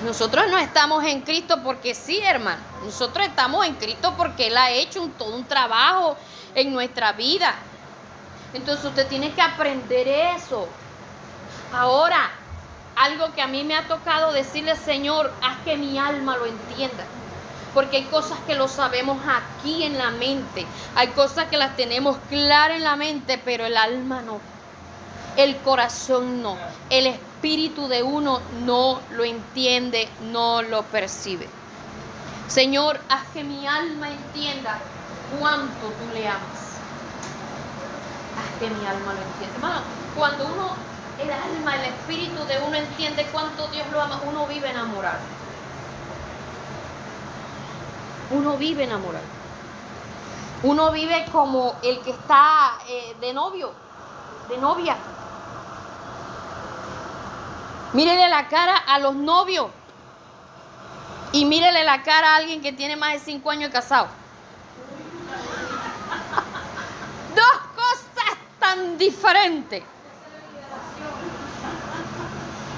Nosotros 0.05 0.45
no 0.49 0.57
estamos 0.60 1.03
en 1.03 1.22
Cristo 1.22 1.62
porque 1.64 1.95
sí, 1.95 2.20
hermano. 2.22 2.62
Nosotros 2.86 3.26
estamos 3.26 3.66
en 3.66 3.76
Cristo 3.76 4.14
porque 4.16 4.47
Él 4.47 4.57
ha 4.57 4.70
hecho 4.72 5.01
un- 5.01 5.12
todo 5.12 5.36
un 5.36 5.45
trabajo 5.45 6.16
en 6.53 6.72
nuestra 6.74 7.12
vida. 7.14 7.55
Entonces 8.54 8.86
usted 8.86 9.08
tiene 9.08 9.32
que 9.34 9.41
aprender 9.41 10.08
eso. 10.08 10.68
Ahora, 11.74 12.32
algo 12.95 13.34
que 13.34 13.41
a 13.41 13.47
mí 13.47 13.64
me 13.64 13.76
ha 13.76 13.88
tocado 13.88 14.34
decirle, 14.34 14.76
Señor, 14.76 15.32
haz 15.41 15.58
que 15.64 15.78
mi 15.78 15.97
alma 15.97 16.38
lo 16.38 16.45
entienda. 16.45 17.06
Porque 17.74 17.97
hay 17.97 18.04
cosas 18.06 18.39
que 18.47 18.56
lo 18.56 18.68
sabemos 18.68 19.20
aquí 19.28 19.84
en 19.84 19.97
la 19.97 20.10
mente. 20.12 20.66
Hay 20.95 21.10
cosas 21.10 21.45
que 21.45 21.58
las 21.58 21.76
tenemos 21.76 22.18
claras 22.30 22.78
en 22.78 22.84
la 22.84 22.95
mente, 22.95 23.39
pero 23.43 23.66
el 23.66 23.78
alma 23.78 24.22
no. 24.22 24.41
El 25.38 25.56
corazón 25.58 26.41
no. 26.41 26.58
El 26.89 27.06
espíritu 27.06 27.88
de 27.88 28.02
uno 28.04 28.41
no 28.66 29.00
lo 29.12 29.24
entiende, 29.24 30.10
no 30.32 30.64
lo 30.64 30.84
percibe. 30.84 31.47
Señor, 32.47 33.00
haz 33.08 33.28
que 33.34 33.43
mi 33.43 33.68
alma 33.68 34.10
entienda 34.10 34.80
cuánto 35.39 35.88
tú 35.88 36.14
le 36.16 36.28
amas. 36.28 36.59
Que 38.60 38.70
mi 38.70 38.86
alma 38.86 39.14
lo 39.14 39.22
entienda. 39.22 39.56
Hermano, 39.56 39.82
cuando 40.16 40.46
uno, 40.48 40.76
el 41.20 41.32
alma, 41.32 41.76
el 41.76 41.94
espíritu 41.94 42.44
de 42.46 42.60
uno 42.60 42.76
entiende 42.76 43.26
cuánto 43.32 43.68
Dios 43.68 43.88
lo 43.92 44.02
ama, 44.02 44.20
uno 44.26 44.46
vive 44.48 44.70
enamorado. 44.70 45.20
Uno 48.32 48.58
vive 48.58 48.84
enamorado. 48.84 49.26
Uno 50.62 50.92
vive 50.92 51.26
como 51.32 51.76
el 51.82 52.00
que 52.02 52.12
está 52.12 52.74
eh, 52.88 53.16
de 53.22 53.34
novio, 53.34 53.72
de 54.50 54.58
novia. 54.58 54.98
Mírele 57.94 58.28
la 58.28 58.48
cara 58.50 58.76
a 58.76 59.00
los 59.00 59.16
novios 59.16 59.68
y 61.32 61.46
mírele 61.46 61.84
la 61.84 62.04
cara 62.04 62.34
a 62.34 62.36
alguien 62.36 62.62
que 62.62 62.74
tiene 62.74 62.96
más 62.98 63.14
de 63.14 63.20
cinco 63.20 63.50
años 63.52 63.70
de 63.70 63.74
casado. 63.74 64.08
Cosas 67.36 67.69
tan 68.70 68.98
diferentes. 68.98 69.84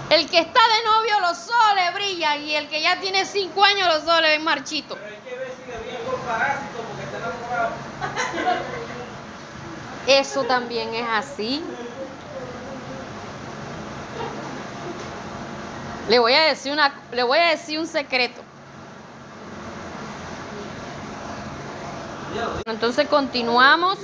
El 0.10 0.30
que 0.30 0.40
está 0.40 0.60
de 0.60 0.84
novio 0.86 1.20
los 1.22 1.38
le 1.76 1.92
brillan 1.92 2.42
y 2.44 2.56
el 2.56 2.68
que 2.68 2.82
ya 2.82 3.00
tiene 3.00 3.26
cinco 3.26 3.64
años 3.64 3.88
los 3.88 4.22
le 4.22 4.30
ven 4.30 4.44
marchitos. 4.44 4.98
Pero 4.98 5.16
hay 5.16 5.22
que 5.22 5.38
ver 5.38 5.52
si 5.56 5.72
le 5.72 5.78
viene 5.84 6.00
con 6.06 6.20
parásito 6.22 6.82
porque 6.88 7.04
está 7.04 7.18
enamorado. 7.18 7.72
Eso 10.08 10.44
también 10.44 10.94
es 10.96 11.08
así. 11.10 11.64
Le 16.10 16.20
voy 16.20 16.34
a 16.34 16.42
decir 16.44 16.74
una, 16.74 16.94
le 17.12 17.24
voy 17.24 17.38
a 17.38 17.50
decir 17.50 17.80
un 17.80 17.88
secreto. 17.88 18.42
Entonces 22.66 23.08
continuamos. 23.08 23.98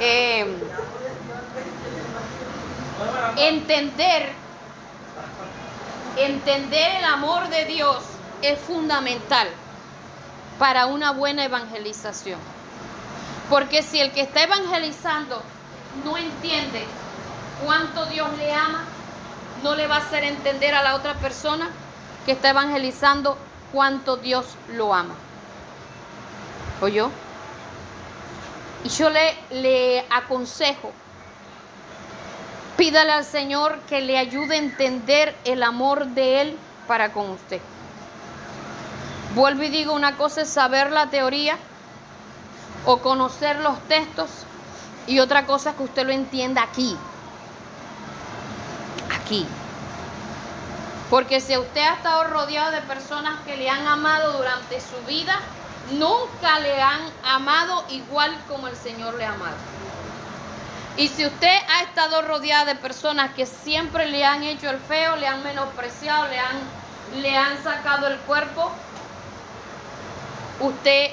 Eh, 0.00 0.46
entender, 3.36 4.32
entender 6.16 6.96
el 6.96 7.04
amor 7.04 7.48
de 7.48 7.64
Dios 7.64 7.98
es 8.42 8.58
fundamental 8.58 9.48
para 10.58 10.86
una 10.86 11.12
buena 11.12 11.44
evangelización. 11.44 12.38
Porque 13.50 13.82
si 13.82 14.00
el 14.00 14.12
que 14.12 14.20
está 14.20 14.42
evangelizando 14.42 15.42
no 16.04 16.16
entiende 16.16 16.84
cuánto 17.64 18.06
Dios 18.06 18.28
le 18.36 18.52
ama, 18.52 18.84
no 19.62 19.74
le 19.74 19.86
va 19.86 19.96
a 19.96 19.98
hacer 19.98 20.24
entender 20.24 20.74
a 20.74 20.82
la 20.82 20.94
otra 20.94 21.14
persona 21.14 21.70
que 22.24 22.32
está 22.32 22.50
evangelizando 22.50 23.36
cuánto 23.72 24.16
Dios 24.16 24.46
lo 24.74 24.94
ama. 24.94 25.14
¿Oyó? 26.80 27.10
Y 28.84 28.88
yo 28.90 29.10
le, 29.10 29.36
le 29.50 30.04
aconsejo, 30.10 30.92
pídale 32.76 33.12
al 33.12 33.24
Señor 33.24 33.80
que 33.88 34.00
le 34.00 34.18
ayude 34.18 34.54
a 34.54 34.58
entender 34.58 35.36
el 35.44 35.62
amor 35.62 36.06
de 36.06 36.40
Él 36.40 36.58
para 36.86 37.12
con 37.12 37.30
usted. 37.30 37.60
Vuelvo 39.34 39.62
y 39.64 39.68
digo, 39.68 39.92
una 39.92 40.16
cosa 40.16 40.42
es 40.42 40.48
saber 40.48 40.90
la 40.90 41.10
teoría 41.10 41.58
o 42.86 42.98
conocer 42.98 43.58
los 43.60 43.78
textos 43.88 44.30
y 45.06 45.20
otra 45.20 45.46
cosa 45.46 45.70
es 45.70 45.76
que 45.76 45.82
usted 45.82 46.06
lo 46.06 46.12
entienda 46.12 46.62
aquí. 46.62 46.96
Aquí. 49.20 49.46
Porque 51.10 51.40
si 51.40 51.56
usted 51.56 51.80
ha 51.80 51.94
estado 51.94 52.24
rodeado 52.24 52.70
de 52.70 52.82
personas 52.82 53.40
que 53.46 53.56
le 53.56 53.70
han 53.70 53.86
amado 53.86 54.36
durante 54.36 54.80
su 54.80 55.06
vida, 55.06 55.40
nunca 55.92 56.58
le 56.60 56.80
han 56.80 57.00
amado 57.24 57.84
igual 57.90 58.36
como 58.48 58.68
el 58.68 58.76
Señor 58.76 59.14
le 59.14 59.24
ha 59.24 59.32
amado. 59.32 59.56
Y 60.96 61.08
si 61.08 61.24
usted 61.24 61.56
ha 61.68 61.82
estado 61.82 62.22
rodeado 62.22 62.66
de 62.66 62.74
personas 62.74 63.32
que 63.34 63.46
siempre 63.46 64.06
le 64.06 64.24
han 64.24 64.42
hecho 64.42 64.68
el 64.68 64.78
feo, 64.78 65.16
le 65.16 65.28
han 65.28 65.44
menospreciado, 65.44 66.26
le 66.28 66.38
han, 66.40 66.56
le 67.22 67.36
han 67.36 67.62
sacado 67.62 68.08
el 68.08 68.18
cuerpo, 68.18 68.72
usted 70.60 71.12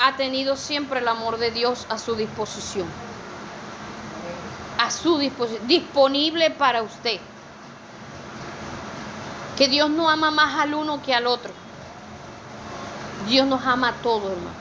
ha 0.00 0.16
tenido 0.16 0.56
siempre 0.56 0.98
el 0.98 1.06
amor 1.06 1.38
de 1.38 1.52
Dios 1.52 1.86
a 1.90 1.98
su 1.98 2.16
disposición. 2.16 2.88
A 4.78 4.90
su 4.90 5.18
disposición, 5.18 5.68
disponible 5.68 6.50
para 6.50 6.82
usted. 6.82 7.20
Que 9.56 9.68
Dios 9.68 9.90
no 9.90 10.10
ama 10.10 10.30
más 10.30 10.58
al 10.58 10.74
uno 10.74 11.02
que 11.02 11.14
al 11.14 11.26
otro. 11.26 11.52
Dios 13.26 13.46
nos 13.46 13.64
ama 13.64 13.88
a 13.88 13.92
todos, 13.94 14.32
hermano. 14.32 14.56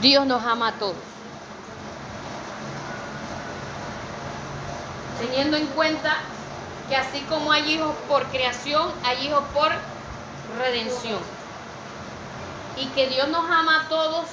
Dios 0.00 0.26
nos 0.26 0.42
ama 0.44 0.68
a 0.68 0.72
todos. 0.72 0.96
Teniendo 5.20 5.56
en 5.56 5.66
cuenta 5.68 6.18
que 6.88 6.96
así 6.96 7.20
como 7.22 7.52
hay 7.52 7.72
hijos 7.72 7.94
por 8.08 8.24
creación, 8.26 8.90
hay 9.04 9.26
hijos 9.26 9.42
por 9.52 9.72
redención. 10.58 11.18
Y 12.76 12.86
que 12.88 13.08
Dios 13.08 13.28
nos 13.28 13.50
ama 13.50 13.84
a 13.84 13.88
todos 13.88 14.26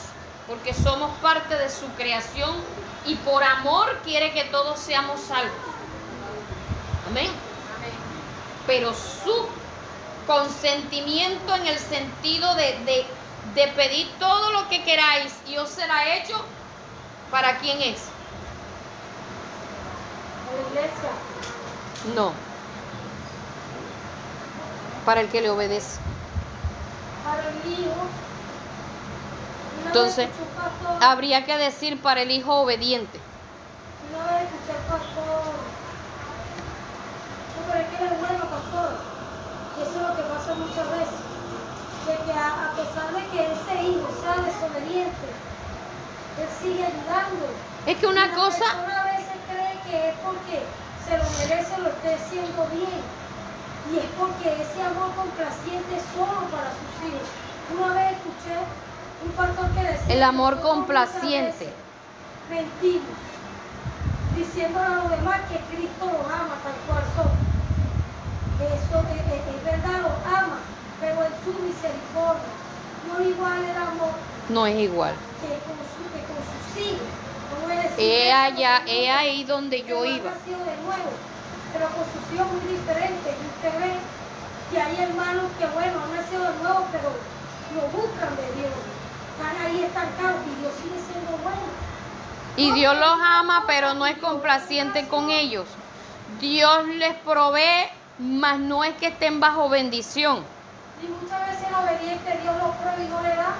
porque 0.47 0.73
somos 0.73 1.11
parte 1.21 1.55
de 1.55 1.69
su 1.69 1.87
creación 1.97 2.55
y 3.05 3.15
por 3.15 3.43
amor 3.43 3.99
quiere 4.03 4.31
que 4.31 4.43
todos 4.45 4.79
seamos 4.79 5.19
salvos. 5.21 5.51
Amén. 7.09 7.31
Pero 8.67 8.93
su 8.93 9.47
consentimiento 10.25 11.55
en 11.55 11.67
el 11.67 11.77
sentido 11.79 12.53
de, 12.55 12.77
de, 12.85 13.05
de 13.53 13.67
pedir 13.73 14.09
todo 14.19 14.51
lo 14.51 14.67
que 14.69 14.83
queráis 14.83 15.33
y 15.47 15.57
os 15.57 15.69
será 15.69 16.15
hecho, 16.15 16.35
¿para 17.31 17.57
quién 17.59 17.81
es? 17.81 18.01
A 20.49 20.55
la 20.55 20.61
iglesia. 20.69 21.09
No. 22.15 22.33
Para 25.05 25.21
el 25.21 25.29
que 25.29 25.41
le 25.41 25.49
obedece. 25.49 25.99
Para 27.23 27.49
el 27.49 27.71
hijo. 27.71 28.07
Entonces, 29.85 30.29
Habría 31.01 31.45
que 31.45 31.57
decir 31.57 32.01
para 32.01 32.21
el 32.21 32.31
hijo 32.31 32.53
obediente. 32.55 33.19
Vez 33.19 34.43
escuché 34.43 34.79
pastor, 34.89 35.43
no, 37.53 37.71
pero 37.71 37.79
es 37.79 37.87
que 37.89 38.03
él 38.03 38.11
es 38.13 38.19
bueno, 38.19 38.45
pastor. 38.49 39.14
Eso 39.85 40.01
es 40.01 40.07
lo 40.09 40.15
que 40.17 40.23
pasa 40.25 40.55
muchas 40.57 40.87
veces. 40.89 41.21
De 42.09 42.15
que 42.25 42.33
a, 42.33 42.49
a 42.65 42.71
pesar 42.73 43.07
de 43.13 43.23
que 43.29 43.39
ese 43.53 43.75
hijo 43.85 44.07
sea 44.21 44.41
desobediente, 44.41 45.27
él 46.41 46.49
sigue 46.61 46.85
ayudando. 46.85 47.45
Es 47.85 47.97
que 47.97 48.07
una 48.07 48.33
cosa, 48.33 48.65
persona 48.65 49.01
a 49.01 49.05
veces 49.13 49.37
cree 49.45 49.77
que 49.85 50.09
es 50.09 50.15
porque 50.25 50.65
se 51.05 51.17
lo 51.17 51.25
merece, 51.37 51.81
lo 51.81 51.89
esté 51.89 52.15
haciendo 52.15 52.65
bien. 52.73 53.01
Y 53.93 53.99
es 53.99 54.09
porque 54.17 54.49
ese 54.49 54.81
amor 54.81 55.13
complaciente 55.13 55.95
es 55.95 56.03
solo 56.17 56.49
para 56.49 56.73
sus 56.73 56.93
hijos. 57.05 57.29
Una 57.77 57.93
vez 57.93 58.17
escuché 58.17 58.57
un 59.23 59.31
pastor 59.37 59.69
que 59.71 59.83
decía... 59.83 60.15
el 60.15 60.23
amor 60.23 60.61
complaciente. 60.61 61.69
Mentimos, 62.49 63.17
diciéndole 64.35 64.85
a 64.85 64.89
los 64.89 65.09
demás 65.11 65.41
que 65.49 65.57
Cristo 65.69 66.05
los 66.05 66.25
ama 66.25 66.57
tal 66.65 66.73
cual 66.87 67.03
son. 67.15 67.44
Eso 68.59 68.99
es, 69.11 69.21
es- 69.33 69.55
es 69.55 69.63
verdad, 69.65 70.01
los 70.01 70.33
ama, 70.33 70.59
pero 71.01 71.23
en 71.23 71.33
su 71.43 71.51
misericordia. 71.61 72.53
No 73.07 73.21
igual 73.23 73.63
el 73.63 73.77
amor 73.77 74.09
No 74.49 74.65
es 74.65 74.75
igual. 74.79 75.13
que 75.41 75.47
con, 75.65 75.77
su, 75.93 76.01
que 76.13 76.21
con 76.25 76.41
sus 76.41 76.81
hijos. 76.81 77.07
A 77.65 77.81
decir 77.81 77.99
He 77.99 78.31
allá, 78.33 78.81
he 78.87 79.09
ahí 79.11 79.43
donde 79.43 79.83
yo 79.83 80.03
iba. 80.05 80.31
de 80.31 80.75
nuevo, 80.83 81.11
pero 81.73 81.85
con 81.89 82.03
sus 82.13 82.33
hijos 82.33 82.47
muy 82.51 82.61
diferentes. 82.73 83.33
Y 83.35 83.45
usted 83.47 83.79
ve 83.79 83.93
que 84.71 84.81
hay 84.81 84.95
hermanos 85.03 85.45
que, 85.59 85.65
bueno, 85.67 85.99
han 86.03 86.15
nacido 86.15 86.43
de 86.51 86.57
nuevo, 86.63 86.85
pero 86.91 87.09
no 87.75 87.81
buscan 87.97 88.35
de 88.35 88.47
Dios. 88.59 88.73
Están 89.37 89.65
ahí 89.65 89.83
estancados 89.83 90.41
y 90.47 90.61
Dios 90.61 90.73
sigue 90.81 90.99
siendo 91.11 91.37
bueno. 91.43 91.67
Y 92.57 92.71
Dios 92.71 92.97
los 92.97 93.17
ama, 93.21 93.65
pero 93.67 93.93
no 93.93 94.05
es 94.05 94.17
complaciente 94.17 95.07
con 95.07 95.29
ellos. 95.29 95.67
Dios 96.39 96.87
les 96.87 97.13
provee, 97.17 97.85
mas 98.17 98.59
no 98.59 98.83
es 98.83 98.95
que 98.95 99.07
estén 99.07 99.39
bajo 99.39 99.69
bendición. 99.69 100.43
Y 101.01 101.07
muchas 101.07 101.47
veces 101.47 101.67
obediente 101.75 102.39
Dios 102.41 102.55
lo 102.57 102.71
prueba 102.71 103.03
y 103.03 103.07
no 103.07 103.21
le 103.21 103.35
da. 103.35 103.55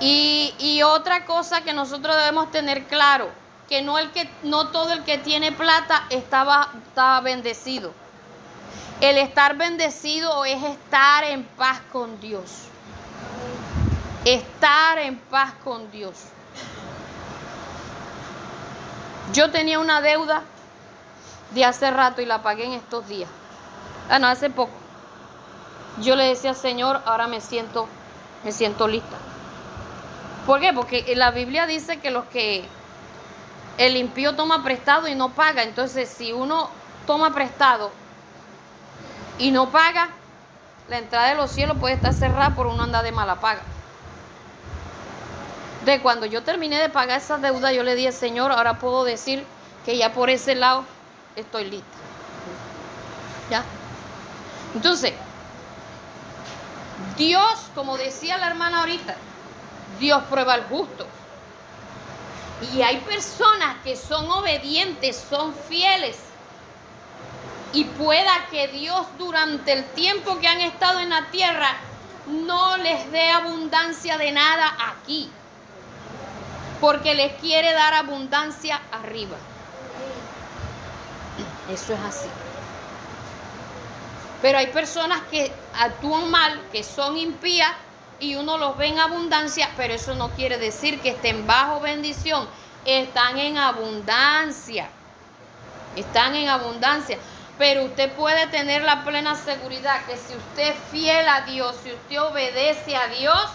Y, 0.00 0.54
y 0.58 0.82
otra 0.82 1.24
cosa 1.24 1.62
que 1.62 1.72
nosotros 1.72 2.16
debemos 2.16 2.50
tener 2.50 2.84
claro, 2.84 3.30
que 3.68 3.82
no, 3.82 3.98
el 3.98 4.10
que 4.10 4.28
no 4.42 4.68
todo 4.68 4.92
el 4.92 5.04
que 5.04 5.18
tiene 5.18 5.52
plata 5.52 6.04
estaba, 6.10 6.68
está 6.86 7.20
bendecido. 7.20 7.92
El 9.00 9.18
estar 9.18 9.56
bendecido 9.56 10.44
es 10.44 10.62
estar 10.62 11.24
en 11.24 11.44
paz 11.44 11.80
con 11.92 12.20
Dios. 12.20 12.68
Estar 14.24 14.98
en 14.98 15.18
paz 15.18 15.52
con 15.62 15.90
Dios. 15.90 16.14
Yo 19.32 19.50
tenía 19.50 19.78
una 19.78 20.00
deuda 20.00 20.42
de 21.52 21.64
hace 21.64 21.90
rato 21.90 22.22
y 22.22 22.26
la 22.26 22.42
pagué 22.42 22.64
en 22.64 22.72
estos 22.72 23.06
días. 23.08 23.28
Ah, 24.08 24.18
no, 24.18 24.28
hace 24.28 24.50
poco. 24.50 24.72
Yo 26.00 26.14
le 26.14 26.24
decía, 26.24 26.54
Señor, 26.54 27.00
ahora 27.06 27.26
me 27.26 27.40
siento, 27.40 27.88
me 28.44 28.52
siento 28.52 28.86
lista. 28.86 29.16
¿Por 30.46 30.60
qué? 30.60 30.72
Porque 30.72 31.14
la 31.16 31.30
Biblia 31.30 31.66
dice 31.66 31.98
que 31.98 32.10
los 32.10 32.24
que 32.26 32.64
el 33.78 33.96
impío 33.96 34.34
toma 34.34 34.62
prestado 34.62 35.08
y 35.08 35.14
no 35.14 35.30
paga. 35.30 35.62
Entonces, 35.62 36.08
si 36.08 36.32
uno 36.32 36.70
toma 37.06 37.32
prestado 37.32 37.90
y 39.38 39.50
no 39.50 39.70
paga, 39.70 40.08
la 40.88 40.98
entrada 40.98 41.30
de 41.30 41.34
los 41.34 41.50
cielos 41.50 41.76
puede 41.78 41.94
estar 41.94 42.14
cerrada 42.14 42.54
por 42.54 42.66
uno 42.66 42.84
anda 42.84 43.02
de 43.02 43.12
mala 43.12 43.36
paga. 43.36 43.62
De 45.84 46.00
cuando 46.00 46.26
yo 46.26 46.42
terminé 46.42 46.78
de 46.78 46.88
pagar 46.88 47.18
esa 47.18 47.38
deuda, 47.38 47.72
yo 47.72 47.82
le 47.82 47.94
dije, 47.94 48.12
Señor, 48.12 48.52
ahora 48.52 48.78
puedo 48.78 49.04
decir 49.04 49.44
que 49.84 49.96
ya 49.96 50.12
por 50.12 50.30
ese 50.30 50.54
lado 50.54 50.84
estoy 51.36 51.70
lista. 51.70 51.86
¿Ya? 53.50 53.62
Entonces, 54.76 55.14
Dios, 57.16 57.70
como 57.74 57.96
decía 57.96 58.36
la 58.36 58.48
hermana 58.48 58.80
ahorita, 58.80 59.16
Dios 59.98 60.22
prueba 60.24 60.52
al 60.52 60.64
justo. 60.68 61.06
Y 62.74 62.82
hay 62.82 62.98
personas 62.98 63.76
que 63.82 63.96
son 63.96 64.30
obedientes, 64.30 65.24
son 65.30 65.54
fieles. 65.54 66.18
Y 67.72 67.84
pueda 67.84 68.48
que 68.50 68.68
Dios 68.68 69.06
durante 69.16 69.72
el 69.72 69.86
tiempo 69.92 70.38
que 70.40 70.48
han 70.48 70.60
estado 70.60 71.00
en 71.00 71.08
la 71.08 71.24
tierra 71.30 71.70
no 72.26 72.76
les 72.76 73.10
dé 73.10 73.30
abundancia 73.30 74.18
de 74.18 74.32
nada 74.32 74.76
aquí. 74.90 75.30
Porque 76.82 77.14
les 77.14 77.32
quiere 77.40 77.72
dar 77.72 77.94
abundancia 77.94 78.78
arriba. 78.92 79.38
Eso 81.70 81.94
es 81.94 82.00
así. 82.00 82.28
Pero 84.46 84.58
hay 84.58 84.68
personas 84.68 85.22
que 85.28 85.50
actúan 85.76 86.30
mal, 86.30 86.60
que 86.70 86.84
son 86.84 87.16
impías 87.16 87.72
y 88.20 88.36
uno 88.36 88.58
los 88.58 88.78
ve 88.78 88.86
en 88.86 89.00
abundancia, 89.00 89.68
pero 89.76 89.92
eso 89.92 90.14
no 90.14 90.30
quiere 90.30 90.56
decir 90.56 91.00
que 91.00 91.08
estén 91.08 91.48
bajo 91.48 91.80
bendición. 91.80 92.46
Están 92.84 93.38
en 93.40 93.58
abundancia. 93.58 94.88
Están 95.96 96.36
en 96.36 96.48
abundancia. 96.48 97.18
Pero 97.58 97.86
usted 97.86 98.12
puede 98.12 98.46
tener 98.46 98.82
la 98.82 99.02
plena 99.02 99.34
seguridad 99.34 100.06
que 100.06 100.16
si 100.16 100.36
usted 100.36 100.74
es 100.74 100.78
fiel 100.92 101.28
a 101.28 101.40
Dios, 101.40 101.74
si 101.82 101.92
usted 101.92 102.22
obedece 102.22 102.96
a 102.96 103.08
Dios, 103.08 103.48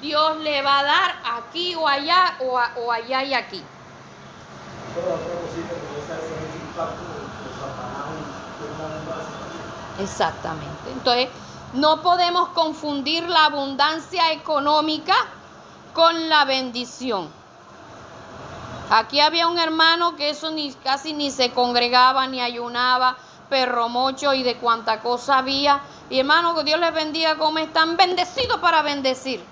Dios 0.00 0.36
le 0.36 0.62
va 0.62 0.78
a 0.78 0.84
dar 0.84 1.16
aquí 1.40 1.74
o 1.74 1.88
allá 1.88 2.36
o, 2.38 2.92
allá 2.92 3.24
y 3.24 3.34
aquí. 3.34 3.64
Que 4.94 5.00
puede 5.00 5.18
ser 6.06 6.18
ese 6.22 6.58
impacto 6.64 7.02
de 7.10 7.60
Satanás 7.60 8.06
en 8.60 8.74
una 8.76 8.84
abundancia. 8.84 9.42
Exactamente. 9.98 10.90
Entonces, 10.92 11.28
no 11.74 12.02
podemos 12.02 12.48
confundir 12.50 13.28
la 13.28 13.46
abundancia 13.46 14.32
económica 14.32 15.14
con 15.94 16.28
la 16.28 16.44
bendición. 16.44 17.28
Aquí 18.90 19.20
había 19.20 19.48
un 19.48 19.58
hermano 19.58 20.16
que 20.16 20.30
eso 20.30 20.50
ni 20.50 20.72
casi 20.72 21.14
ni 21.14 21.30
se 21.30 21.50
congregaba 21.50 22.26
ni 22.26 22.40
ayunaba, 22.40 23.16
perro 23.48 23.88
mocho 23.88 24.34
y 24.34 24.42
de 24.42 24.56
cuánta 24.56 25.00
cosa 25.00 25.38
había. 25.38 25.80
Y 26.10 26.20
hermano, 26.20 26.54
que 26.54 26.64
Dios 26.64 26.78
les 26.78 26.92
bendiga 26.92 27.36
como 27.36 27.58
están 27.58 27.96
bendecidos 27.96 28.58
para 28.58 28.82
bendecir. 28.82 29.42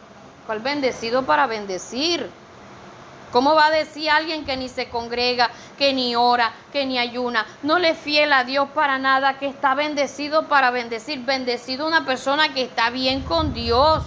¿Cuál 0.47 0.61
bendecido 0.61 1.22
para 1.22 1.47
bendecir? 1.47 2.30
¿Cómo 3.33 3.55
va 3.55 3.66
a 3.66 3.70
decir 3.70 4.11
alguien 4.11 4.45
que 4.45 4.57
ni 4.57 4.68
se 4.68 4.89
congrega, 4.89 5.51
que 5.78 5.93
ni 5.93 6.16
ora, 6.16 6.53
que 6.72 6.85
ni 6.85 6.99
ayuna, 6.99 7.47
no 7.62 7.78
le 7.78 7.95
fiel 7.95 8.33
a 8.33 8.43
Dios 8.43 8.68
para 8.74 8.99
nada, 8.99 9.39
que 9.39 9.47
está 9.47 9.74
bendecido 9.74 10.49
para 10.49 10.70
bendecir? 10.70 11.20
Bendecido 11.20 11.87
una 11.87 12.05
persona 12.05 12.53
que 12.53 12.62
está 12.62 12.91
bien 12.91 13.22
con 13.22 13.55
Dios, 13.55 14.03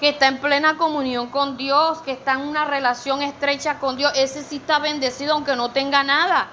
que 0.00 0.10
está 0.10 0.28
en 0.28 0.38
plena 0.38 0.78
comunión 0.78 1.28
con 1.28 1.58
Dios, 1.58 1.98
que 1.98 2.12
está 2.12 2.32
en 2.32 2.40
una 2.40 2.64
relación 2.64 3.22
estrecha 3.22 3.78
con 3.78 3.96
Dios. 3.96 4.12
Ese 4.16 4.42
sí 4.42 4.56
está 4.56 4.78
bendecido 4.78 5.34
aunque 5.34 5.54
no 5.54 5.70
tenga 5.70 6.02
nada. 6.02 6.48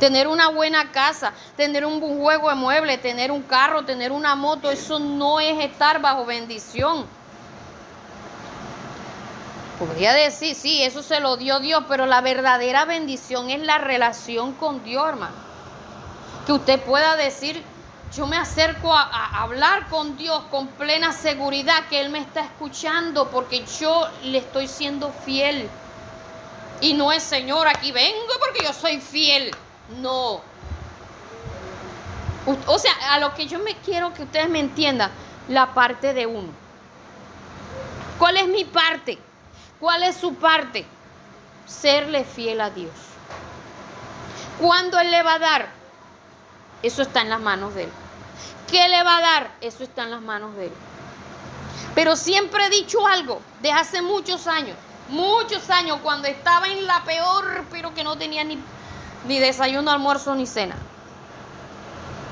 Tener 0.00 0.26
una 0.26 0.48
buena 0.48 0.90
casa, 0.90 1.32
tener 1.56 1.84
un 1.84 2.00
buen 2.00 2.18
juego 2.18 2.48
de 2.48 2.54
muebles, 2.56 3.02
tener 3.02 3.30
un 3.30 3.42
carro, 3.42 3.84
tener 3.84 4.12
una 4.12 4.34
moto, 4.34 4.70
eso 4.70 4.98
no 4.98 5.38
es 5.38 5.58
estar 5.64 6.00
bajo 6.00 6.24
bendición. 6.24 7.17
Podría 9.78 10.12
decir, 10.12 10.56
sí, 10.56 10.82
eso 10.82 11.04
se 11.04 11.20
lo 11.20 11.36
dio 11.36 11.60
Dios, 11.60 11.84
pero 11.88 12.06
la 12.06 12.20
verdadera 12.20 12.84
bendición 12.84 13.48
es 13.48 13.60
la 13.60 13.78
relación 13.78 14.52
con 14.54 14.82
Dios, 14.82 15.08
hermano. 15.08 15.36
Que 16.46 16.52
usted 16.52 16.80
pueda 16.80 17.14
decir, 17.14 17.62
yo 18.12 18.26
me 18.26 18.36
acerco 18.36 18.92
a, 18.92 19.42
hablar 19.42 19.88
con 19.88 20.16
Dios 20.16 20.42
con 20.50 20.66
plena 20.66 21.12
seguridad 21.12 21.86
que 21.88 22.00
Él 22.00 22.10
me 22.10 22.18
está 22.18 22.40
escuchando 22.40 23.30
porque 23.30 23.64
yo 23.78 24.08
le 24.24 24.38
estoy 24.38 24.66
siendo 24.66 25.12
fiel. 25.24 25.68
Y 26.80 26.94
no 26.94 27.12
es, 27.12 27.22
Señor, 27.22 27.68
aquí 27.68 27.92
vengo 27.92 28.32
porque 28.40 28.64
yo 28.64 28.72
soy 28.72 29.00
fiel. 29.00 29.52
No. 30.00 30.40
O 32.66 32.78
sea, 32.78 32.92
a 33.12 33.18
lo 33.20 33.34
que 33.34 33.46
yo 33.46 33.60
me 33.60 33.76
quiero 33.76 34.12
que 34.12 34.24
ustedes 34.24 34.48
me 34.48 34.58
entiendan, 34.58 35.10
la 35.48 35.72
parte 35.72 36.14
de 36.14 36.26
uno. 36.26 36.48
¿Cuál 38.18 38.38
es 38.38 38.48
mi 38.48 38.64
parte? 38.64 39.18
¿Cuál 39.80 40.02
es 40.02 40.16
su 40.16 40.34
parte? 40.34 40.84
Serle 41.66 42.24
fiel 42.24 42.60
a 42.60 42.70
Dios. 42.70 42.92
¿Cuándo 44.60 44.98
Él 44.98 45.10
le 45.10 45.22
va 45.22 45.34
a 45.34 45.38
dar? 45.38 45.68
Eso 46.82 47.02
está 47.02 47.22
en 47.22 47.30
las 47.30 47.40
manos 47.40 47.74
de 47.74 47.84
Él. 47.84 47.90
¿Qué 48.70 48.88
le 48.88 49.02
va 49.02 49.18
a 49.18 49.20
dar? 49.20 49.50
Eso 49.60 49.84
está 49.84 50.02
en 50.02 50.10
las 50.10 50.20
manos 50.20 50.54
de 50.56 50.66
Él. 50.66 50.72
Pero 51.94 52.16
siempre 52.16 52.66
he 52.66 52.70
dicho 52.70 53.06
algo, 53.06 53.40
de 53.62 53.72
hace 53.72 54.02
muchos 54.02 54.46
años, 54.46 54.76
muchos 55.08 55.70
años, 55.70 55.98
cuando 56.02 56.28
estaba 56.28 56.68
en 56.68 56.86
la 56.86 57.02
peor, 57.04 57.64
pero 57.70 57.94
que 57.94 58.04
no 58.04 58.16
tenía 58.16 58.44
ni, 58.44 58.58
ni 59.26 59.38
desayuno, 59.38 59.90
almuerzo 59.90 60.34
ni 60.34 60.46
cena. 60.46 60.76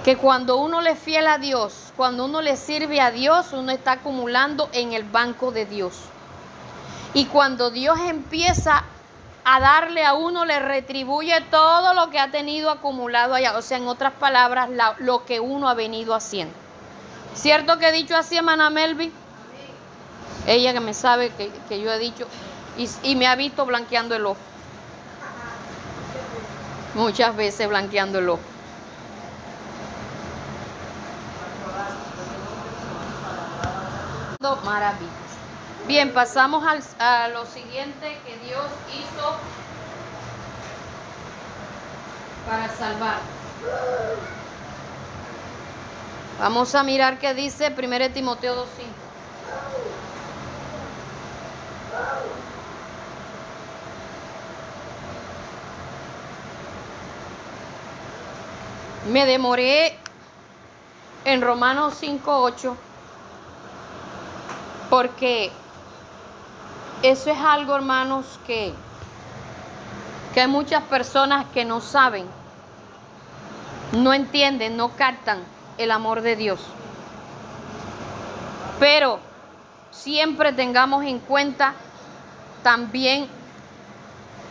Que 0.04 0.16
cuando 0.16 0.56
uno 0.56 0.80
le 0.80 0.94
fiel 0.94 1.26
a 1.26 1.38
Dios, 1.38 1.92
cuando 1.96 2.24
uno 2.24 2.42
le 2.42 2.56
sirve 2.56 3.00
a 3.00 3.10
Dios, 3.10 3.52
uno 3.52 3.72
está 3.72 3.92
acumulando 3.92 4.68
en 4.72 4.92
el 4.92 5.04
banco 5.04 5.50
de 5.50 5.66
Dios. 5.66 5.94
Y 7.16 7.24
cuando 7.24 7.70
Dios 7.70 7.98
empieza 7.98 8.84
a 9.42 9.58
darle 9.58 10.04
a 10.04 10.12
uno, 10.12 10.44
le 10.44 10.58
retribuye 10.58 11.40
todo 11.50 11.94
lo 11.94 12.10
que 12.10 12.18
ha 12.18 12.30
tenido 12.30 12.70
acumulado 12.70 13.32
allá. 13.32 13.56
O 13.56 13.62
sea, 13.62 13.78
en 13.78 13.88
otras 13.88 14.12
palabras, 14.12 14.68
la, 14.68 14.96
lo 14.98 15.24
que 15.24 15.40
uno 15.40 15.66
ha 15.70 15.72
venido 15.72 16.14
haciendo. 16.14 16.52
¿Cierto 17.34 17.78
que 17.78 17.88
he 17.88 17.92
dicho 17.92 18.14
así, 18.14 18.36
hermana 18.36 18.68
Melvin? 18.68 19.10
Ella 20.46 20.74
que 20.74 20.80
me 20.80 20.92
sabe 20.92 21.30
que, 21.30 21.50
que 21.70 21.80
yo 21.80 21.90
he 21.90 21.98
dicho 21.98 22.28
y, 22.76 22.86
y, 23.02 23.16
me 23.16 23.26
ha 23.26 23.34
visto 23.34 23.64
blanqueando 23.64 24.14
el 24.14 24.26
ojo. 24.26 24.40
Muchas 26.94 27.34
veces 27.34 27.66
blanqueando 27.66 28.18
el 28.18 28.28
ojo. 28.28 28.42
Maravillas. 34.66 35.25
Bien, 35.86 36.12
pasamos 36.12 36.64
a 36.98 37.28
lo 37.28 37.46
siguiente 37.46 38.18
que 38.26 38.36
Dios 38.44 38.64
hizo 38.92 39.36
para 42.44 42.68
salvar. 42.70 43.20
Vamos 46.40 46.74
a 46.74 46.82
mirar 46.82 47.20
qué 47.20 47.34
dice 47.34 47.72
1 47.72 48.10
Timoteo 48.12 48.64
2.5. 48.64 48.66
Me 59.12 59.24
demoré 59.24 59.96
en 61.24 61.42
Romanos 61.42 62.02
5.8 62.02 62.74
porque 64.90 65.52
eso 67.02 67.30
es 67.30 67.38
algo, 67.38 67.76
hermanos, 67.76 68.38
que, 68.46 68.72
que 70.32 70.40
hay 70.40 70.48
muchas 70.48 70.82
personas 70.84 71.46
que 71.52 71.64
no 71.64 71.80
saben, 71.80 72.26
no 73.92 74.12
entienden, 74.12 74.76
no 74.76 74.90
captan 74.96 75.40
el 75.78 75.90
amor 75.90 76.22
de 76.22 76.36
Dios. 76.36 76.60
Pero 78.80 79.18
siempre 79.90 80.52
tengamos 80.52 81.04
en 81.04 81.18
cuenta 81.18 81.74
también 82.62 83.28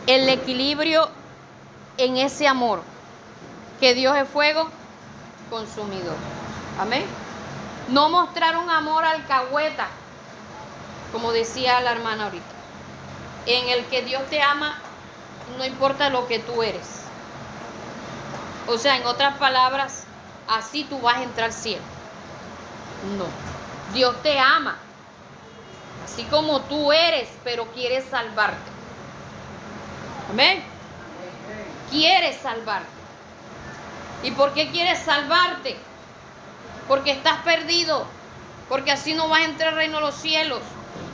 el 0.06 0.28
equilibrio 0.28 1.08
en 1.98 2.16
ese 2.16 2.46
amor, 2.46 2.82
que 3.80 3.94
Dios 3.94 4.16
es 4.16 4.28
fuego 4.28 4.68
consumidor. 5.50 6.16
Amén. 6.80 7.04
No 7.88 8.08
mostrar 8.08 8.56
un 8.56 8.70
amor 8.70 9.04
alcahueta 9.04 9.88
como 11.16 11.32
decía 11.32 11.80
la 11.80 11.92
hermana 11.92 12.24
ahorita, 12.24 12.44
en 13.46 13.70
el 13.70 13.86
que 13.86 14.02
Dios 14.02 14.22
te 14.28 14.42
ama, 14.42 14.76
no 15.56 15.64
importa 15.64 16.10
lo 16.10 16.26
que 16.26 16.40
tú 16.40 16.62
eres. 16.62 17.04
O 18.66 18.76
sea, 18.76 18.98
en 18.98 19.06
otras 19.06 19.38
palabras, 19.38 20.04
así 20.46 20.84
tú 20.84 21.00
vas 21.00 21.16
a 21.16 21.22
entrar 21.22 21.46
al 21.46 21.52
cielo. 21.54 21.82
No, 23.16 23.24
Dios 23.94 24.22
te 24.22 24.38
ama, 24.38 24.76
así 26.04 26.24
como 26.24 26.60
tú 26.60 26.92
eres, 26.92 27.30
pero 27.42 27.64
quiere 27.68 28.02
salvarte. 28.02 28.70
Amén. 30.30 30.62
Quiere 31.90 32.34
salvarte. 32.34 32.90
¿Y 34.22 34.32
por 34.32 34.52
qué 34.52 34.70
quiere 34.70 34.94
salvarte? 34.96 35.78
Porque 36.86 37.12
estás 37.12 37.38
perdido, 37.38 38.06
porque 38.68 38.92
así 38.92 39.14
no 39.14 39.30
vas 39.30 39.40
a 39.40 39.44
entrar 39.44 39.70
al 39.70 39.76
reino 39.76 39.96
de 39.96 40.02
los 40.02 40.14
cielos 40.16 40.60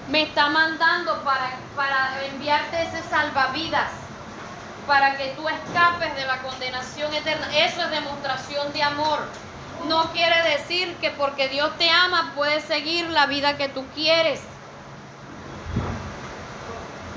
me 0.08 0.22
está 0.22 0.48
mandando 0.48 1.22
para, 1.22 1.52
para 1.76 2.24
enviarte 2.26 2.82
ese 2.82 3.02
salvavidas, 3.08 3.90
para 4.86 5.16
que 5.16 5.28
tú 5.36 5.48
escapes 5.48 6.14
de 6.16 6.26
la 6.26 6.38
condenación 6.38 7.12
eterna. 7.14 7.46
Eso 7.56 7.82
es 7.82 7.90
demostración 7.90 8.72
de 8.72 8.82
amor. 8.82 9.20
No 9.86 10.12
quiere 10.12 10.42
decir 10.50 10.94
que 10.96 11.10
porque 11.10 11.48
Dios 11.48 11.70
te 11.78 11.88
ama 11.90 12.32
puedes 12.34 12.64
seguir 12.64 13.08
la 13.10 13.26
vida 13.26 13.56
que 13.56 13.68
tú 13.68 13.84
quieres. 13.94 14.40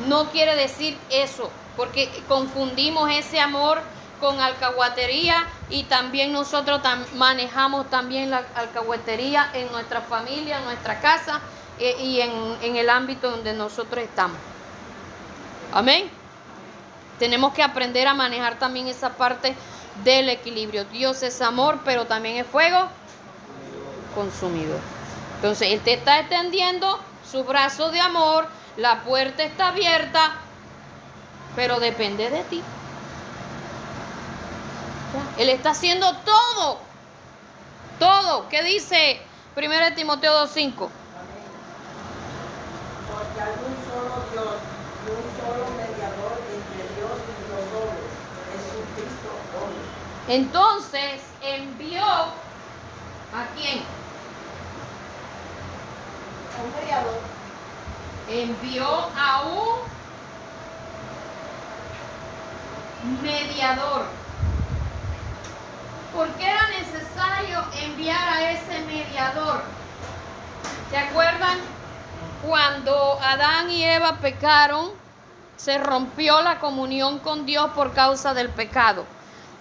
No 0.07 0.29
quiere 0.29 0.55
decir 0.55 0.97
eso, 1.09 1.49
porque 1.75 2.23
confundimos 2.27 3.09
ese 3.11 3.39
amor 3.39 3.81
con 4.19 4.39
alcahuatería 4.39 5.45
y 5.69 5.83
también 5.83 6.31
nosotros 6.31 6.81
manejamos 7.15 7.89
también 7.89 8.29
la 8.29 8.43
alcahuetería 8.55 9.49
en 9.53 9.71
nuestra 9.71 10.01
familia, 10.01 10.59
en 10.59 10.65
nuestra 10.65 10.99
casa 10.99 11.41
eh, 11.80 11.97
y 12.01 12.21
en, 12.21 12.32
en 12.61 12.76
el 12.78 12.89
ámbito 12.89 13.30
donde 13.30 13.53
nosotros 13.53 14.03
estamos. 14.03 14.38
Amén. 15.73 16.09
Tenemos 17.19 17.53
que 17.53 17.63
aprender 17.63 18.07
a 18.07 18.13
manejar 18.13 18.57
también 18.57 18.88
esa 18.88 19.09
parte 19.09 19.55
del 20.03 20.30
equilibrio. 20.30 20.86
Dios 20.86 21.21
es 21.23 21.41
amor, 21.41 21.80
pero 21.84 22.05
también 22.05 22.38
es 22.38 22.47
fuego 22.47 22.88
consumidor. 24.13 24.80
Entonces, 25.36 25.73
Él 25.73 25.82
te 25.82 25.93
está 25.93 26.19
extendiendo 26.19 26.99
su 27.30 27.43
brazo 27.43 27.91
de 27.91 27.99
amor, 27.99 28.47
la 28.78 29.03
puerta 29.03 29.43
está 29.43 29.69
abierta, 29.69 30.34
pero 31.55 31.80
depende 31.80 32.30
de 32.30 32.43
ti. 32.43 32.63
Él 35.38 35.49
está 35.49 35.71
haciendo 35.71 36.13
todo, 36.17 36.80
todo. 37.99 38.49
¿Qué 38.49 38.63
dice 38.63 39.21
1 39.55 39.95
Timoteo 39.95 40.45
2.5? 40.45 40.89
porque 43.15 43.39
hay 43.39 43.55
un 43.63 43.76
solo 43.88 44.28
Dios 44.32 44.59
y 44.59 45.09
un 45.15 45.28
solo 45.39 45.65
mediador 45.80 46.36
entre 46.51 46.84
Dios 46.99 47.15
y 47.15 47.43
los 47.47 47.65
hombres, 47.71 48.11
Jesucristo 48.51 49.30
hombre. 49.55 49.88
Entonces 50.28 51.21
envió 51.41 52.03
a 52.03 53.45
quién? 53.55 53.84
Un 56.63 56.71
mediador. 56.82 57.19
Envió 58.28 58.88
a 59.15 59.43
un 63.03 63.21
mediador. 63.21 64.05
¿Por 66.15 66.28
qué 66.30 66.49
era 66.49 66.67
necesario 66.69 67.63
enviar 67.84 68.28
a 68.28 68.51
ese 68.51 68.80
mediador? 68.86 69.61
¿Se 70.89 70.97
acuerdan? 70.97 71.59
Cuando 72.47 73.19
Adán 73.21 73.69
y 73.69 73.84
Eva 73.84 74.17
pecaron, 74.21 74.91
se 75.55 75.78
rompió 75.78 76.41
la 76.41 76.59
comunión 76.59 77.19
con 77.19 77.45
Dios 77.45 77.69
por 77.76 77.93
causa 77.93 78.34
del 78.34 78.49
pecado. 78.49 79.05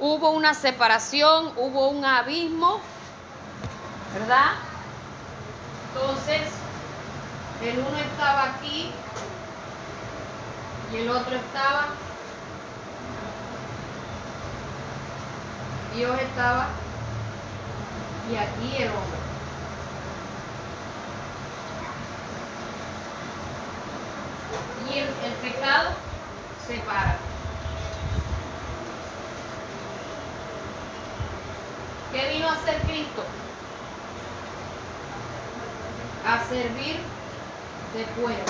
Hubo 0.01 0.31
una 0.31 0.55
separación, 0.55 1.53
hubo 1.57 1.89
un 1.89 2.05
abismo, 2.05 2.81
¿verdad? 4.13 4.53
Entonces, 5.95 6.43
el 7.63 7.79
uno 7.79 7.97
estaba 7.99 8.45
aquí 8.55 8.91
y 10.93 10.97
el 10.97 11.09
otro 11.09 11.37
estaba. 11.37 11.87
Dios 15.95 16.21
estaba 16.21 16.67
y 18.31 18.37
aquí 18.37 18.83
el 18.83 18.89
hombre. 18.89 19.19
Y 24.91 24.99
el, 24.99 25.07
el 25.07 25.33
pecado 25.41 25.91
separa. 26.67 27.17
¿Qué 32.15 32.29
vino 32.29 32.49
a 32.49 32.53
hacer 32.53 32.81
Cristo? 32.83 33.25
A 36.25 36.45
servir 36.45 37.01
de 37.93 38.05
pueblo 38.23 38.45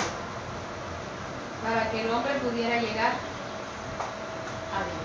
para 1.64 1.90
que 1.90 2.02
el 2.02 2.10
hombre 2.10 2.34
pudiera 2.40 2.78
llegar 2.78 3.12
a 4.70 4.80
Dios. 4.84 5.04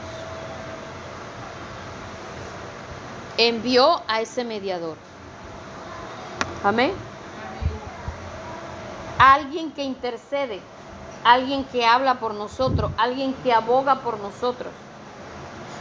Envió 3.38 4.02
a 4.10 4.20
ese 4.20 4.44
mediador. 4.44 4.98
Amén. 6.62 6.92
Alguien 9.20 9.72
que 9.72 9.84
intercede, 9.84 10.60
alguien 11.24 11.64
que 11.64 11.86
habla 11.86 12.16
por 12.16 12.34
nosotros, 12.34 12.92
alguien 12.98 13.34
que 13.36 13.54
aboga 13.54 14.02
por 14.02 14.20
nosotros, 14.20 14.74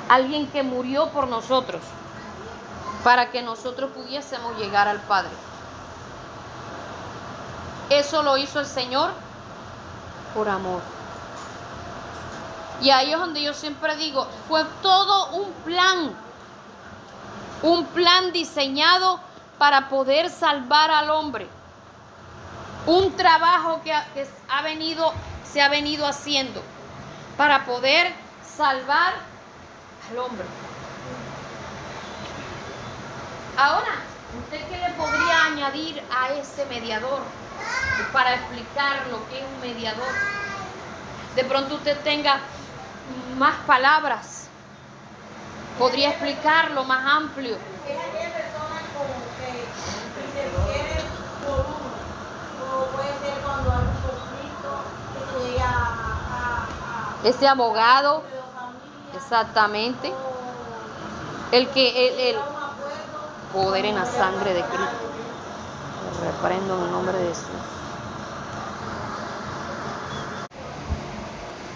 alguien 0.08 0.46
que 0.46 0.62
murió 0.62 1.08
por 1.08 1.26
nosotros, 1.26 1.82
para 3.04 3.30
que 3.30 3.42
nosotros 3.42 3.90
pudiésemos 3.92 4.56
llegar 4.58 4.88
al 4.88 5.00
Padre. 5.00 5.30
Eso 7.90 8.22
lo 8.22 8.36
hizo 8.36 8.60
el 8.60 8.66
Señor 8.66 9.10
por 10.34 10.48
amor. 10.48 10.82
Y 12.80 12.90
ahí 12.90 13.12
es 13.12 13.18
donde 13.18 13.42
yo 13.42 13.54
siempre 13.54 13.96
digo, 13.96 14.26
fue 14.46 14.64
todo 14.82 15.30
un 15.30 15.52
plan, 15.64 16.14
un 17.62 17.84
plan 17.86 18.32
diseñado 18.32 19.20
para 19.58 19.88
poder 19.88 20.30
salvar 20.30 20.90
al 20.90 21.10
hombre. 21.10 21.48
Un 22.86 23.16
trabajo 23.16 23.80
que, 23.82 23.92
ha, 23.92 24.62
venido, 24.62 25.12
se 25.50 25.60
ha 25.60 25.68
venido 25.68 26.06
haciendo 26.06 26.62
para 27.36 27.64
poder 27.64 28.12
salvar 28.56 29.14
al 30.10 30.18
hombre. 30.18 30.44
Ahora, 33.58 33.96
¿usted 34.44 34.68
qué 34.68 34.78
le 34.78 34.90
podría 34.90 35.46
añadir 35.46 36.02
a 36.16 36.30
ese 36.30 36.64
mediador? 36.66 37.20
para 38.12 38.34
explicar 38.34 39.06
lo 39.10 39.26
que 39.28 39.38
es 39.38 39.44
un 39.44 39.60
mediador. 39.60 40.12
De 41.34 41.44
pronto 41.44 41.74
usted 41.76 41.98
tenga 42.00 42.40
más 43.36 43.56
palabras, 43.66 44.48
podría 45.78 46.10
explicarlo 46.10 46.84
más 46.84 47.04
amplio. 47.04 47.56
Es 47.56 47.98
aquella 47.98 48.32
persona 48.32 48.80
como 48.96 49.14
que 49.38 49.66
por 51.46 51.60
uno. 51.66 51.88
O 52.74 52.86
puede 52.86 53.08
ser 53.20 53.34
cuando 53.44 53.72
hay 53.72 53.78
conflicto 54.06 54.70
que 55.14 55.20
se 57.22 57.28
Ese 57.28 57.48
abogado, 57.48 58.22
exactamente, 59.14 60.12
el 61.52 61.68
que 61.70 62.08
el, 62.08 62.20
el. 62.20 62.57
Poder 63.52 63.84
en 63.84 63.94
la 63.94 64.06
sangre 64.06 64.54
de 64.54 64.62
Cristo. 64.62 65.08
Lo 66.04 66.30
reprendo 66.30 66.78
en 66.78 66.84
el 66.84 66.90
nombre 66.90 67.18
de 67.18 67.28
Jesús. 67.28 67.46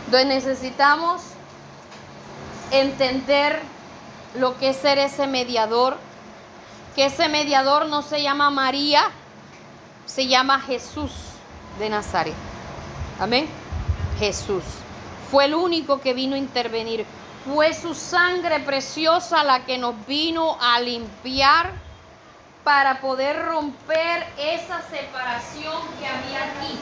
Entonces 0.07 0.27
necesitamos 0.27 1.23
entender 2.71 3.61
lo 4.35 4.59
que 4.59 4.71
es 4.71 4.77
ser 4.77 4.99
ese 4.99 5.27
mediador, 5.27 5.97
que 6.95 7.07
ese 7.07 7.29
mediador 7.29 7.87
no 7.87 8.03
se 8.03 8.23
llama 8.23 8.51
María, 8.51 9.03
se 10.05 10.27
llama 10.27 10.61
Jesús 10.61 11.13
de 11.79 11.89
Nazaret. 11.89 12.35
Amén. 13.19 13.47
Jesús. 14.19 14.63
Fue 15.31 15.47
el 15.47 15.55
único 15.55 16.01
que 16.01 16.13
vino 16.13 16.35
a 16.35 16.39
intervenir. 16.39 17.07
Fue 17.45 17.75
su 17.75 17.95
sangre 17.95 18.61
preciosa 18.61 19.43
la 19.43 19.65
que 19.65 19.77
nos 19.77 20.07
vino 20.07 20.57
a 20.61 20.79
limpiar 20.79 21.73
para 22.63 23.01
poder 23.01 23.45
romper 23.45 24.25
esa 24.39 24.81
separación 24.89 25.83
que 25.99 26.07
había 26.07 26.45
aquí. 26.45 26.79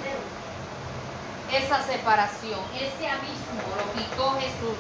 Esa 1.51 1.83
separación, 1.83 2.61
ese 2.75 3.09
abismo 3.09 3.63
lo 3.77 3.93
quitó 4.01 4.33
Jesús. 4.39 4.77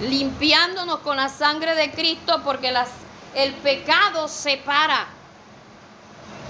Limpiándonos 0.00 0.98
con 0.98 1.16
la 1.16 1.28
sangre 1.28 1.74
de 1.76 1.92
Cristo 1.92 2.42
porque 2.44 2.74
el 3.34 3.54
pecado 3.54 4.26
separa 4.26 5.06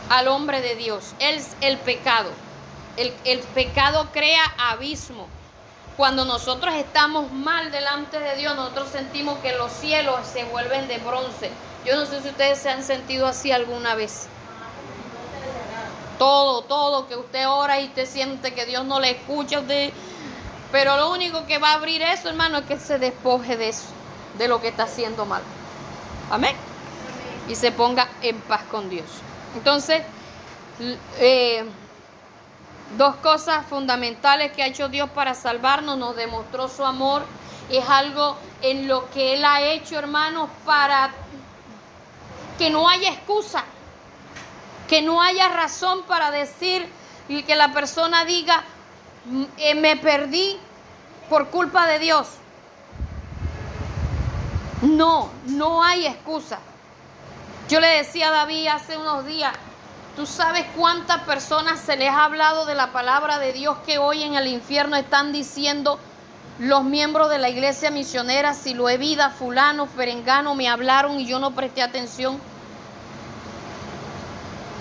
al 0.09 0.27
hombre 0.29 0.63
de 0.63 0.75
Dios. 0.75 1.15
El, 1.19 1.45
el 1.61 1.77
pecado. 1.79 2.31
El 2.97 3.41
pecado 3.55 4.09
crea 4.13 4.43
abismo. 4.59 5.29
Cuando 5.97 6.27
nosotros 6.27 6.75
estamos 6.75 7.33
mal 7.33 7.71
delante 7.71 8.19
de 8.19 8.37
Dios, 8.37 8.55
nosotros 8.55 8.91
sentimos 8.91 9.39
que 9.39 9.57
los 9.57 9.73
cielos 9.73 10.27
se 10.31 10.45
vuelven 10.45 10.89
de 10.89 10.99
bronce. 10.99 11.51
Yo 11.87 11.97
no 11.97 12.05
sé 12.05 12.21
si 12.21 12.29
ustedes 12.29 12.59
se 12.59 12.69
han 12.69 12.85
sentido 12.85 13.27
así 13.27 13.51
alguna 13.51 13.95
vez. 13.95 14.27
Todo, 16.19 16.63
todo, 16.63 17.09
que 17.09 17.17
usted 17.17 17.49
ora 17.49 17.81
y 17.81 17.89
te 17.89 18.05
siente 18.05 18.53
que 18.53 18.67
Dios 18.67 18.85
no 18.85 19.01
le 19.01 19.13
escucha 19.13 19.57
a 19.57 19.61
usted. 19.61 19.91
Pero 20.71 20.97
lo 20.99 21.11
único 21.13 21.47
que 21.47 21.59
va 21.59 21.71
a 21.71 21.75
abrir 21.75 22.03
eso, 22.03 22.29
hermano, 22.29 22.59
es 22.59 22.67
que 22.67 22.79
se 22.79 22.99
despoje 22.99 23.57
de 23.57 23.71
eso, 23.71 23.87
de 24.37 24.49
lo 24.49 24.61
que 24.61 24.69
está 24.69 24.83
haciendo 24.83 25.25
mal. 25.25 25.43
Amén. 26.31 26.57
Y 27.49 27.55
se 27.55 27.73
ponga 27.73 28.09
en 28.21 28.39
paz 28.41 28.63
con 28.71 28.91
Dios. 28.91 29.07
Entonces, 29.55 30.03
eh, 31.21 31.65
dos 32.97 33.17
cosas 33.17 33.67
fundamentales 33.67 34.53
que 34.53 34.63
ha 34.63 34.67
hecho 34.67 34.89
Dios 34.89 35.11
para 35.11 35.35
salvarnos, 35.35 35.99
nos 35.99 36.17
demostró 36.17 36.69
su 36.69 36.85
amor. 36.85 37.25
Es 37.71 37.89
algo 37.89 38.37
en 38.63 38.87
lo 38.87 39.11
que 39.11 39.35
Él 39.35 39.45
ha 39.45 39.61
hecho, 39.61 39.99
hermanos, 39.99 40.49
para 40.65 41.11
que 42.59 42.71
no 42.71 42.89
haya 42.89 43.11
excusa, 43.11 43.65
que 44.89 45.03
no 45.03 45.21
haya 45.21 45.49
razón 45.49 46.03
para 46.05 46.31
decir 46.31 46.89
que 47.29 47.57
la 47.57 47.73
persona 47.73 48.25
diga, 48.25 48.63
"Mm, 49.25 49.45
eh, 49.57 49.75
me 49.75 49.97
perdí 49.97 50.59
por 51.29 51.49
culpa 51.49 51.87
de 51.87 51.99
Dios. 51.99 52.29
No, 54.83 55.31
no 55.47 55.83
hay 55.83 56.07
excusa. 56.07 56.59
Yo 57.69 57.81
le 57.81 57.89
decía 57.89 58.29
a 58.29 58.33
David 58.33 58.69
hace 58.69 58.97
unos 58.97 59.27
días, 59.27 59.53
tú 60.17 60.25
sabes 60.25 60.65
cuántas 60.75 61.21
personas 61.23 61.79
se 61.79 61.95
les 61.97 62.09
ha 62.09 62.25
hablado 62.25 62.65
de 62.65 62.75
la 62.75 62.91
palabra 62.91 63.39
de 63.39 63.53
Dios 63.53 63.77
que 63.85 63.99
hoy 63.99 64.23
en 64.23 64.35
el 64.35 64.47
infierno 64.47 64.97
están 64.97 65.31
diciendo 65.31 65.99
los 66.59 66.85
miembros 66.85 67.29
de 67.29 67.37
la 67.39 67.51
iglesia 67.51 67.91
misionera, 67.91 68.55
si 68.55 68.73
lo 68.73 68.89
he 68.89 68.97
vida, 68.97 69.29
fulano, 69.29 69.87
ferengano, 69.87 70.55
me 70.55 70.71
hablaron 70.71 71.21
y 71.21 71.27
yo 71.27 71.39
no 71.39 71.51
presté 71.51 71.83
atención. 71.83 72.41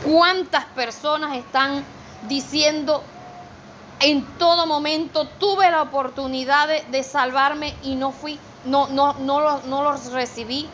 ¿Cuántas 0.06 0.64
personas 0.66 1.36
están 1.36 1.84
diciendo 2.30 3.04
en 4.00 4.24
todo 4.38 4.66
momento 4.66 5.28
tuve 5.28 5.70
la 5.70 5.82
oportunidad 5.82 6.70
de, 6.70 7.04
salvarme 7.04 7.76
y 7.84 7.96
no 7.96 8.12
fui, 8.12 8.40
no, 8.64 8.88
no, 8.88 9.16
no, 9.16 9.60
no 9.64 9.84
los 9.84 10.14
recibí? 10.14 10.70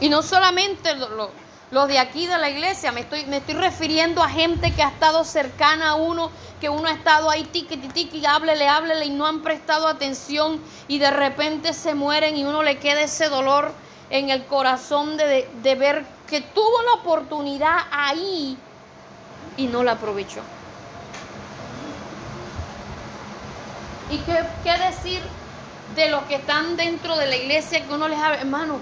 Y 0.00 0.10
no 0.10 0.22
solamente 0.22 0.94
lo- 0.94 1.43
los 1.70 1.88
de 1.88 1.98
aquí 1.98 2.26
de 2.26 2.38
la 2.38 2.50
iglesia, 2.50 2.92
me 2.92 3.00
estoy, 3.00 3.24
me 3.26 3.38
estoy 3.38 3.54
refiriendo 3.54 4.22
a 4.22 4.28
gente 4.28 4.72
que 4.72 4.82
ha 4.82 4.88
estado 4.88 5.24
cercana 5.24 5.90
a 5.90 5.94
uno, 5.94 6.30
que 6.60 6.68
uno 6.68 6.88
ha 6.88 6.92
estado 6.92 7.30
ahí 7.30 7.44
tiqui, 7.44 7.76
tiqui, 7.76 8.24
háblele, 8.26 8.68
háblele 8.68 9.06
y 9.06 9.10
no 9.10 9.26
han 9.26 9.42
prestado 9.42 9.88
atención 9.88 10.60
y 10.88 10.98
de 10.98 11.10
repente 11.10 11.72
se 11.72 11.94
mueren 11.94 12.36
y 12.36 12.44
uno 12.44 12.62
le 12.62 12.78
queda 12.78 13.00
ese 13.02 13.28
dolor 13.28 13.72
en 14.10 14.30
el 14.30 14.44
corazón 14.46 15.16
de, 15.16 15.26
de- 15.26 15.48
de 15.62 15.74
ver 15.74 16.04
que 16.28 16.40
tuvo 16.40 16.82
la 16.82 16.92
oportunidad 17.00 17.76
ahí 17.90 18.56
y 19.56 19.66
no 19.66 19.82
la 19.82 19.92
aprovechó. 19.92 20.40
¿Y 24.10 24.18
qué, 24.18 24.38
qué 24.62 24.78
decir 24.84 25.20
de 25.96 26.08
los 26.08 26.22
que 26.24 26.36
están 26.36 26.76
dentro 26.76 27.16
de 27.16 27.26
la 27.26 27.36
iglesia 27.36 27.84
que 27.84 27.92
uno 27.92 28.08
les 28.08 28.18
habla, 28.18 28.38
hermano, 28.38 28.78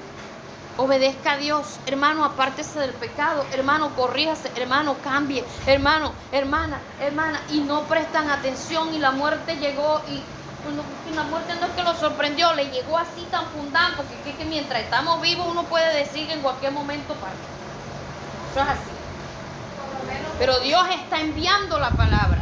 obedezca 0.76 1.32
a 1.32 1.36
Dios, 1.36 1.78
hermano, 1.86 2.24
apártese 2.24 2.80
del 2.80 2.92
pecado, 2.92 3.44
hermano, 3.52 3.94
corríjase, 3.94 4.50
hermano, 4.56 4.96
cambie, 5.02 5.44
hermano, 5.66 6.12
hermana, 6.32 6.80
hermana, 7.00 7.40
y 7.50 7.60
no 7.60 7.82
prestan 7.82 8.30
atención 8.30 8.94
y 8.94 8.98
la 8.98 9.10
muerte 9.10 9.56
llegó 9.56 10.00
y 10.08 10.22
la 11.14 11.24
muerte 11.24 11.54
no 11.60 11.66
es 11.66 11.72
que 11.72 11.82
lo 11.82 11.94
sorprendió, 11.94 12.52
le 12.54 12.70
llegó 12.70 12.96
así 12.96 13.26
tan 13.30 13.44
fundante, 13.46 13.96
porque 13.96 14.30
es 14.30 14.36
que 14.36 14.44
mientras 14.44 14.82
estamos 14.82 15.20
vivos 15.20 15.46
uno 15.50 15.64
puede 15.64 15.92
decir 15.94 16.26
que 16.26 16.34
en 16.34 16.40
cualquier 16.40 16.72
momento 16.72 17.14
parte. 17.14 17.36
Eso 18.52 18.60
es 18.60 18.68
así. 18.68 18.92
Pero 20.38 20.60
Dios 20.60 20.84
está 20.90 21.20
enviando 21.20 21.78
la 21.78 21.90
palabra 21.90 22.38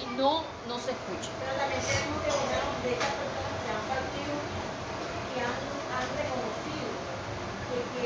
y 0.00 0.06
no, 0.16 0.42
no 0.68 0.78
se 0.78 0.92
escucha. 0.92 1.30
Pero 1.38 1.52
también 1.58 1.80
poner 1.80 2.32
de 2.82 2.92
esas 2.96 3.12
personas 3.12 3.54
que 3.60 3.70
han 3.70 3.84
partido 3.92 4.32
y 5.30 5.40
han, 5.40 5.56
han 6.00 6.08
reconocido 6.16 6.88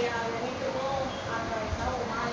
que, 0.04 0.10
que 0.10 0.12
habían 0.12 0.44
hecho 0.52 0.68
todo 0.76 1.00
atravesado 1.32 1.96
mal, 2.12 2.32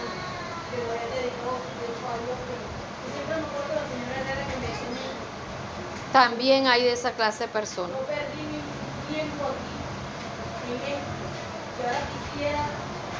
que 0.67 0.75
lo 0.83 0.91
de 0.91 1.23
Dios, 1.31 1.59
de 1.79 1.87
Dios 1.87 2.03
a 2.03 2.15
Dios, 2.19 2.39
que 2.43 2.55
yo 2.59 3.07
siempre 3.15 3.35
me 3.39 3.45
acuerdo 3.47 3.71
de 3.71 3.79
la 3.79 3.87
señora 3.87 4.15
Herrera 4.19 4.43
que 4.51 4.57
me 4.59 4.67
enseñó, 4.67 5.07
También 6.11 6.67
hay 6.67 6.83
de 6.83 6.91
esa 6.91 7.11
clase 7.15 7.47
de 7.47 7.51
personas. 7.55 7.95
yo 7.95 8.03
perdí 8.03 8.43
mi 8.43 8.59
tiempo 9.07 9.41
aquí, 9.47 9.75
en 10.67 10.79
esto, 10.99 11.23
que 11.75 11.81
ahora 11.87 12.03
quisiera 12.11 12.63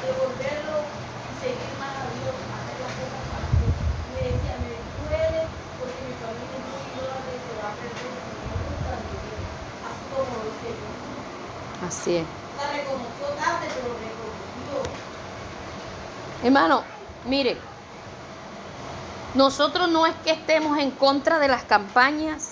devolverlo 0.04 0.76
y 0.84 1.32
seguir 1.40 1.72
más 1.80 1.96
a 1.96 2.04
Dios, 2.12 2.36
hacer 2.36 2.76
las 2.76 2.92
cosas 2.92 3.22
para 3.32 3.48
Dios. 3.56 3.74
Me 4.12 4.20
decía, 4.36 4.54
me 4.60 4.72
duele 5.00 5.42
porque 5.80 6.00
mi 6.04 6.14
familia 6.20 6.58
idólatra 6.60 7.32
y 7.32 7.40
se 7.40 7.52
va 7.56 7.68
a 7.72 7.76
perder, 7.80 8.12
no 8.20 8.54
gusta 8.68 8.92
así 9.00 10.04
como 10.12 10.32
lo 10.36 10.46
hice 10.52 10.70
yo. 10.76 10.88
Así 11.88 12.12
es. 12.20 12.28
Sea, 12.28 12.68
reconoció 12.68 13.26
tarde, 13.40 13.66
pero. 13.72 14.11
Hermano, 16.42 16.82
mire, 17.26 17.56
nosotros 19.34 19.88
no 19.88 20.06
es 20.06 20.14
que 20.24 20.32
estemos 20.32 20.78
en 20.78 20.90
contra 20.90 21.38
de 21.38 21.48
las 21.48 21.62
campañas, 21.62 22.50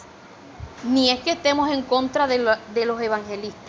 ni 0.84 1.10
es 1.10 1.20
que 1.20 1.32
estemos 1.32 1.70
en 1.70 1.82
contra 1.82 2.26
de, 2.26 2.38
lo- 2.38 2.56
de 2.74 2.86
los 2.86 3.00
evangelistas. 3.00 3.60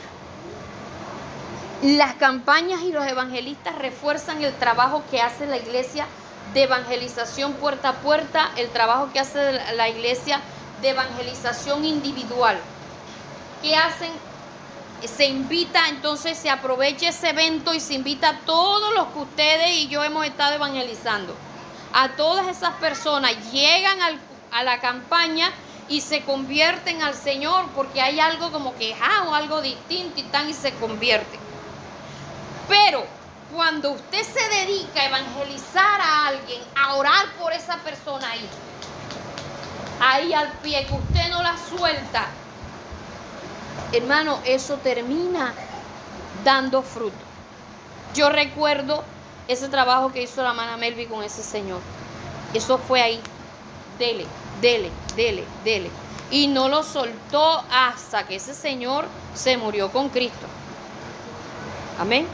Las 1.82 2.14
campañas 2.14 2.82
y 2.84 2.92
los 2.92 3.06
evangelistas 3.08 3.76
refuerzan 3.80 4.44
el 4.44 4.54
trabajo 4.54 5.02
que 5.10 5.22
hace 5.22 5.48
la 5.48 5.58
iglesia 5.58 6.06
de 6.54 6.64
evangelización 6.64 7.54
puerta 7.54 7.90
a 7.90 7.94
puerta, 7.94 8.52
el 8.58 8.70
trabajo 8.70 9.10
que 9.12 9.20
hace 9.20 9.54
la- 9.54 9.74
la 9.74 9.90
iglesia 9.90 10.40
de 10.82 10.90
evangelización 10.90 11.84
individual. 11.84 12.58
¿Qué 13.64 13.76
hacen? 13.76 14.12
Se 15.08 15.26
invita, 15.26 15.88
entonces 15.90 16.38
se 16.38 16.50
aprovecha 16.50 17.10
ese 17.10 17.30
evento 17.30 17.74
y 17.74 17.80
se 17.80 17.94
invita 17.94 18.30
a 18.30 18.40
todos 18.40 18.94
los 18.94 19.08
que 19.08 19.20
ustedes 19.20 19.72
y 19.72 19.88
yo 19.88 20.04
hemos 20.04 20.26
estado 20.26 20.54
evangelizando. 20.56 21.36
A 21.94 22.10
todas 22.10 22.48
esas 22.48 22.72
personas 22.76 23.34
llegan 23.52 24.02
al- 24.02 24.20
a 24.52 24.64
la 24.64 24.80
campaña 24.80 25.52
y 25.90 26.02
se 26.02 26.22
convierten 26.22 27.02
al 27.04 27.16
Señor 27.16 27.66
porque 27.76 28.02
hay 28.02 28.20
algo 28.20 28.52
como 28.52 28.76
que 28.78 28.96
ah, 29.02 29.26
o 29.28 29.36
algo 29.36 29.62
distinto 29.62 30.20
y 30.20 30.24
tan 30.24 30.50
y 30.50 30.54
se 30.54 30.74
convierten. 30.76 31.40
Pero 32.68 33.06
cuando 33.54 33.92
usted 33.92 34.24
se 34.24 34.48
dedica 34.66 35.02
a 35.02 35.06
evangelizar 35.06 36.00
a 36.02 36.28
alguien, 36.28 36.62
a 36.76 36.96
orar 36.96 37.26
por 37.40 37.52
esa 37.52 37.76
persona 37.78 38.30
ahí, 38.32 38.48
ahí 40.00 40.34
al 40.34 40.52
pie, 40.64 40.86
que 40.86 40.94
usted 40.94 41.30
no 41.30 41.44
la 41.44 41.56
suelta, 41.58 42.28
hermano, 43.92 44.40
eso 44.46 44.76
termina 44.78 45.54
dando 46.44 46.82
fruto. 46.82 47.16
Yo 48.14 48.30
recuerdo 48.30 49.04
ese 49.48 49.70
trabajo 49.70 50.12
que 50.12 50.24
hizo 50.24 50.44
la 50.44 50.50
hermana 50.50 50.78
Melvi 50.78 51.06
con 51.06 51.24
ese 51.24 51.44
señor. 51.44 51.80
Eso 52.54 52.78
fue 52.78 53.02
ahí. 53.02 53.22
Dele, 53.98 54.26
dele, 54.62 54.90
dele, 55.16 55.44
dele. 55.64 55.90
Y 56.30 56.48
no 56.48 56.70
lo 56.70 56.84
soltó 56.84 57.64
hasta 57.72 58.26
que 58.26 58.36
ese 58.36 58.54
señor 58.54 59.06
se 59.36 59.58
murió 59.58 59.92
con 59.92 60.10
Cristo. 60.10 60.48
Amén. 62.00 62.28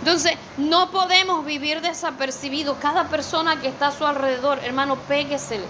Entonces, 0.00 0.34
no 0.56 0.90
podemos 0.90 1.44
vivir 1.44 1.80
desapercibidos. 1.80 2.76
Cada 2.78 3.08
persona 3.08 3.60
que 3.60 3.68
está 3.68 3.88
a 3.88 3.92
su 3.92 4.06
alrededor, 4.06 4.60
hermano, 4.62 4.96
péguesele. 4.96 5.64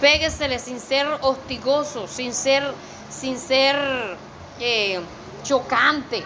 Péguesele 0.00 0.58
sin 0.58 0.80
ser 0.80 1.06
hostigoso, 1.22 2.06
sin 2.06 2.34
ser, 2.34 2.74
sin 3.10 3.38
ser 3.38 3.76
eh, 4.60 5.00
chocante. 5.42 6.24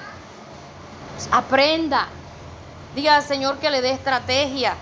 Aprenda. 1.30 2.09
Diga 2.95 3.16
al 3.16 3.22
Señor 3.22 3.59
que 3.59 3.70
le 3.70 3.80
dé 3.80 3.93
estrategia. 3.93 4.74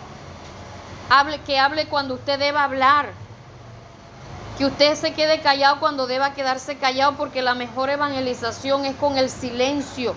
Hable, 1.09 1.41
que 1.41 1.59
hable 1.59 1.87
cuando 1.87 2.15
usted 2.15 2.39
deba 2.39 2.65
hablar. 2.65 3.11
Que 4.59 4.67
usted 4.67 4.95
se 4.95 5.13
quede 5.15 5.41
callado 5.41 5.81
cuando 5.81 6.07
deba 6.07 6.35
quedarse 6.35 6.77
callado, 6.77 7.17
porque 7.17 7.43
la 7.43 7.55
mejor 7.55 7.91
evangelización 7.91 8.85
es 8.85 8.95
con 8.97 9.17
el 9.17 9.31
silencio. 9.31 10.15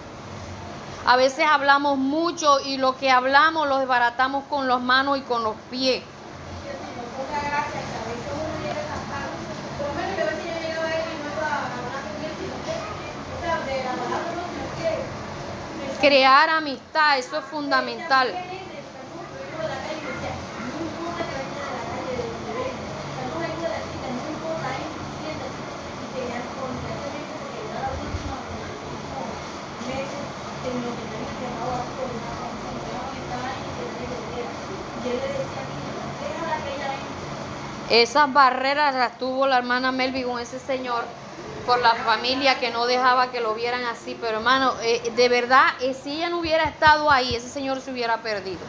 A 1.06 1.18
veces 1.18 1.46
hablamos 1.46 1.98
mucho 1.98 2.62
y 2.62 2.78
lo 2.78 2.96
que 2.98 3.12
hablamos 3.12 3.68
lo 3.68 3.80
desbaratamos 3.80 4.46
con 4.46 4.70
las 4.70 4.80
manos 4.80 5.18
y 5.18 5.22
con 5.22 5.44
los 5.44 5.56
pies. 5.70 6.02
nos 6.02 7.12
ponga 7.12 7.40
gracia 7.44 7.76
que 7.76 7.96
a 8.00 8.06
veces 8.08 8.32
uno 8.32 8.56
llega 8.64 8.80
a 8.80 8.88
cantar, 8.88 9.28
por 9.76 9.88
lo 9.88 9.94
menos 10.00 10.16
yo 10.16 10.24
a 10.24 10.32
veces 10.32 10.48
yo 10.48 10.56
llego 10.64 10.80
a 10.80 10.92
él 10.96 11.04
y 11.04 11.16
no 11.20 11.28
iba 11.28 11.44
a 11.44 11.60
hablar 11.76 12.04
con 12.08 12.24
él, 12.24 12.34
sino 12.40 12.56
que, 12.64 12.76
o 12.80 13.38
sea, 13.44 13.56
de 13.68 13.84
la 13.84 13.94
palabra 14.00 14.32
no, 14.32 14.44
sino 14.48 14.68
que 14.80 14.92
me 15.76 15.88
Crear 16.04 16.50
amistad, 16.50 17.18
eso 17.18 17.38
es 17.38 17.46
fundamental. 17.46 18.28
Esas 37.90 38.34
barreras 38.34 38.94
las 38.94 39.18
tuvo 39.18 39.48
la 39.48 39.58
hermana 39.58 39.94
Melvi 39.94 40.24
con 40.24 40.42
ese 40.42 40.60
señor 40.60 41.23
por 41.66 41.80
la 41.80 41.96
familia 41.96 42.60
que 42.60 42.72
no 42.72 42.86
dejaba 42.86 43.32
que 43.32 43.40
lo 43.42 43.54
vieran 43.56 43.84
así. 43.86 44.18
Pero 44.20 44.38
hermano, 44.38 44.74
eh, 44.82 45.12
de 45.16 45.30
verdad, 45.30 45.66
eh, 45.82 45.94
si 45.94 46.18
ella 46.18 46.30
no 46.30 46.40
hubiera 46.40 46.64
estado 46.64 47.10
ahí, 47.10 47.36
ese 47.36 47.50
señor 47.50 47.82
se 47.82 47.92
hubiera 47.92 48.18
perdido. 48.18 48.62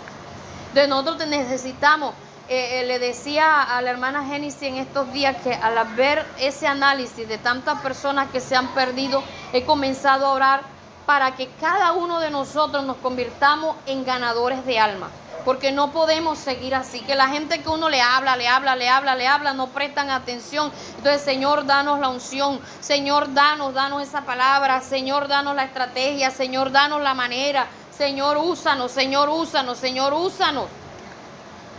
Entonces 0.68 0.88
nosotros 0.88 1.28
necesitamos. 1.28 2.14
eh, 2.47 2.84
le 2.86 2.99
decía 2.99 3.62
a 3.62 3.80
la 3.80 3.88
hermana 3.90 4.26
Génesis 4.26 4.62
en 4.64 4.76
estos 4.76 5.11
días 5.14 5.34
que 5.42 5.55
al 5.55 5.82
ver 5.97 6.26
ese 6.38 6.66
análisis 6.66 7.26
de 7.26 7.38
tantas 7.38 7.80
personas 7.80 8.30
que 8.30 8.38
se 8.40 8.55
han 8.55 8.68
perdido, 8.74 9.22
he 9.55 9.64
comenzado 9.64 10.26
a 10.26 10.32
orar 10.32 10.61
para 11.07 11.36
que 11.36 11.49
cada 11.59 11.92
uno 11.92 12.20
de 12.20 12.30
nosotros 12.30 12.84
nos 12.84 12.99
convirtamos 12.99 13.76
en 13.86 14.05
ganadores 14.05 14.66
de 14.66 14.78
alma. 14.78 15.09
Porque 15.45 15.72
no 15.72 15.92
podemos 15.92 16.38
seguir 16.38 16.74
así, 16.74 17.01
que 17.01 17.14
la 17.14 17.28
gente 17.28 17.61
que 17.61 17.68
uno 17.68 17.88
le 17.88 18.01
habla, 18.01 18.36
le 18.36 18.49
habla, 18.49 18.76
le 18.76 18.88
habla, 18.88 19.14
le 19.14 19.26
habla, 19.26 19.53
no 19.53 19.68
prestan 19.68 20.11
atención. 20.11 20.72
Entonces, 20.97 21.22
Señor, 21.22 21.66
danos 21.66 22.01
la 22.01 22.09
unción, 22.09 22.61
Señor, 22.80 23.34
danos, 23.34 23.74
danos 23.74 24.03
esa 24.03 24.22
palabra, 24.22 24.80
Señor, 24.80 25.28
danos 25.28 25.55
la 25.55 25.64
estrategia, 25.64 26.30
Señor, 26.30 26.72
danos 26.72 27.03
la 27.03 27.14
manera, 27.14 27.66
Señor, 27.97 28.38
úsanos, 28.38 28.90
Señor, 28.90 29.28
úsanos, 29.28 29.78
Señor, 29.78 30.14
úsanos. 30.14 30.66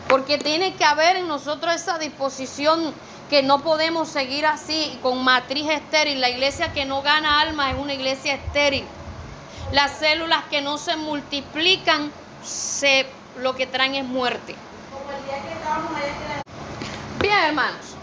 Porque 0.07 0.37
tiene 0.37 0.75
que 0.75 0.85
haber 0.85 1.17
en 1.17 1.27
nosotros 1.27 1.73
esa 1.73 1.97
disposición 1.97 2.93
que 3.29 3.41
no 3.41 3.59
podemos 3.59 4.07
seguir 4.07 4.45
así 4.45 4.97
con 5.01 5.23
matriz 5.23 5.69
estéril. 5.69 6.21
La 6.21 6.29
iglesia 6.29 6.73
que 6.73 6.85
no 6.85 7.01
gana 7.01 7.41
alma 7.41 7.71
es 7.71 7.77
una 7.77 7.93
iglesia 7.93 8.35
estéril. 8.35 8.85
Las 9.71 9.93
células 9.93 10.43
que 10.49 10.61
no 10.61 10.77
se 10.77 10.95
multiplican, 10.95 12.11
se, 12.43 13.07
lo 13.37 13.55
que 13.55 13.67
traen 13.67 13.95
es 13.95 14.05
muerte. 14.05 14.55
Bien, 17.19 17.37
hermanos. 17.39 17.95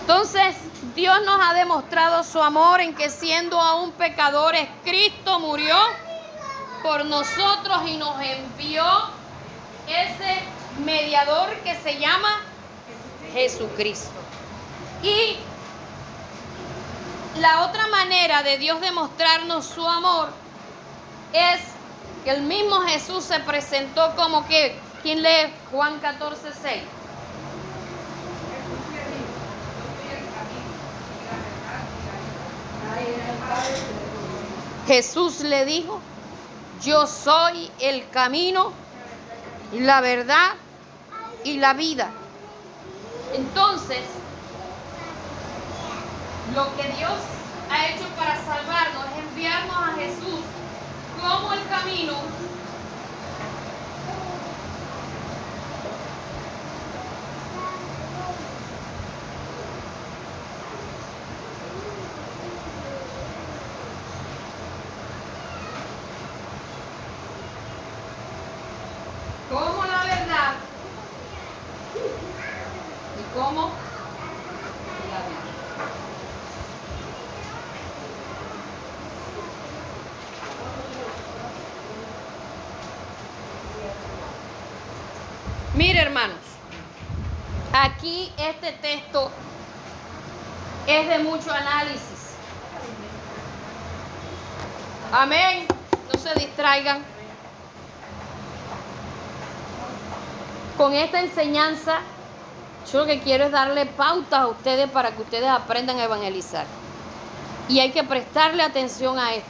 Entonces, 0.00 0.56
Dios 0.94 1.18
nos 1.24 1.40
ha 1.44 1.52
demostrado 1.52 2.22
su 2.22 2.40
amor 2.40 2.80
en 2.80 2.94
que 2.94 3.10
siendo 3.10 3.60
aún 3.60 3.92
pecadores, 3.92 4.68
Cristo 4.84 5.40
murió 5.40 5.76
por 6.82 7.04
nosotros 7.04 7.80
y 7.86 7.96
nos 7.96 8.20
envió 8.20 8.84
ese 9.88 10.42
mediador 10.84 11.52
que 11.64 11.74
se 11.76 11.98
llama 11.98 12.40
Jesucristo. 13.32 14.14
Y 15.02 15.36
la 17.40 17.64
otra 17.64 17.86
manera 17.88 18.42
de 18.42 18.56
Dios 18.56 18.80
demostrarnos 18.80 19.66
su 19.66 19.86
amor 19.86 20.30
es 21.32 21.60
que 22.26 22.32
el 22.32 22.42
mismo 22.42 22.80
Jesús 22.80 23.22
se 23.22 23.38
presentó 23.38 24.16
como 24.16 24.48
que, 24.48 24.76
¿quién 25.00 25.22
lee 25.22 25.48
Juan 25.70 26.00
14, 26.00 26.40
6? 26.60 26.82
Jesús 34.88 35.40
le 35.42 35.64
dijo, 35.66 36.00
yo 36.82 37.06
soy 37.06 37.70
el 37.78 38.10
camino, 38.10 38.72
la 39.72 40.00
verdad 40.00 40.48
y 41.44 41.58
la 41.58 41.74
vida. 41.74 42.10
Entonces, 43.34 44.02
lo 46.56 46.76
que 46.76 46.88
Dios 46.96 47.20
ha 47.70 47.86
hecho 47.86 48.08
para 48.18 48.34
salvarnos 48.44 49.04
es 49.12 49.24
enviarnos 49.28 49.76
a 49.76 49.92
Jesús 49.92 50.40
como 51.20 51.52
el 51.52 51.68
camino 51.68 52.36
como 69.48 69.84
la 69.84 70.02
verdad 70.04 70.54
y 73.18 73.38
como 73.38 73.70
la 75.10 75.18
vida. 75.28 75.56
Mire, 85.74 86.00
hermanos, 86.00 86.36
aquí 87.72 88.32
este 88.50 88.72
texto 88.72 89.30
es 90.86 91.08
de 91.08 91.18
mucho 91.18 91.52
análisis. 91.52 92.34
Amén. 95.12 95.66
No 96.12 96.20
se 96.20 96.34
distraigan. 96.38 97.02
Con 100.76 100.94
esta 100.94 101.20
enseñanza, 101.20 102.00
yo 102.92 103.00
lo 103.00 103.06
que 103.06 103.20
quiero 103.20 103.46
es 103.46 103.52
darle 103.52 103.86
pautas 103.86 104.40
a 104.40 104.46
ustedes 104.46 104.90
para 104.90 105.10
que 105.10 105.22
ustedes 105.22 105.48
aprendan 105.48 105.98
a 105.98 106.04
evangelizar. 106.04 106.66
Y 107.68 107.80
hay 107.80 107.90
que 107.90 108.04
prestarle 108.04 108.62
atención 108.62 109.18
a 109.18 109.34
esto. 109.34 109.48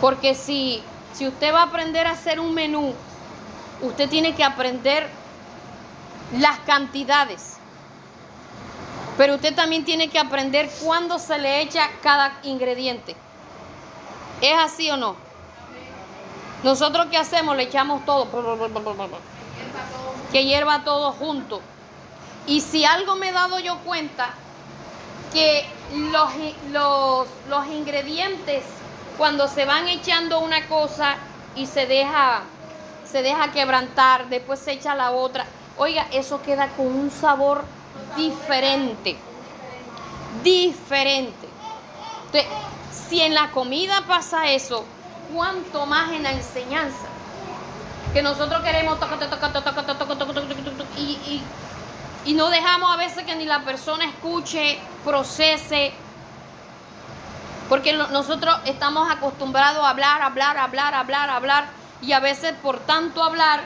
Porque 0.00 0.34
si, 0.34 0.82
si 1.12 1.26
usted 1.26 1.52
va 1.52 1.60
a 1.60 1.64
aprender 1.64 2.06
a 2.06 2.12
hacer 2.12 2.40
un 2.40 2.54
menú, 2.54 2.94
usted 3.82 4.08
tiene 4.08 4.34
que 4.34 4.44
aprender 4.44 5.19
las 6.38 6.58
cantidades. 6.60 7.56
Pero 9.16 9.34
usted 9.34 9.54
también 9.54 9.84
tiene 9.84 10.08
que 10.08 10.18
aprender 10.18 10.70
cuándo 10.82 11.18
se 11.18 11.38
le 11.38 11.60
echa 11.60 11.88
cada 12.02 12.38
ingrediente. 12.42 13.16
¿Es 14.40 14.58
así 14.58 14.90
o 14.90 14.96
no? 14.96 15.16
Nosotros 16.62 17.06
qué 17.10 17.18
hacemos? 17.18 17.56
Le 17.56 17.64
echamos 17.64 18.04
todo. 18.04 18.28
Que 20.32 20.44
hierva 20.44 20.84
todo 20.84 21.12
junto. 21.12 21.60
Y 22.46 22.60
si 22.60 22.84
algo 22.84 23.16
me 23.16 23.28
he 23.28 23.32
dado 23.32 23.58
yo 23.58 23.78
cuenta, 23.78 24.30
que 25.32 25.64
los, 25.94 26.30
los, 26.72 27.28
los 27.48 27.66
ingredientes, 27.68 28.64
cuando 29.18 29.48
se 29.48 29.64
van 29.64 29.88
echando 29.88 30.40
una 30.40 30.66
cosa 30.66 31.16
y 31.54 31.66
se 31.66 31.86
deja, 31.86 32.40
se 33.04 33.22
deja 33.22 33.52
quebrantar, 33.52 34.28
después 34.28 34.58
se 34.58 34.72
echa 34.72 34.94
la 34.94 35.12
otra, 35.12 35.46
Oiga, 35.76 36.06
eso 36.12 36.42
queda 36.42 36.68
con 36.76 36.86
un 36.86 37.10
sabor 37.10 37.64
diferente. 38.16 39.16
Diferente. 40.42 41.48
Entonces, 42.26 42.50
si 42.92 43.20
en 43.20 43.34
la 43.34 43.50
comida 43.50 44.02
pasa 44.06 44.50
eso, 44.50 44.84
cuánto 45.32 45.86
más 45.86 46.12
en 46.12 46.22
la 46.22 46.32
enseñanza. 46.32 47.06
Que 48.12 48.22
nosotros 48.22 48.62
queremos 48.62 48.98
y, 50.96 51.00
y, 51.02 51.42
y 52.24 52.34
no 52.34 52.50
dejamos 52.50 52.92
a 52.92 52.96
veces 52.96 53.24
que 53.24 53.36
ni 53.36 53.44
la 53.44 53.60
persona 53.60 54.04
escuche, 54.04 54.78
procese. 55.04 55.92
Porque 57.68 57.92
nosotros 57.92 58.56
estamos 58.64 59.10
acostumbrados 59.10 59.84
a 59.84 59.90
hablar, 59.90 60.22
hablar, 60.22 60.58
hablar, 60.58 60.94
hablar, 60.94 61.30
hablar. 61.30 61.66
Y 62.02 62.12
a 62.12 62.20
veces 62.20 62.52
por 62.62 62.80
tanto 62.80 63.22
hablar 63.22 63.60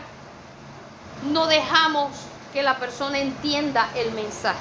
no 1.22 1.46
dejamos 1.46 2.10
que 2.52 2.62
la 2.62 2.78
persona 2.78 3.18
entienda 3.18 3.88
el 3.94 4.12
mensaje. 4.12 4.58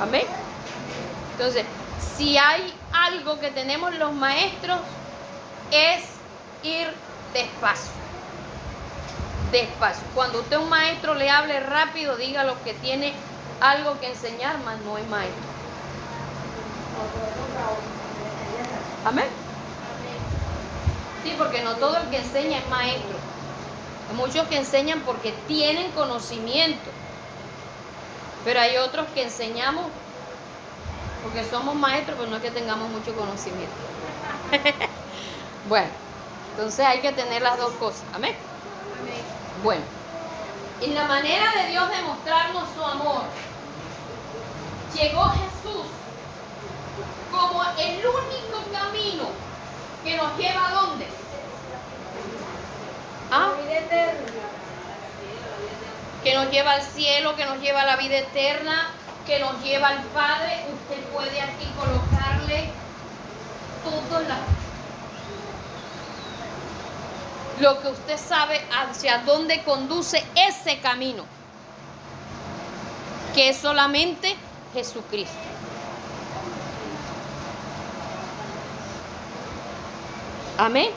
Amén. 0.00 0.26
Entonces, 1.32 1.64
si 2.16 2.36
hay 2.36 2.72
algo 2.92 3.38
que 3.38 3.50
tenemos 3.50 3.94
los 3.94 4.12
maestros, 4.12 4.80
es 5.70 6.04
ir 6.62 6.92
despacio. 7.32 7.92
Despacio. 9.50 10.02
Cuando 10.14 10.40
usted 10.40 10.56
un 10.58 10.68
maestro 10.68 11.14
le 11.14 11.30
hable 11.30 11.60
rápido, 11.60 12.16
diga 12.16 12.44
lo 12.44 12.62
que 12.64 12.74
tiene 12.74 13.12
algo 13.60 13.98
que 14.00 14.08
enseñar, 14.08 14.58
más 14.64 14.78
no 14.80 14.98
es 14.98 15.06
maestro. 15.08 15.52
Amén. 19.04 19.26
Sí, 21.22 21.34
porque 21.38 21.62
no 21.62 21.76
todo 21.76 21.96
el 21.96 22.08
que 22.08 22.18
enseña 22.18 22.58
es 22.58 22.68
maestro. 22.68 23.21
Hay 24.12 24.18
muchos 24.18 24.46
que 24.48 24.58
enseñan 24.58 25.00
porque 25.06 25.32
tienen 25.48 25.90
conocimiento. 25.92 26.90
Pero 28.44 28.60
hay 28.60 28.76
otros 28.76 29.06
que 29.14 29.22
enseñamos 29.22 29.86
porque 31.22 31.48
somos 31.48 31.74
maestros, 31.74 32.18
pero 32.18 32.28
no 32.28 32.36
es 32.36 32.42
que 32.42 32.50
tengamos 32.50 32.90
mucho 32.90 33.14
conocimiento. 33.14 33.72
bueno, 35.68 35.86
entonces 36.50 36.84
hay 36.84 37.00
que 37.00 37.12
tener 37.12 37.40
las 37.40 37.56
dos 37.56 37.72
cosas. 37.74 38.02
Amén. 38.12 38.36
Bueno, 39.62 39.82
y 40.82 40.88
la 40.88 41.06
manera 41.06 41.50
de 41.62 41.70
Dios 41.70 41.88
de 41.88 42.02
mostrarnos 42.02 42.68
su 42.76 42.84
amor, 42.84 43.22
llegó 44.94 45.24
Jesús 45.30 45.86
como 47.30 47.62
el 47.78 47.96
único 47.96 48.72
camino 48.72 49.24
que 50.04 50.16
nos 50.18 50.36
lleva 50.36 50.68
a 50.68 50.72
dónde? 50.72 51.21
¿Ah? 53.34 53.52
Que 56.22 56.34
nos 56.34 56.50
lleva 56.50 56.72
al 56.72 56.82
cielo, 56.82 57.34
que 57.34 57.44
nos 57.46 57.58
lleva 57.60 57.80
a 57.80 57.86
la 57.86 57.96
vida 57.96 58.18
eterna, 58.18 58.90
que 59.26 59.38
nos 59.40 59.60
lleva 59.62 59.88
al 59.88 60.02
Padre. 60.04 60.66
Usted 60.72 61.02
puede 61.12 61.40
aquí 61.40 61.66
colocarle 61.76 62.70
todo 63.82 64.20
la- 64.20 64.38
lo 67.60 67.80
que 67.80 67.88
usted 67.88 68.18
sabe 68.18 68.60
hacia 68.70 69.18
dónde 69.18 69.62
conduce 69.64 70.22
ese 70.34 70.78
camino, 70.80 71.24
que 73.34 73.48
es 73.48 73.56
solamente 73.56 74.36
Jesucristo. 74.74 75.38
Amén. 80.58 80.90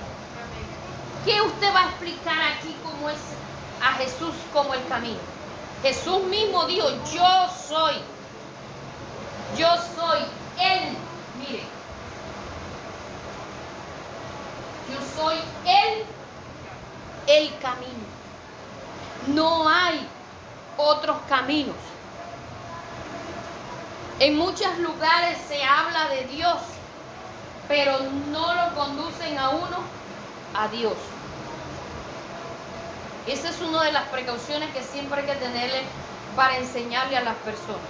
¿Qué 1.26 1.41
usted 1.41 1.73
va 1.73 1.81
a 1.81 1.85
explicar 1.85 2.38
aquí 2.53 2.76
cómo 2.84 3.10
es 3.10 3.18
a 3.81 3.93
Jesús 3.93 4.35
como 4.53 4.76
el 4.76 4.88
camino? 4.88 5.18
Jesús 5.81 6.23
mismo 6.26 6.65
dijo, 6.65 6.88
yo 7.11 7.49
soy, 7.68 7.95
yo 9.57 9.68
soy 9.95 10.19
Él. 10.60 10.95
Mire, 11.39 11.64
yo 14.93 15.22
soy 15.22 15.38
Él, 15.65 16.06
el 17.26 17.57
camino. 17.57 18.06
No 19.26 19.68
hay 19.68 20.07
otros 20.77 21.18
caminos. 21.27 21.76
En 24.19 24.38
muchos 24.38 24.77
lugares 24.77 25.39
se 25.47 25.64
habla 25.64 26.07
de 26.10 26.26
Dios, 26.26 26.60
pero 27.68 27.97
no 28.31 28.53
lo 28.53 28.76
conducen 28.76 29.39
a 29.39 29.49
uno 29.49 29.77
a 30.53 30.68
Dios. 30.68 30.93
Esa 33.27 33.49
es 33.49 33.60
una 33.61 33.84
de 33.84 33.91
las 33.91 34.03
precauciones 34.10 34.69
que 34.72 34.84
siempre 34.84 35.22
hay 35.22 35.27
que 35.27 35.35
tenerle 35.35 35.81
para 36.35 36.57
enseñarle 36.57 37.18
a 37.18 37.23
las 37.23 37.35
personas. 37.38 37.81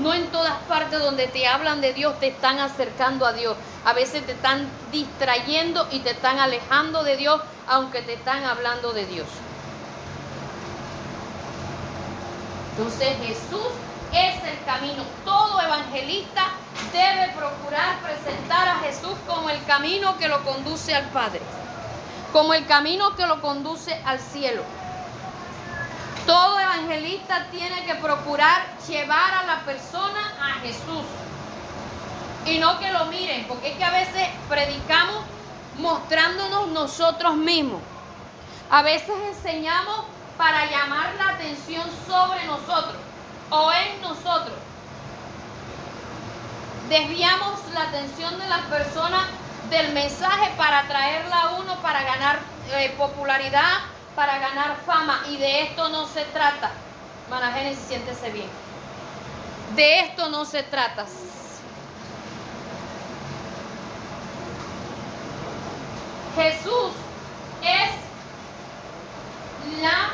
No 0.00 0.12
en 0.12 0.26
todas 0.28 0.54
partes 0.68 0.98
donde 0.98 1.28
te 1.28 1.46
hablan 1.46 1.80
de 1.80 1.92
Dios 1.92 2.18
te 2.18 2.28
están 2.28 2.58
acercando 2.58 3.26
a 3.26 3.32
Dios. 3.32 3.56
A 3.84 3.92
veces 3.92 4.26
te 4.26 4.32
están 4.32 4.68
distrayendo 4.90 5.86
y 5.90 6.00
te 6.00 6.10
están 6.10 6.38
alejando 6.38 7.04
de 7.04 7.16
Dios, 7.16 7.40
aunque 7.68 8.02
te 8.02 8.14
están 8.14 8.44
hablando 8.44 8.92
de 8.92 9.06
Dios. 9.06 9.26
Entonces 12.76 13.16
Jesús 13.18 13.70
es 14.12 14.34
el 14.44 14.64
camino. 14.64 15.04
Todo 15.24 15.60
evangelista 15.60 16.48
debe 16.92 17.32
procurar 17.36 18.00
presentar 18.00 18.68
a 18.68 18.78
Jesús 18.80 19.16
como 19.28 19.48
el 19.50 19.64
camino 19.64 20.16
que 20.18 20.28
lo 20.28 20.42
conduce 20.44 20.94
al 20.94 21.04
Padre 21.10 21.40
como 22.32 22.54
el 22.54 22.66
camino 22.66 23.14
que 23.14 23.26
lo 23.26 23.40
conduce 23.40 24.00
al 24.04 24.18
cielo. 24.18 24.62
Todo 26.26 26.58
evangelista 26.58 27.46
tiene 27.50 27.84
que 27.84 27.96
procurar 27.96 28.62
llevar 28.88 29.34
a 29.34 29.42
la 29.44 29.60
persona 29.60 30.32
a 30.40 30.60
Jesús. 30.60 31.04
Y 32.46 32.58
no 32.58 32.78
que 32.78 32.90
lo 32.90 33.06
miren, 33.06 33.46
porque 33.46 33.72
es 33.72 33.76
que 33.76 33.84
a 33.84 33.90
veces 33.90 34.28
predicamos 34.48 35.24
mostrándonos 35.78 36.68
nosotros 36.68 37.36
mismos. 37.36 37.80
A 38.70 38.82
veces 38.82 39.14
enseñamos 39.28 40.04
para 40.38 40.70
llamar 40.70 41.14
la 41.18 41.30
atención 41.30 41.88
sobre 42.06 42.44
nosotros 42.46 42.96
o 43.50 43.70
en 43.72 44.00
nosotros. 44.00 44.56
Desviamos 46.88 47.60
la 47.74 47.82
atención 47.82 48.38
de 48.38 48.48
las 48.48 48.60
personas 48.62 49.22
del 49.72 49.92
mensaje 49.94 50.50
para 50.58 50.86
traerla 50.86 51.40
a 51.40 51.54
uno 51.54 51.80
para 51.80 52.02
ganar 52.02 52.40
eh, 52.74 52.94
popularidad, 52.98 53.80
para 54.14 54.38
ganar 54.38 54.76
fama. 54.86 55.24
Y 55.30 55.38
de 55.38 55.62
esto 55.62 55.88
no 55.88 56.06
se 56.06 56.24
trata. 56.26 56.70
Mana 57.30 57.50
Génesis, 57.52 57.82
siéntese 57.88 58.30
bien. 58.30 58.48
De 59.74 60.00
esto 60.00 60.28
no 60.28 60.44
se 60.44 60.62
trata. 60.62 61.06
Jesús 66.36 66.92
es 67.62 67.90
la 69.80 70.10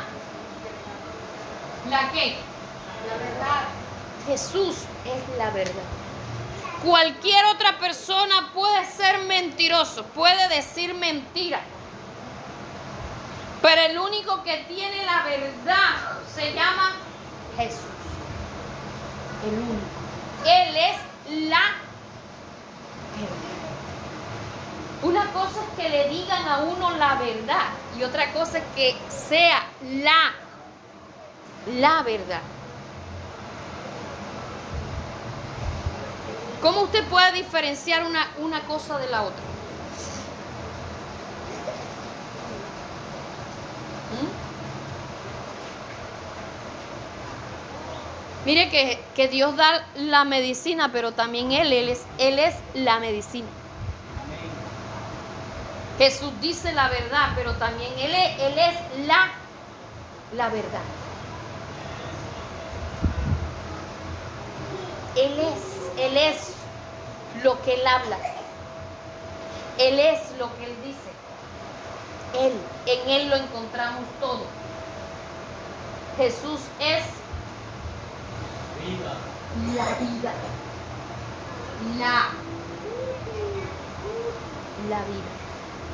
la 1.89 2.11
qué? 2.11 2.37
La 3.07 3.17
verdad. 3.17 3.63
Jesús 4.25 4.75
es 5.05 5.37
la 5.37 5.49
verdad. 5.49 5.98
Cualquier 6.83 7.45
otra 7.47 7.77
persona 7.77 8.51
puede 8.53 8.85
ser 8.85 9.19
mentiroso, 9.19 10.05
puede 10.05 10.47
decir 10.47 10.93
mentira. 10.93 11.59
Pero 13.61 13.81
el 13.81 13.99
único 13.99 14.43
que 14.43 14.65
tiene 14.69 15.05
la 15.05 15.23
verdad 15.23 16.19
se 16.33 16.53
llama 16.53 16.93
Jesús. 17.57 17.79
El 19.45 19.53
único. 19.59 19.99
Él 20.45 20.75
es 20.77 21.49
la 21.49 21.61
verdad. 23.17 23.49
Una 25.01 25.31
cosa 25.31 25.59
es 25.63 25.81
que 25.83 25.89
le 25.89 26.09
digan 26.09 26.47
a 26.47 26.59
uno 26.59 26.91
la 26.91 27.15
verdad 27.15 27.67
y 27.97 28.03
otra 28.03 28.31
cosa 28.33 28.57
es 28.57 28.63
que 28.75 28.97
sea 29.09 29.65
la, 29.81 30.33
la 31.77 32.03
verdad. 32.03 32.41
¿Cómo 36.61 36.81
usted 36.81 37.05
puede 37.07 37.31
diferenciar 37.31 38.03
una, 38.05 38.27
una 38.37 38.61
cosa 38.61 38.97
de 38.99 39.07
la 39.07 39.21
otra? 39.21 39.43
¿Mm? 44.13 44.27
Mire 48.45 48.69
que, 48.69 49.01
que 49.15 49.27
Dios 49.29 49.55
da 49.55 49.85
la 49.95 50.25
medicina, 50.25 50.91
pero 50.91 51.13
también 51.13 51.51
Él, 51.51 51.71
Él 51.71 51.89
es, 51.89 52.01
Él 52.17 52.39
es 52.39 52.55
la 52.73 52.99
medicina. 52.99 53.47
Jesús 55.97 56.31
dice 56.39 56.73
la 56.73 56.87
verdad, 56.87 57.33
pero 57.35 57.53
también 57.55 57.91
Él 57.99 58.15
es, 58.15 58.39
él 58.39 58.57
es 58.57 59.05
la, 59.05 59.31
la 60.33 60.47
verdad. 60.47 60.79
Él 65.17 65.39
es, 65.39 65.78
Él 65.99 66.17
es 66.17 66.37
lo 67.43 67.61
que 67.61 67.73
Él 67.73 67.85
habla. 67.85 68.17
Él 69.77 69.99
es 69.99 70.19
lo 70.37 70.55
que 70.57 70.65
Él 70.65 70.75
dice. 70.83 71.09
Él, 72.45 72.53
en 72.85 73.09
Él 73.09 73.29
lo 73.29 73.35
encontramos 73.35 74.03
todo. 74.19 74.45
Jesús 76.17 76.61
es 76.79 77.03
Vida. 78.85 79.13
la 79.75 79.85
vida. 79.95 80.33
La, 81.97 82.29
la 84.89 85.03
vida. 85.03 85.29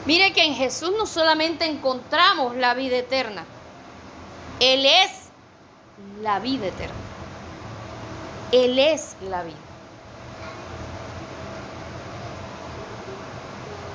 Mire 0.05 0.33
que 0.33 0.43
en 0.43 0.55
Jesús 0.55 0.91
no 0.97 1.05
solamente 1.07 1.65
encontramos 1.65 2.55
la 2.55 2.75
vida 2.75 2.97
eterna, 2.97 3.43
Él 4.59 4.85
es 4.85 5.11
la 6.21 6.39
vida 6.39 6.67
eterna. 6.67 6.95
Él 8.51 8.77
es 8.77 9.15
la 9.21 9.43
vida. 9.43 9.64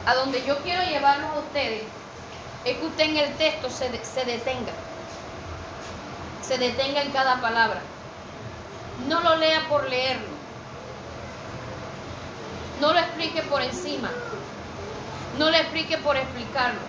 A 0.07 0.15
donde 0.15 0.45
yo 0.45 0.59
quiero 0.59 0.83
llevarlos 0.83 1.31
a 1.31 1.39
ustedes 1.41 1.83
es 2.65 2.77
que 2.77 2.87
usted 2.87 3.05
en 3.05 3.17
el 3.17 3.35
texto 3.35 3.71
se, 3.71 4.05
se 4.05 4.25
detenga. 4.25 4.73
Se 6.43 6.59
detenga 6.59 7.03
en 7.03 7.11
cada 7.13 7.41
palabra. 7.41 7.81
No 9.09 9.21
lo 9.21 9.37
lea 9.37 9.67
por 9.69 9.89
leerlo. 9.89 10.41
No 12.81 12.93
lo 12.93 12.99
explique 12.99 13.43
por 13.43 13.63
encima. 13.63 14.11
No 15.39 15.51
le 15.51 15.61
explique 15.61 15.99
por 15.99 16.17
explicarlo. 16.17 16.81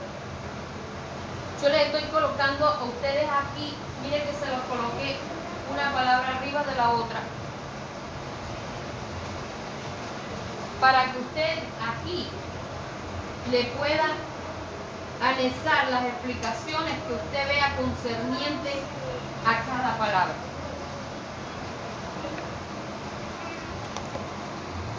Yo 1.62 1.70
les 1.70 1.86
estoy 1.88 2.04
colocando 2.06 2.66
a 2.66 2.84
ustedes 2.84 3.26
aquí, 3.30 3.76
mire 4.02 4.24
que 4.24 4.34
se 4.34 4.52
los 4.52 4.62
coloqué 4.62 5.18
una 5.72 5.92
palabra 5.94 6.38
arriba 6.38 6.64
de 6.64 6.76
la 6.76 6.90
otra. 6.90 7.20
Para 10.80 11.12
que 11.12 11.20
usted 11.20 11.60
aquí 11.88 12.28
le 13.50 13.64
pueda 13.78 14.06
anexar 15.22 15.90
las 15.90 16.06
explicaciones 16.06 16.94
que 17.08 17.14
usted 17.14 17.48
vea 17.48 17.76
concerniente 17.76 18.74
a 19.46 19.66
cada 19.66 19.98
palabra. 19.98 20.34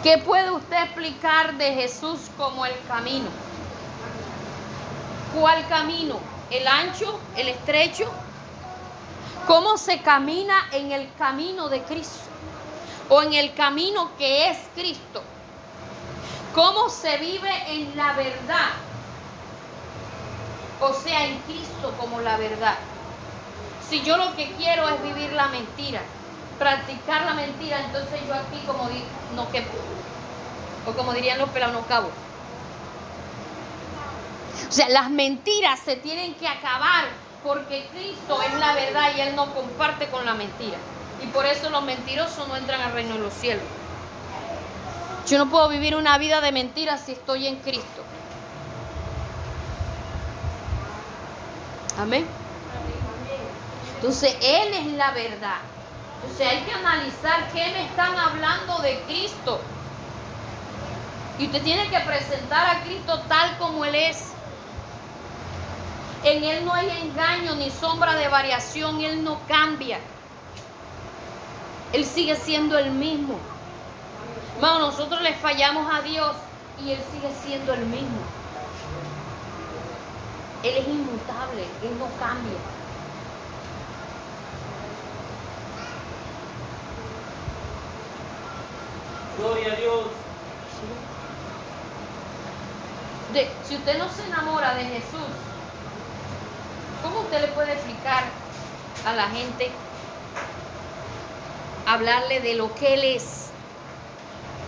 ¿Qué 0.01 0.17
puede 0.17 0.51
usted 0.51 0.83
explicar 0.83 1.53
de 1.55 1.73
Jesús 1.75 2.19
como 2.37 2.65
el 2.65 2.75
camino? 2.87 3.29
¿Cuál 5.33 5.65
camino? 5.67 6.19
¿El 6.51 6.67
ancho? 6.67 7.19
¿El 7.37 7.47
estrecho? 7.47 8.11
¿Cómo 9.47 9.77
se 9.77 10.01
camina 10.01 10.67
en 10.73 10.91
el 10.91 11.09
camino 11.17 11.69
de 11.69 11.81
Cristo? 11.83 12.29
¿O 13.09 13.21
en 13.21 13.33
el 13.33 13.53
camino 13.53 14.11
que 14.17 14.49
es 14.49 14.57
Cristo? 14.75 15.23
¿Cómo 16.53 16.87
se 16.89 17.17
vive 17.17 17.51
en 17.67 17.97
la 17.97 18.13
verdad? 18.13 18.69
O 20.79 20.93
sea, 20.93 21.25
en 21.25 21.39
Cristo 21.39 21.93
como 21.99 22.21
la 22.21 22.37
verdad. 22.37 22.75
Si 23.89 24.03
yo 24.03 24.17
lo 24.17 24.35
que 24.35 24.51
quiero 24.53 24.87
es 24.87 25.01
vivir 25.01 25.31
la 25.33 25.47
mentira, 25.47 26.01
practicar 26.59 27.25
la 27.25 27.33
mentira, 27.33 27.79
entonces 27.79 28.19
yo 28.27 28.35
aquí 28.35 28.61
como 28.67 28.87
no 29.35 29.49
quepo. 29.51 29.73
O 30.85 30.91
como 30.91 31.13
dirían 31.13 31.39
los 31.39 31.49
pelados, 31.49 31.73
no 31.73 31.87
cabo. 31.87 32.09
O 34.69 34.71
sea, 34.71 34.89
las 34.89 35.09
mentiras 35.09 35.79
se 35.79 35.95
tienen 35.95 36.35
que 36.35 36.47
acabar 36.47 37.05
porque 37.43 37.87
Cristo 37.91 38.41
es 38.41 38.53
la 38.59 38.73
verdad 38.73 39.11
y 39.15 39.21
Él 39.21 39.35
no 39.35 39.53
comparte 39.53 40.07
con 40.07 40.25
la 40.25 40.35
mentira. 40.35 40.77
Y 41.21 41.27
por 41.27 41.45
eso 41.45 41.69
los 41.69 41.83
mentirosos 41.83 42.47
no 42.47 42.55
entran 42.55 42.81
al 42.81 42.91
reino 42.93 43.15
de 43.15 43.21
los 43.21 43.33
cielos. 43.33 43.63
Yo 45.27 45.37
no 45.37 45.49
puedo 45.49 45.69
vivir 45.69 45.95
una 45.95 46.17
vida 46.17 46.41
de 46.41 46.51
mentiras 46.51 47.01
si 47.05 47.13
estoy 47.13 47.47
en 47.47 47.55
Cristo. 47.57 48.03
Amén. 51.97 52.25
Entonces, 53.95 54.35
Él 54.41 54.73
es 54.73 54.87
la 54.93 55.11
verdad. 55.11 55.59
Entonces 56.21 56.47
hay 56.47 56.61
que 56.63 56.73
analizar 56.73 57.51
qué 57.53 57.71
me 57.71 57.85
están 57.85 58.17
hablando 58.17 58.79
de 58.79 58.99
Cristo. 59.07 59.61
Y 61.39 61.45
usted 61.45 61.61
tiene 61.63 61.89
que 61.89 61.99
presentar 62.01 62.67
a 62.67 62.83
Cristo 62.83 63.19
tal 63.27 63.57
como 63.57 63.85
Él 63.85 63.95
es. 63.95 64.31
En 66.23 66.43
Él 66.43 66.65
no 66.65 66.73
hay 66.73 66.89
engaño 66.89 67.55
ni 67.55 67.69
sombra 67.69 68.15
de 68.15 68.27
variación. 68.27 69.01
Él 69.01 69.23
no 69.23 69.39
cambia. 69.47 69.99
Él 71.93 72.05
sigue 72.05 72.35
siendo 72.35 72.77
el 72.77 72.91
mismo. 72.91 73.37
Hermano, 74.55 74.79
nosotros 74.87 75.21
le 75.21 75.33
fallamos 75.33 75.93
a 75.93 76.01
Dios 76.01 76.35
y 76.83 76.91
Él 76.91 76.99
sigue 77.11 77.29
siendo 77.45 77.73
el 77.73 77.85
mismo. 77.85 78.19
Él 80.63 80.75
es 80.77 80.87
inmutable. 80.87 81.63
Él 81.83 81.97
no 81.99 82.07
cambia. 82.19 82.57
Gloria 89.37 89.73
a 89.73 89.75
Dios. 89.75 90.05
De- 93.33 93.49
si 93.67 93.75
usted 93.75 93.97
no 93.97 94.07
se 94.09 94.25
enamora 94.27 94.75
de 94.75 94.83
Jesús, 94.83 95.31
¿cómo 97.01 97.21
usted 97.21 97.41
le 97.41 97.47
puede 97.47 97.73
explicar 97.73 98.23
a 99.07 99.13
la 99.13 99.27
gente, 99.29 99.71
hablarle 101.87 102.41
de 102.41 102.53
lo 102.55 102.73
que 102.75 102.93
Él 102.93 103.03
es, 103.15 103.42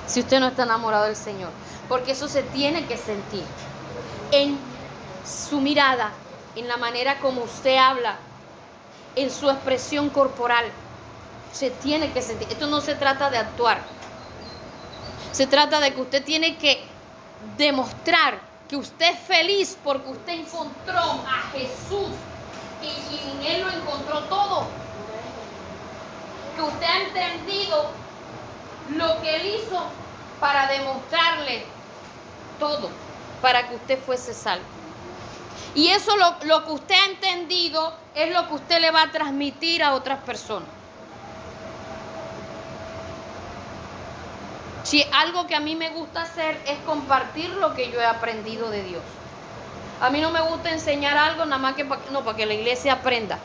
si 0.08 0.20
usted 0.20 0.40
no 0.40 0.48
está 0.48 0.64
enamorado 0.64 1.06
del 1.06 1.16
Señor? 1.16 1.50
Porque 1.88 2.12
eso 2.12 2.28
se 2.28 2.44
tiene 2.44 2.86
que 2.86 2.98
sentir 2.98 3.44
en 4.32 4.58
su 5.26 5.62
mirada, 5.62 6.12
en 6.56 6.68
la 6.68 6.78
manera 6.78 7.20
como 7.20 7.44
usted 7.44 7.78
habla, 7.78 8.18
en 9.16 9.32
su 9.32 9.50
expresión 9.50 10.10
corporal. 10.10 10.66
Se 11.52 11.72
tiene 11.72 12.12
que 12.12 12.22
sentir. 12.22 12.48
Esto 12.50 12.68
no 12.68 12.82
se 12.82 12.96
trata 12.96 13.30
de 13.30 13.38
actuar. 13.38 13.80
Se 15.32 15.48
trata 15.48 15.80
de 15.80 15.94
que 15.94 16.02
usted 16.02 16.24
tiene 16.24 16.58
que 16.58 16.84
demostrar 17.58 18.40
que 18.68 18.76
usted 18.76 19.14
es 19.14 19.20
feliz 19.20 19.78
porque 19.84 20.10
usted 20.10 20.34
encontró 20.34 21.00
a 21.00 21.52
Jesús 21.54 22.10
y, 22.82 23.30
en 23.30 23.46
Él 23.46 23.62
lo 23.62 23.70
encontró 23.70 24.22
todo. 24.24 24.68
Que 26.56 26.62
usted 26.62 26.86
ha 26.86 27.02
entendido 27.02 27.92
lo 28.90 29.22
que 29.22 29.36
Él 29.36 29.60
hizo 29.60 29.84
para 30.40 30.68
demostrarle 30.68 31.64
todo, 32.60 32.90
para 33.42 33.68
que 33.68 33.76
usted 33.76 34.00
fuese 34.00 34.34
salvo. 34.34 34.66
Y 35.74 35.90
eso 35.90 36.16
lo, 36.16 36.36
lo 36.44 36.66
que 36.66 36.72
usted 36.72 36.96
ha 36.96 37.06
entendido 37.06 37.94
es 38.14 38.34
lo 38.34 38.48
que 38.48 38.54
usted 38.56 38.80
le 38.80 38.92
va 38.92 39.04
a 39.04 39.12
transmitir 39.12 39.84
a 39.84 39.94
otras 39.94 40.20
personas. 40.20 40.70
Si 44.84 45.04
algo 45.12 45.48
que 45.48 45.56
a 45.56 45.60
mí 45.60 45.76
me 45.76 45.90
gusta 45.90 46.22
hacer 46.22 46.62
es 46.68 46.78
compartir 46.86 47.50
lo 47.50 47.74
que 47.74 47.92
yo 47.92 48.00
he 48.00 48.06
aprendido 48.06 48.70
de 48.70 48.84
Dios. 48.84 49.02
A 50.00 50.12
mí 50.12 50.22
no 50.22 50.30
me 50.30 50.42
gusta 50.42 50.72
enseñar 50.72 51.18
algo 51.18 51.44
nada 51.46 51.58
más 51.58 51.76
que 51.76 51.84
no, 51.84 52.22
para 52.24 52.38
que 52.38 52.46
la 52.46 52.54
iglesia 52.54 52.94
aprenda. 52.94 53.40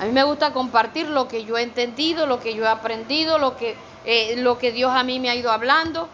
A 0.00 0.04
mí 0.04 0.12
me 0.12 0.22
gusta 0.22 0.52
compartir 0.52 1.08
lo 1.08 1.26
que 1.26 1.44
yo 1.44 1.58
he 1.58 1.62
entendido, 1.62 2.26
lo 2.26 2.38
que 2.38 2.54
yo 2.54 2.64
he 2.64 2.68
aprendido, 2.68 3.38
lo 3.38 3.56
que, 3.56 3.76
eh, 4.04 4.34
lo 4.36 4.58
que 4.58 4.72
Dios 4.72 4.92
a 4.94 5.02
mí 5.02 5.20
me 5.20 5.30
ha 5.30 5.34
ido 5.34 5.50
hablando. 5.50 6.08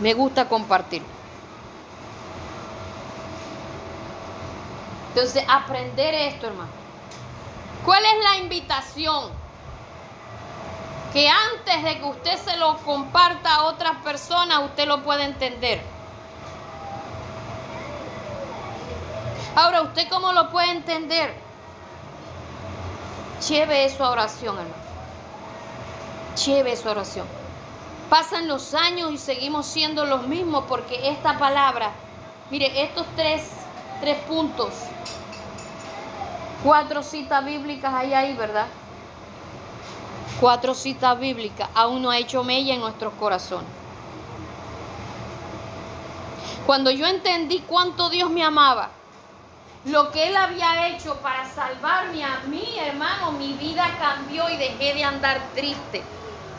Me 0.00 0.14
gusta 0.14 0.48
compartir. 0.48 1.02
Entonces, 5.08 5.44
aprender 5.48 6.14
esto, 6.14 6.46
hermano. 6.46 6.70
¿Cuál 7.84 8.04
es 8.04 8.24
la 8.24 8.36
invitación? 8.38 9.42
que 11.12 11.28
antes 11.28 11.82
de 11.82 11.98
que 11.98 12.04
usted 12.04 12.38
se 12.38 12.56
lo 12.56 12.78
comparta 12.78 13.56
a 13.56 13.64
otras 13.64 13.96
personas, 14.02 14.60
usted 14.64 14.86
lo 14.86 15.02
puede 15.02 15.24
entender. 15.24 15.82
Ahora, 19.54 19.82
¿usted 19.82 20.08
cómo 20.08 20.32
lo 20.32 20.48
puede 20.48 20.70
entender? 20.70 21.34
Lleve 23.46 23.84
eso 23.84 24.04
a 24.04 24.10
oración, 24.10 24.56
hermano. 24.56 24.81
Lleve 26.36 26.72
a 26.72 26.90
oración. 26.90 27.26
Pasan 28.08 28.48
los 28.48 28.74
años 28.74 29.12
y 29.12 29.18
seguimos 29.18 29.66
siendo 29.66 30.04
los 30.04 30.26
mismos 30.26 30.64
porque 30.68 31.08
esta 31.08 31.38
palabra, 31.38 31.90
mire, 32.50 32.82
estos 32.82 33.06
tres, 33.16 33.48
tres 34.00 34.18
puntos, 34.28 34.72
cuatro 36.62 37.02
citas 37.02 37.44
bíblicas 37.44 37.92
hay 37.94 38.14
ahí, 38.14 38.34
¿verdad? 38.34 38.66
cuatro 40.42 40.74
citas 40.74 41.20
bíblicas, 41.20 41.68
aún 41.72 42.02
no 42.02 42.10
ha 42.10 42.18
hecho 42.18 42.42
mella 42.42 42.74
en 42.74 42.80
nuestros 42.80 43.12
corazones. 43.14 43.68
Cuando 46.66 46.90
yo 46.90 47.06
entendí 47.06 47.60
cuánto 47.60 48.10
Dios 48.10 48.28
me 48.28 48.42
amaba, 48.42 48.90
lo 49.84 50.10
que 50.10 50.26
Él 50.26 50.36
había 50.36 50.88
hecho 50.88 51.14
para 51.18 51.48
salvarme 51.48 52.24
a 52.24 52.40
mí, 52.48 52.76
hermano, 52.76 53.30
mi 53.30 53.52
vida 53.52 53.86
cambió 54.00 54.50
y 54.50 54.56
dejé 54.56 54.94
de 54.94 55.04
andar 55.04 55.40
triste. 55.54 56.02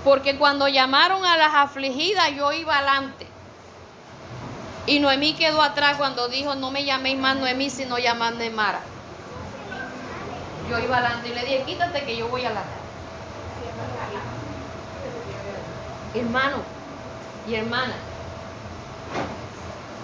Porque 0.03 0.37
cuando 0.37 0.67
llamaron 0.67 1.25
a 1.25 1.37
las 1.37 1.53
afligidas, 1.53 2.31
yo 2.35 2.51
iba 2.51 2.77
adelante. 2.77 3.27
Y 4.85 4.99
Noemí 4.99 5.33
quedó 5.33 5.61
atrás 5.61 5.95
cuando 5.97 6.27
dijo, 6.27 6.55
no 6.55 6.71
me 6.71 6.83
llaméis 6.83 7.17
más 7.17 7.37
Noemí, 7.37 7.69
sino 7.69 7.97
llamadme 7.97 8.49
Mara. 8.49 8.81
Yo 10.69 10.79
iba 10.79 10.97
adelante 10.97 11.29
y 11.29 11.33
le 11.33 11.41
dije, 11.41 11.63
quítate 11.65 12.03
que 12.03 12.17
yo 12.17 12.27
voy 12.27 12.43
adelante. 12.43 12.69
Hermano 16.15 16.57
y 17.47 17.55
hermana, 17.55 17.93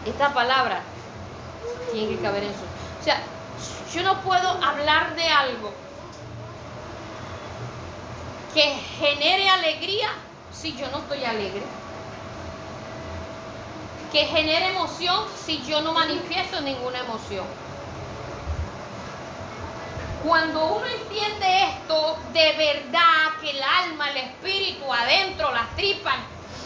esta 0.05 0.33
palabra 0.33 0.81
tiene 1.91 2.15
que 2.15 2.21
caber 2.21 2.43
en 2.43 2.53
su... 2.53 2.59
O 2.59 3.03
sea, 3.03 3.21
yo 3.93 4.03
no 4.03 4.21
puedo 4.21 4.49
hablar 4.63 5.15
de 5.15 5.27
algo 5.27 5.73
que 8.53 8.79
genere 8.99 9.49
alegría 9.49 10.09
si 10.51 10.75
yo 10.75 10.89
no 10.89 10.99
estoy 10.99 11.23
alegre. 11.23 11.63
Que 14.11 14.25
genere 14.25 14.69
emoción 14.69 15.25
si 15.45 15.63
yo 15.65 15.81
no 15.81 15.93
manifiesto 15.93 16.61
ninguna 16.61 16.99
emoción. 16.99 17.45
Cuando 20.23 20.65
uno 20.65 20.85
entiende 20.85 21.63
esto 21.63 22.17
de 22.33 22.51
verdad, 22.53 23.39
que 23.41 23.51
el 23.51 23.63
alma, 23.63 24.09
el 24.09 24.17
espíritu, 24.17 24.91
adentro, 24.91 25.53
las 25.53 25.73
tripas, 25.75 26.15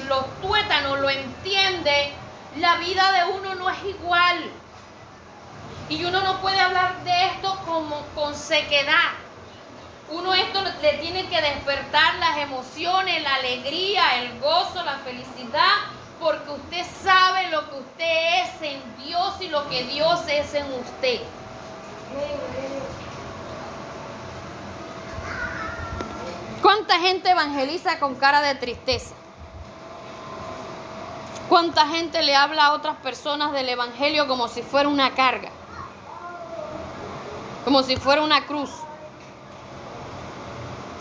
los 0.07 0.25
tuétanos 0.41 0.99
lo 0.99 1.09
entiende, 1.09 2.13
la 2.57 2.77
vida 2.77 3.11
de 3.11 3.31
uno 3.31 3.55
no 3.55 3.69
es 3.69 3.83
igual. 3.83 4.51
Y 5.89 6.03
uno 6.05 6.21
no 6.21 6.41
puede 6.41 6.59
hablar 6.59 7.03
de 7.03 7.25
esto 7.25 7.59
como 7.65 8.03
con 8.15 8.33
sequedad. 8.35 9.22
Uno 10.09 10.33
esto 10.33 10.61
le 10.81 10.93
tiene 10.93 11.27
que 11.27 11.41
despertar 11.41 12.15
las 12.15 12.37
emociones, 12.37 13.23
la 13.23 13.35
alegría, 13.35 14.21
el 14.21 14.39
gozo, 14.39 14.83
la 14.83 14.97
felicidad, 14.99 15.73
porque 16.19 16.51
usted 16.51 16.85
sabe 17.03 17.49
lo 17.49 17.69
que 17.69 17.75
usted 17.77 18.43
es 18.43 18.61
en 18.61 18.97
Dios 19.05 19.33
y 19.39 19.47
lo 19.47 19.67
que 19.69 19.83
Dios 19.85 20.21
es 20.27 20.53
en 20.53 20.65
usted. 20.73 21.21
¿Cuánta 26.61 26.99
gente 26.99 27.29
evangeliza 27.29 27.99
con 27.99 28.15
cara 28.15 28.41
de 28.41 28.55
tristeza? 28.55 29.15
¿Cuánta 31.49 31.87
gente 31.87 32.21
le 32.23 32.35
habla 32.35 32.67
a 32.67 32.73
otras 32.73 32.95
personas 32.97 33.51
del 33.51 33.69
Evangelio 33.69 34.27
como 34.27 34.47
si 34.47 34.61
fuera 34.61 34.87
una 34.87 35.13
carga? 35.13 35.49
Como 37.65 37.83
si 37.83 37.97
fuera 37.97 38.21
una 38.21 38.45
cruz. 38.45 38.71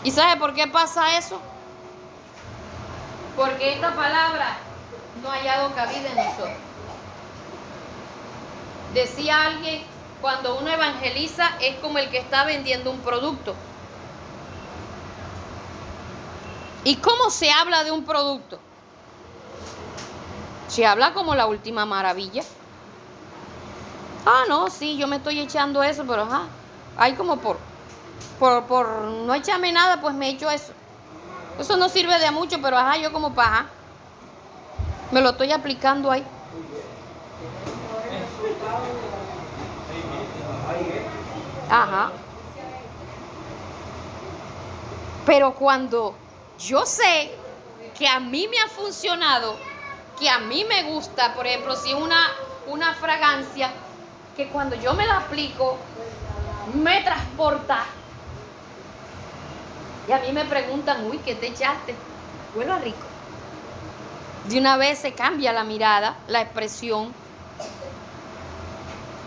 ¿Y 0.03 0.11
sabe 0.11 0.37
por 0.37 0.53
qué 0.53 0.67
pasa 0.67 1.17
eso? 1.17 1.39
Porque 3.35 3.73
esta 3.73 3.95
palabra 3.95 4.57
no 5.21 5.29
ha 5.29 5.35
hallado 5.35 5.73
cabida 5.73 6.09
en 6.09 6.15
nosotros. 6.15 6.57
Decía 8.93 9.45
alguien, 9.45 9.83
cuando 10.21 10.57
uno 10.57 10.69
evangeliza 10.69 11.49
es 11.59 11.77
como 11.79 11.97
el 11.97 12.09
que 12.09 12.19
está 12.19 12.43
vendiendo 12.43 12.91
un 12.91 12.99
producto. 12.99 13.55
¿Y 16.83 16.97
cómo 16.97 17.29
se 17.29 17.51
habla 17.51 17.83
de 17.83 17.91
un 17.91 18.03
producto? 18.03 18.59
Se 20.67 20.85
habla 20.85 21.13
como 21.13 21.33
la 21.33 21.45
última 21.45 21.85
maravilla. 21.85 22.43
Ah, 24.25 24.43
no, 24.47 24.69
sí, 24.69 24.97
yo 24.97 25.07
me 25.07 25.17
estoy 25.17 25.39
echando 25.39 25.81
eso, 25.81 26.05
pero 26.05 26.23
ajá. 26.23 26.43
Hay 26.97 27.13
como 27.13 27.37
por, 27.37 27.57
por, 28.39 28.63
por 28.65 28.87
no 29.01 29.33
echarme 29.33 29.71
nada, 29.71 30.01
pues 30.01 30.13
me 30.15 30.29
echo 30.29 30.49
eso. 30.49 30.73
Eso 31.59 31.77
no 31.77 31.87
sirve 31.89 32.17
de 32.19 32.31
mucho, 32.31 32.59
pero 32.61 32.77
ajá, 32.77 32.97
yo 32.97 33.13
como 33.13 33.33
para 33.33 33.67
Me 35.11 35.21
lo 35.21 35.29
estoy 35.29 35.51
aplicando 35.51 36.09
ahí. 36.09 36.25
Ajá. 41.69 42.11
Pero 45.25 45.53
cuando 45.53 46.15
yo 46.59 46.85
sé 46.85 47.31
que 47.97 48.07
a 48.07 48.19
mí 48.19 48.47
me 48.47 48.59
ha 48.59 48.67
funcionado, 48.67 49.55
que 50.19 50.29
a 50.29 50.39
mí 50.39 50.65
me 50.65 50.83
gusta, 50.83 51.33
por 51.33 51.47
ejemplo, 51.47 51.75
si 51.75 51.93
una, 51.93 52.29
una 52.67 52.93
fragancia 52.93 53.71
que 54.35 54.47
cuando 54.49 54.75
yo 54.75 54.93
me 54.93 55.05
la 55.05 55.17
aplico, 55.17 55.77
me 56.73 57.01
transporta. 57.01 57.85
Y 60.07 60.11
a 60.11 60.19
mí 60.19 60.31
me 60.31 60.45
preguntan, 60.45 61.05
uy, 61.05 61.17
¿qué 61.19 61.35
te 61.35 61.47
echaste? 61.47 61.95
Huele 62.55 62.77
rico. 62.79 63.05
De 64.47 64.59
una 64.59 64.75
vez 64.75 64.99
se 64.99 65.13
cambia 65.13 65.53
la 65.53 65.63
mirada, 65.63 66.17
la 66.27 66.41
expresión. 66.41 67.13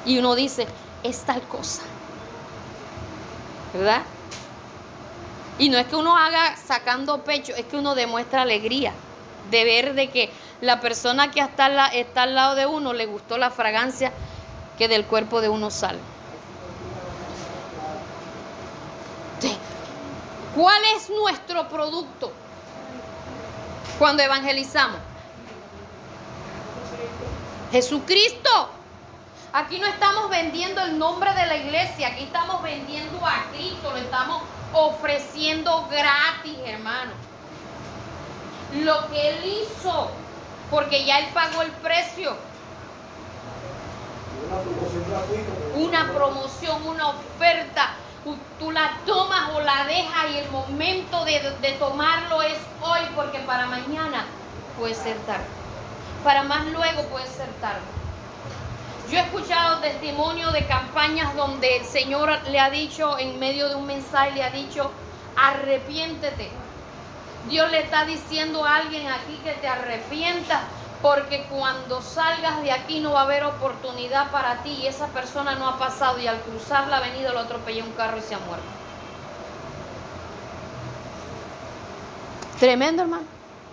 Y 0.04 0.18
uno 0.18 0.34
dice, 0.34 0.66
es 1.02 1.20
tal 1.20 1.40
cosa. 1.42 1.82
¿Verdad? 3.72 4.02
Y 5.58 5.70
no 5.70 5.78
es 5.78 5.86
que 5.86 5.96
uno 5.96 6.16
haga 6.16 6.56
sacando 6.56 7.22
pecho, 7.24 7.54
es 7.56 7.64
que 7.64 7.76
uno 7.76 7.94
demuestra 7.94 8.42
alegría 8.42 8.92
de 9.50 9.64
ver 9.64 9.94
de 9.94 10.10
que 10.10 10.30
la 10.60 10.80
persona 10.80 11.30
que 11.30 11.40
está, 11.40 11.88
está 11.88 12.22
al 12.24 12.34
lado 12.34 12.54
de 12.54 12.66
uno 12.66 12.92
le 12.92 13.06
gustó 13.06 13.38
la 13.38 13.50
fragancia 13.50 14.12
que 14.76 14.88
del 14.88 15.06
cuerpo 15.06 15.40
de 15.40 15.48
uno 15.48 15.70
sale. 15.70 15.98
¿Cuál 20.56 20.82
es 20.96 21.10
nuestro 21.10 21.68
producto 21.68 22.32
cuando 23.98 24.22
evangelizamos? 24.22 24.98
Jesucristo. 27.70 28.70
Aquí 29.52 29.78
no 29.78 29.86
estamos 29.86 30.30
vendiendo 30.30 30.80
el 30.82 30.98
nombre 30.98 31.32
de 31.34 31.46
la 31.46 31.56
iglesia, 31.56 32.08
aquí 32.08 32.24
estamos 32.24 32.62
vendiendo 32.62 33.24
a 33.24 33.44
Cristo, 33.52 33.90
lo 33.90 33.96
estamos 33.98 34.42
ofreciendo 34.72 35.86
gratis, 35.90 36.56
hermano. 36.64 37.12
lo 38.82 39.08
que 39.08 39.30
Él 39.30 39.62
hizo, 39.62 40.10
porque 40.70 41.04
ya 41.04 41.20
Él 41.20 41.26
pagó 41.32 41.62
el 41.62 41.70
precio. 41.70 42.34
Una 45.76 46.12
promoción 46.12 46.86
una 46.86 47.08
oferta, 47.08 47.94
tú- 48.58 48.70
la 48.70 48.98
tomas 49.06 49.50
o 49.54 49.60
la 49.60 49.84
dejas 49.84 50.30
y 50.32 50.38
el 50.38 50.50
momento 50.50 51.24
de, 51.24 51.40
de 51.62 51.72
tomarlo 51.72 52.42
es 52.42 52.56
hoy, 52.82 53.00
porque 53.14 53.38
para 53.40 53.66
mañana 53.66 54.24
puede 54.78 54.94
ser 54.94 55.16
tarde. 55.26 55.44
Para 56.24 56.42
más 56.42 56.66
luego 56.66 57.02
puede 57.04 57.26
ser 57.26 57.48
tarde. 57.60 57.80
Yo 59.10 59.18
he 59.18 59.22
escuchado 59.22 59.78
testimonios 59.78 60.52
de 60.52 60.66
campañas 60.66 61.34
donde 61.36 61.76
el 61.76 61.84
Señor 61.84 62.30
le 62.48 62.58
ha 62.58 62.70
dicho, 62.70 63.18
en 63.18 63.38
medio 63.38 63.68
de 63.68 63.76
un 63.76 63.86
mensaje, 63.86 64.32
le 64.32 64.42
ha 64.42 64.50
dicho, 64.50 64.90
arrepiéntete. 65.36 66.50
Dios 67.48 67.70
le 67.70 67.80
está 67.82 68.04
diciendo 68.04 68.64
a 68.64 68.76
alguien 68.76 69.06
aquí 69.08 69.38
que 69.44 69.52
te 69.52 69.68
arrepientas, 69.68 70.62
porque 71.02 71.46
cuando 71.50 72.00
salgas 72.00 72.62
de 72.62 72.72
aquí 72.72 73.00
no 73.00 73.12
va 73.12 73.20
a 73.20 73.24
haber 73.24 73.44
oportunidad 73.44 74.30
para 74.30 74.62
ti 74.62 74.70
y 74.82 74.86
esa 74.86 75.06
persona 75.08 75.54
no 75.54 75.68
ha 75.68 75.78
pasado 75.78 76.18
y 76.18 76.26
al 76.26 76.40
cruzar 76.40 76.88
la 76.88 76.98
avenida 76.98 77.32
lo 77.32 77.40
atropelló 77.40 77.84
un 77.84 77.92
carro 77.92 78.18
y 78.18 78.22
se 78.22 78.34
ha 78.34 78.38
muerto. 78.38 78.66
Tremendo, 82.58 83.02
hermano. 83.02 83.24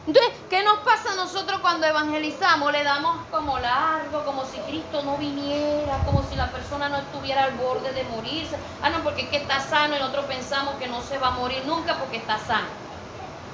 Entonces, 0.05 0.33
¿qué 0.49 0.61
nos 0.63 0.79
pasa 0.79 1.13
a 1.13 1.15
nosotros 1.15 1.61
cuando 1.61 1.87
evangelizamos? 1.87 2.73
Le 2.73 2.83
damos 2.83 3.25
como 3.31 3.57
largo, 3.57 4.25
como 4.25 4.43
si 4.43 4.57
Cristo 4.59 5.01
no 5.03 5.15
viniera, 5.15 5.99
como 6.05 6.21
si 6.29 6.35
la 6.35 6.51
persona 6.51 6.89
no 6.89 6.97
estuviera 6.97 7.45
al 7.45 7.53
borde 7.53 7.93
de 7.93 8.03
morirse. 8.03 8.57
Ah, 8.81 8.89
no, 8.89 9.01
porque 9.01 9.21
es 9.21 9.29
que 9.29 9.37
está 9.37 9.61
sano 9.61 9.95
y 9.95 9.99
nosotros 9.99 10.25
pensamos 10.25 10.75
que 10.75 10.87
no 10.87 11.01
se 11.01 11.17
va 11.17 11.29
a 11.29 11.31
morir 11.31 11.63
nunca 11.65 11.97
porque 11.97 12.17
está 12.17 12.37
sano. 12.37 12.82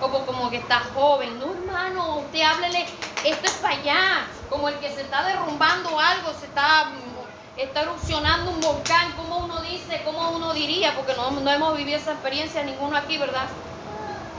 O 0.02 0.26
como 0.26 0.50
que 0.50 0.58
está 0.58 0.82
joven. 0.94 1.40
No, 1.40 1.54
hermano, 1.54 2.18
usted 2.18 2.42
háblele, 2.42 2.86
esto 3.24 3.46
es 3.46 3.54
para 3.54 3.76
allá. 3.76 4.28
Como 4.50 4.70
el 4.70 4.76
que 4.80 4.94
se 4.94 5.02
está 5.02 5.24
derrumbando 5.24 6.00
algo, 6.00 6.32
se 6.40 6.46
está, 6.46 6.86
mm, 6.86 7.60
está 7.60 7.82
erupcionando 7.82 8.52
un 8.52 8.62
volcán. 8.62 9.12
¿Cómo 9.14 9.40
uno 9.40 9.62
dice, 9.62 10.02
cómo 10.06 10.32
uno 10.32 10.54
diría? 10.54 10.96
Porque 10.96 11.14
no, 11.16 11.32
no 11.32 11.52
hemos 11.52 11.78
vivido 11.78 11.98
esa 11.98 12.14
experiencia 12.14 12.64
ninguno 12.64 12.96
aquí, 12.96 13.18
¿verdad? 13.18 13.48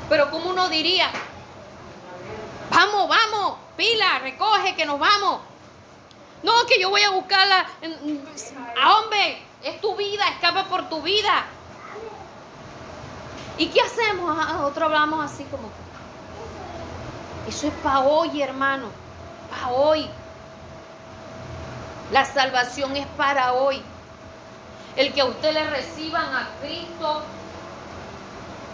Pero 0.09 0.31
¿cómo 0.31 0.51
uno 0.51 0.69
diría? 0.69 1.11
Vamos, 2.70 3.09
vamos, 3.09 3.59
pila, 3.77 4.19
recoge 4.20 4.74
que 4.74 4.87
nos 4.87 4.99
vamos. 4.99 5.41
No, 6.43 6.66
que 6.66 6.81
yo 6.81 6.89
voy 6.89 7.03
a 7.03 7.11
buscarla. 7.11 7.66
A 8.81 8.99
hombre, 8.99 9.43
es 9.62 9.81
tu 9.81 9.95
vida, 9.97 10.27
escapa 10.28 10.65
por 10.65 10.89
tu 10.89 11.03
vida. 11.03 11.45
¿Y 13.61 13.66
qué 13.66 13.82
hacemos? 13.82 14.39
Ah, 14.41 14.55
Nosotros 14.55 14.85
hablamos 14.87 15.23
así 15.23 15.45
como. 15.45 15.69
Eso 17.47 17.66
es 17.66 17.74
para 17.82 18.01
hoy, 18.01 18.41
hermano. 18.41 18.87
Para 19.51 19.69
hoy. 19.69 20.09
La 22.11 22.24
salvación 22.24 22.97
es 22.97 23.07
para 23.19 23.53
hoy. 23.53 23.82
El 24.97 25.12
que 25.12 25.20
a 25.20 25.27
usted 25.27 25.53
le 25.53 25.69
reciban 25.69 26.24
a 26.35 26.49
Cristo 26.62 27.23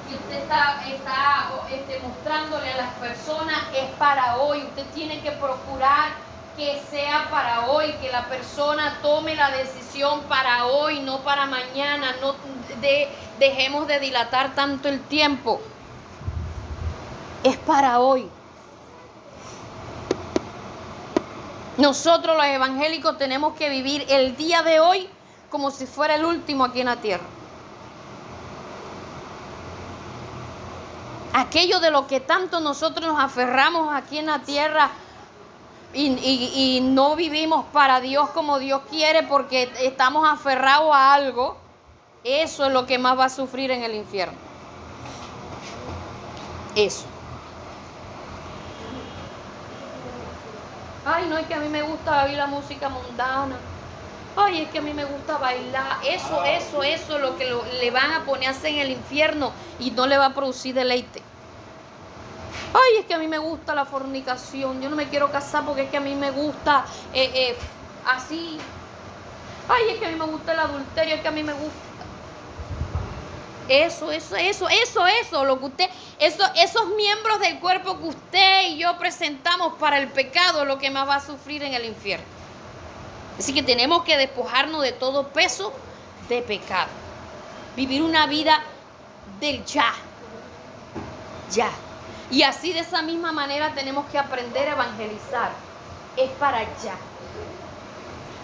y 0.09 0.15
usted 0.15 0.37
está, 0.37 0.87
está 0.87 1.51
este, 1.69 1.99
mostrándole 2.07 2.73
a 2.73 2.77
las 2.77 2.93
personas 2.95 3.59
es 3.75 3.91
para 3.99 4.37
hoy. 4.37 4.63
Usted 4.63 4.87
tiene 4.95 5.21
que 5.21 5.33
procurar 5.33 6.11
que 6.57 6.81
sea 6.91 7.29
para 7.31 7.67
hoy, 7.71 7.93
que 8.01 8.11
la 8.11 8.25
persona 8.27 8.99
tome 9.03 9.35
la 9.35 9.51
decisión 9.51 10.23
para 10.23 10.67
hoy, 10.67 11.01
no 11.01 11.19
para 11.21 11.47
mañana. 11.47 12.15
No 12.21 12.35
de- 12.81 13.09
dejemos 13.39 13.87
de 13.87 14.01
dilatar 14.01 14.55
tanto 14.55 14.89
el 14.89 15.01
tiempo. 15.03 15.61
Es 17.45 17.57
para 17.59 18.01
hoy. 18.01 18.29
Nosotros 21.77 22.37
los 22.37 22.47
evangélicos 22.47 23.19
tenemos 23.19 23.55
que 23.55 23.69
vivir 23.69 24.07
el 24.09 24.35
día 24.37 24.63
de 24.63 24.81
hoy 24.81 25.09
como 25.51 25.71
si 25.71 25.87
fuera 25.87 26.15
el 26.15 26.25
último 26.25 26.65
aquí 26.65 26.81
en 26.81 26.87
la 26.87 26.97
tierra. 26.97 27.25
aquello 31.35 31.81
de 31.81 31.91
lo 31.91 32.07
que 32.07 32.21
tanto 32.21 32.61
nosotros 32.61 33.07
nos 33.13 33.23
aferramos 33.23 33.95
aquí 33.95 34.17
en 34.17 34.25
la 34.27 34.39
tierra 34.39 34.89
y, 35.95 36.81
no 36.83 37.17
vivimos 37.17 37.65
para 37.73 38.01
Dios 38.01 38.31
como 38.31 38.59
Dios 38.59 38.83
quiere 38.91 39.23
porque 39.23 39.71
estamos 39.81 40.29
aferrados 40.29 40.95
a 40.95 41.15
algo, 41.15 41.57
eso 42.25 42.67
es 42.67 42.73
lo 42.73 42.87
que 42.87 42.99
más 42.99 43.19
va 43.19 43.27
a 43.27 43.29
sufrir 43.29 43.71
en 43.71 43.83
el 43.83 43.95
infierno. 43.95 44.37
Eso. 46.75 47.05
Ay, 51.05 51.27
no, 51.29 51.39
es 51.39 51.47
que 51.47 51.55
a 51.55 51.61
mí 51.61 51.69
me 51.69 51.83
gusta 51.83 52.25
oír 52.25 52.37
la 52.37 52.47
música 52.47 52.89
mundana. 52.89 53.57
Ay, 54.37 54.63
es 54.63 54.69
que 54.71 54.79
a 54.79 54.83
mí 54.83 54.93
me 54.93 55.05
gusta 55.05 55.39
bailar. 55.39 55.99
Eso, 56.05 56.45
eso, 56.45 56.83
eso 56.83 57.17
es 57.17 57.23
lo 57.23 57.39
que 57.39 57.47
le 57.81 57.91
van 57.91 58.13
a 58.13 58.25
ponerse 58.25 58.69
en 58.69 58.79
el 58.81 58.91
infierno 58.91 59.53
y 59.79 59.93
no 59.93 60.07
le 60.07 60.19
va 60.19 60.27
a 60.27 60.35
producir 60.35 60.75
deleite. 60.75 61.23
Ay, 62.77 62.99
es 62.99 63.07
que 63.07 63.15
a 63.15 63.19
mí 63.19 63.27
me 63.27 63.39
gusta 63.39 63.75
la 63.75 63.87
fornicación. 63.87 64.83
Yo 64.83 64.91
no 64.91 64.97
me 64.97 65.09
quiero 65.09 65.33
casar 65.33 65.65
porque 65.65 65.83
es 65.83 65.91
que 65.91 65.97
a 65.97 66.01
mí 66.01 66.15
me 66.15 66.31
gusta 66.31 66.85
eh, 67.15 67.31
eh, 67.33 67.57
así. 68.07 68.59
Ay, 69.67 69.95
es 69.95 69.99
que 69.99 70.07
a 70.07 70.11
mí 70.11 70.17
me 70.17 70.27
gusta 70.27 70.53
el 70.53 70.59
adulterio, 70.59 71.15
es 71.15 71.23
que 71.23 71.29
a 71.29 71.33
mí 71.33 71.43
me 71.43 71.55
gusta. 71.55 71.79
Eso, 73.69 74.13
eso, 74.13 74.37
eso, 74.37 74.69
eso, 74.69 75.07
eso, 75.07 75.45
lo 75.45 75.59
que 75.59 75.65
usted, 75.65 75.91
eso, 76.19 76.45
esos 76.55 76.87
miembros 76.97 77.41
del 77.41 77.59
cuerpo 77.61 77.99
que 77.99 78.09
usted 78.09 78.69
y 78.69 78.77
yo 78.77 78.97
presentamos 78.99 79.73
para 79.75 79.99
el 79.99 80.09
pecado, 80.09 80.65
lo 80.65 80.79
que 80.79 80.91
más 80.91 81.09
va 81.09 81.17
a 81.17 81.25
sufrir 81.25 81.63
en 81.63 81.73
el 81.73 81.87
infierno. 81.87 82.27
Así 83.39 83.55
que 83.55 83.63
tenemos 83.63 84.05
que 84.05 84.19
despojarnos 84.19 84.83
de 84.83 84.93
todo 84.93 85.29
peso 85.29 85.73
de 86.29 86.43
pecado. 86.43 86.91
Vivir 87.75 88.03
una 88.03 88.27
vida 88.27 88.63
del 89.41 89.65
ya. 89.65 89.95
Ya. 91.51 91.71
Y 92.31 92.43
así 92.43 92.73
de 92.73 92.81
esa 92.81 93.03
misma 93.03 93.33
manera 93.33 93.73
tenemos 93.75 94.07
que 94.07 94.19
aprender 94.19 94.69
a 94.69 94.73
evangelizar. 94.73 95.51
Es 96.17 96.31
para 96.33 96.63
ya. 96.63 96.95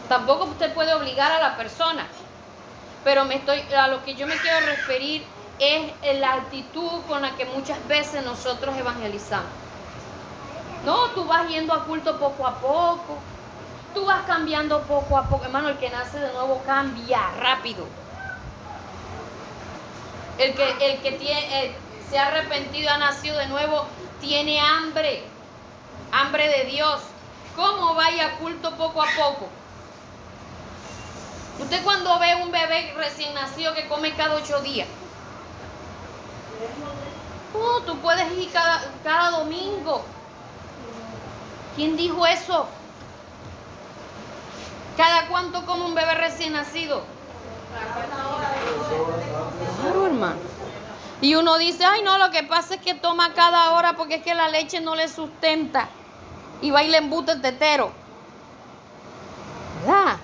Tampoco 0.09 0.45
usted 0.45 0.73
puede 0.75 0.95
obligar 0.95 1.33
a 1.33 1.41
la 1.41 1.57
persona. 1.57 2.07
Pero 3.05 3.25
me 3.25 3.37
estoy, 3.37 3.61
a 3.77 3.89
lo 3.89 4.05
que 4.05 4.15
yo 4.15 4.27
me 4.27 4.37
quiero 4.37 4.65
referir 4.67 5.25
es 5.59 5.93
la 6.21 6.35
actitud 6.35 7.03
con 7.09 7.23
la 7.23 7.35
que 7.37 7.45
muchas 7.47 7.87
veces 7.89 8.25
nosotros 8.25 8.77
evangelizamos. 8.77 9.51
No, 10.85 11.07
tú 11.11 11.25
vas 11.25 11.49
yendo 11.49 11.73
a 11.73 11.85
culto 11.85 12.19
poco 12.19 12.47
a 12.47 12.55
poco. 12.57 13.19
Tú 13.95 14.05
vas 14.07 14.23
cambiando 14.27 14.83
poco 14.83 15.19
a 15.19 15.25
poco. 15.25 15.45
Hermano, 15.45 15.69
el 15.69 15.79
que 15.79 15.91
nace 15.91 16.19
de 16.19 16.33
nuevo 16.33 16.63
cambia 16.67 17.21
rápido. 17.39 17.87
El 20.39 20.55
que, 20.55 20.71
el 20.81 21.03
que 21.03 21.13
tiene, 21.13 21.75
se 22.12 22.18
ha 22.18 22.26
arrepentido, 22.26 22.90
ha 22.90 22.98
nacido 22.98 23.39
de 23.39 23.47
nuevo, 23.47 23.86
tiene 24.20 24.60
hambre. 24.60 25.24
Hambre 26.12 26.47
de 26.47 26.64
Dios. 26.66 27.01
¿Cómo 27.56 27.94
vaya 27.94 28.26
a 28.26 28.36
culto 28.36 28.76
poco 28.76 29.02
a 29.02 29.06
poco? 29.16 29.48
Usted 31.59 31.82
cuando 31.82 32.18
ve 32.18 32.34
un 32.34 32.52
bebé 32.52 32.93
recién 32.98 33.32
nacido 33.32 33.72
que 33.72 33.89
come 33.89 34.14
cada 34.14 34.34
ocho 34.34 34.60
días. 34.60 34.89
No, 37.55 37.80
tú 37.80 37.98
puedes 38.01 38.30
ir 38.32 38.52
cada, 38.52 38.82
cada 39.02 39.30
domingo. 39.30 40.05
¿Quién 41.76 41.97
dijo 41.97 42.26
eso? 42.26 42.68
¿Cada 44.98 45.28
cuánto 45.28 45.64
come 45.64 45.86
un 45.86 45.94
bebé 45.94 46.14
recién 46.16 46.52
nacido? 46.52 47.05
Claro, 49.80 50.06
hermano. 50.06 50.52
Y 51.23 51.36
uno 51.36 51.57
dice, 51.57 51.85
ay 51.85 52.03
no, 52.03 52.19
lo 52.19 52.32
que 52.32 52.43
pasa 52.43 52.74
es 52.74 52.81
que 52.81 52.94
toma 52.94 53.32
cada 53.32 53.70
hora 53.70 53.94
porque 53.97 54.16
es 54.16 54.24
que 54.24 54.35
la 54.35 54.49
leche 54.49 54.81
no 54.81 54.97
le 54.97 55.09
sustenta. 55.09 55.89
Y 56.61 56.73
va 56.73 56.82
y 56.82 56.89
le 56.89 56.99
embute 56.99 57.32
el 57.32 57.40
tetero. 57.40 57.93
¿Verdad? 59.81 60.16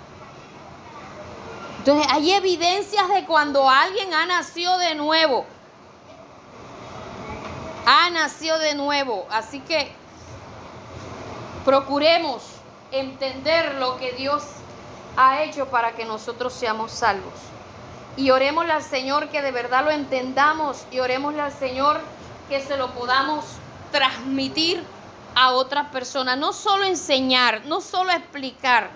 Entonces 1.78 2.12
hay 2.12 2.32
evidencias 2.32 3.08
de 3.10 3.24
cuando 3.26 3.70
alguien 3.70 4.12
ha 4.12 4.26
nacido 4.26 4.76
de 4.78 4.96
nuevo. 4.96 5.46
Ha 7.86 8.10
nacido 8.10 8.58
de 8.58 8.74
nuevo. 8.74 9.24
Así 9.30 9.60
que 9.60 9.92
procuremos 11.64 12.42
entender 12.90 13.76
lo 13.76 13.98
que 13.98 14.12
Dios 14.14 14.42
ha 15.16 15.44
hecho 15.44 15.66
para 15.66 15.92
que 15.92 16.04
nosotros 16.04 16.52
seamos 16.52 16.90
salvos. 16.90 17.47
Y 18.18 18.32
orémosle 18.32 18.72
al 18.72 18.82
Señor 18.82 19.28
que 19.28 19.42
de 19.42 19.52
verdad 19.52 19.84
lo 19.84 19.92
entendamos 19.92 20.84
y 20.90 20.98
orémosle 20.98 21.40
al 21.40 21.52
Señor 21.52 22.00
que 22.48 22.60
se 22.60 22.76
lo 22.76 22.90
podamos 22.90 23.44
transmitir 23.92 24.82
a 25.36 25.52
otras 25.52 25.86
personas. 25.90 26.36
No 26.36 26.52
solo 26.52 26.82
enseñar, 26.84 27.62
no 27.66 27.80
solo 27.80 28.10
explicar, 28.10 28.90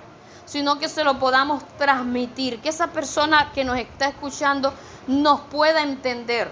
sino 0.44 0.80
que 0.80 0.88
se 0.88 1.04
lo 1.04 1.20
podamos 1.20 1.62
transmitir. 1.78 2.60
Que 2.60 2.70
esa 2.70 2.88
persona 2.88 3.52
que 3.54 3.64
nos 3.64 3.78
está 3.78 4.08
escuchando 4.08 4.74
nos 5.06 5.40
pueda 5.42 5.82
entender. 5.82 6.50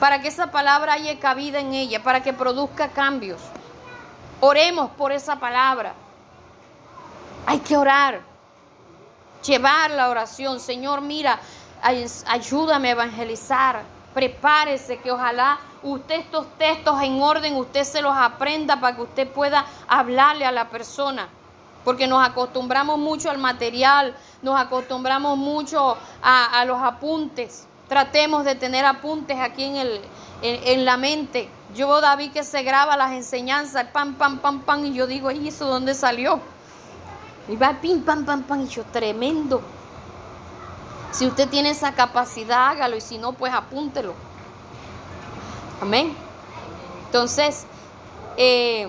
para 0.00 0.22
que 0.22 0.28
esa 0.28 0.50
palabra 0.50 0.94
haya 0.94 1.20
cabida 1.20 1.60
en 1.60 1.74
ella, 1.74 2.02
para 2.02 2.22
que 2.22 2.32
produzca 2.32 2.88
cambios. 2.88 3.40
Oremos 4.40 4.90
por 4.92 5.12
esa 5.12 5.38
palabra. 5.38 5.92
Hay 7.46 7.58
que 7.58 7.76
orar, 7.76 8.22
llevar 9.44 9.90
la 9.90 10.08
oración. 10.08 10.60
Señor, 10.60 11.00
mira, 11.00 11.38
ay- 11.82 12.06
ayúdame 12.26 12.88
a 12.88 12.92
evangelizar. 12.92 13.82
Prepárese 14.14 14.98
que 14.98 15.12
ojalá 15.12 15.58
usted 15.82 16.16
estos 16.16 16.46
textos 16.58 17.00
en 17.02 17.22
orden, 17.22 17.56
usted 17.56 17.84
se 17.84 18.02
los 18.02 18.16
aprenda 18.16 18.80
para 18.80 18.96
que 18.96 19.02
usted 19.02 19.28
pueda 19.28 19.64
hablarle 19.88 20.44
a 20.44 20.52
la 20.52 20.68
persona. 20.68 21.28
Porque 21.84 22.06
nos 22.06 22.26
acostumbramos 22.26 22.98
mucho 22.98 23.30
al 23.30 23.38
material, 23.38 24.14
nos 24.42 24.60
acostumbramos 24.60 25.38
mucho 25.38 25.96
a, 26.22 26.64
los 26.66 26.82
apuntes. 26.82 27.66
Tratemos 27.88 28.44
de 28.44 28.54
tener 28.54 28.84
apuntes 28.84 29.38
aquí 29.40 29.64
en, 29.64 29.76
el, 29.76 30.00
en 30.42 30.84
la 30.84 30.96
mente. 30.96 31.48
Yo, 31.74 32.00
David, 32.00 32.32
que 32.32 32.44
se 32.44 32.62
graba 32.62 32.96
las 32.96 33.12
enseñanzas, 33.12 33.86
pam, 33.92 34.14
pam, 34.14 34.38
pam, 34.38 34.60
pam, 34.60 34.84
y 34.86 34.92
yo 34.92 35.06
digo, 35.06 35.30
¿y 35.30 35.48
eso 35.48 35.66
dónde 35.66 35.94
salió? 35.94 36.40
Y 37.50 37.56
va 37.56 37.80
pim, 37.80 38.02
pam, 38.02 38.24
pam, 38.24 38.44
pam, 38.44 38.60
y 38.60 38.68
yo, 38.68 38.84
tremendo. 38.84 39.60
Si 41.10 41.26
usted 41.26 41.48
tiene 41.48 41.70
esa 41.70 41.92
capacidad, 41.92 42.68
hágalo, 42.68 42.96
y 42.96 43.00
si 43.00 43.18
no, 43.18 43.32
pues 43.32 43.52
apúntelo. 43.52 44.14
Amén. 45.82 46.14
Entonces, 47.06 47.66
eh, 48.36 48.88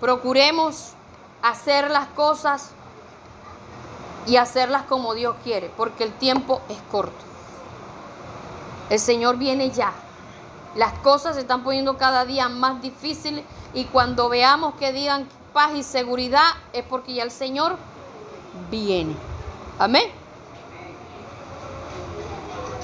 procuremos 0.00 0.94
hacer 1.42 1.90
las 1.92 2.08
cosas 2.08 2.70
y 4.26 4.36
hacerlas 4.36 4.82
como 4.82 5.14
Dios 5.14 5.36
quiere, 5.44 5.70
porque 5.76 6.02
el 6.02 6.12
tiempo 6.12 6.60
es 6.68 6.78
corto. 6.90 7.24
El 8.88 8.98
Señor 8.98 9.36
viene 9.36 9.70
ya. 9.70 9.92
Las 10.74 10.92
cosas 10.98 11.36
se 11.36 11.42
están 11.42 11.62
poniendo 11.62 11.96
cada 11.96 12.24
día 12.24 12.48
más 12.48 12.82
difíciles 12.82 13.44
y 13.74 13.84
cuando 13.84 14.28
veamos 14.28 14.74
que 14.74 14.92
digan 14.92 15.28
paz 15.52 15.72
y 15.76 15.82
seguridad 15.82 16.48
es 16.72 16.84
porque 16.84 17.14
ya 17.14 17.22
el 17.22 17.30
Señor 17.30 17.76
viene. 18.70 19.14
Amén. 19.78 20.19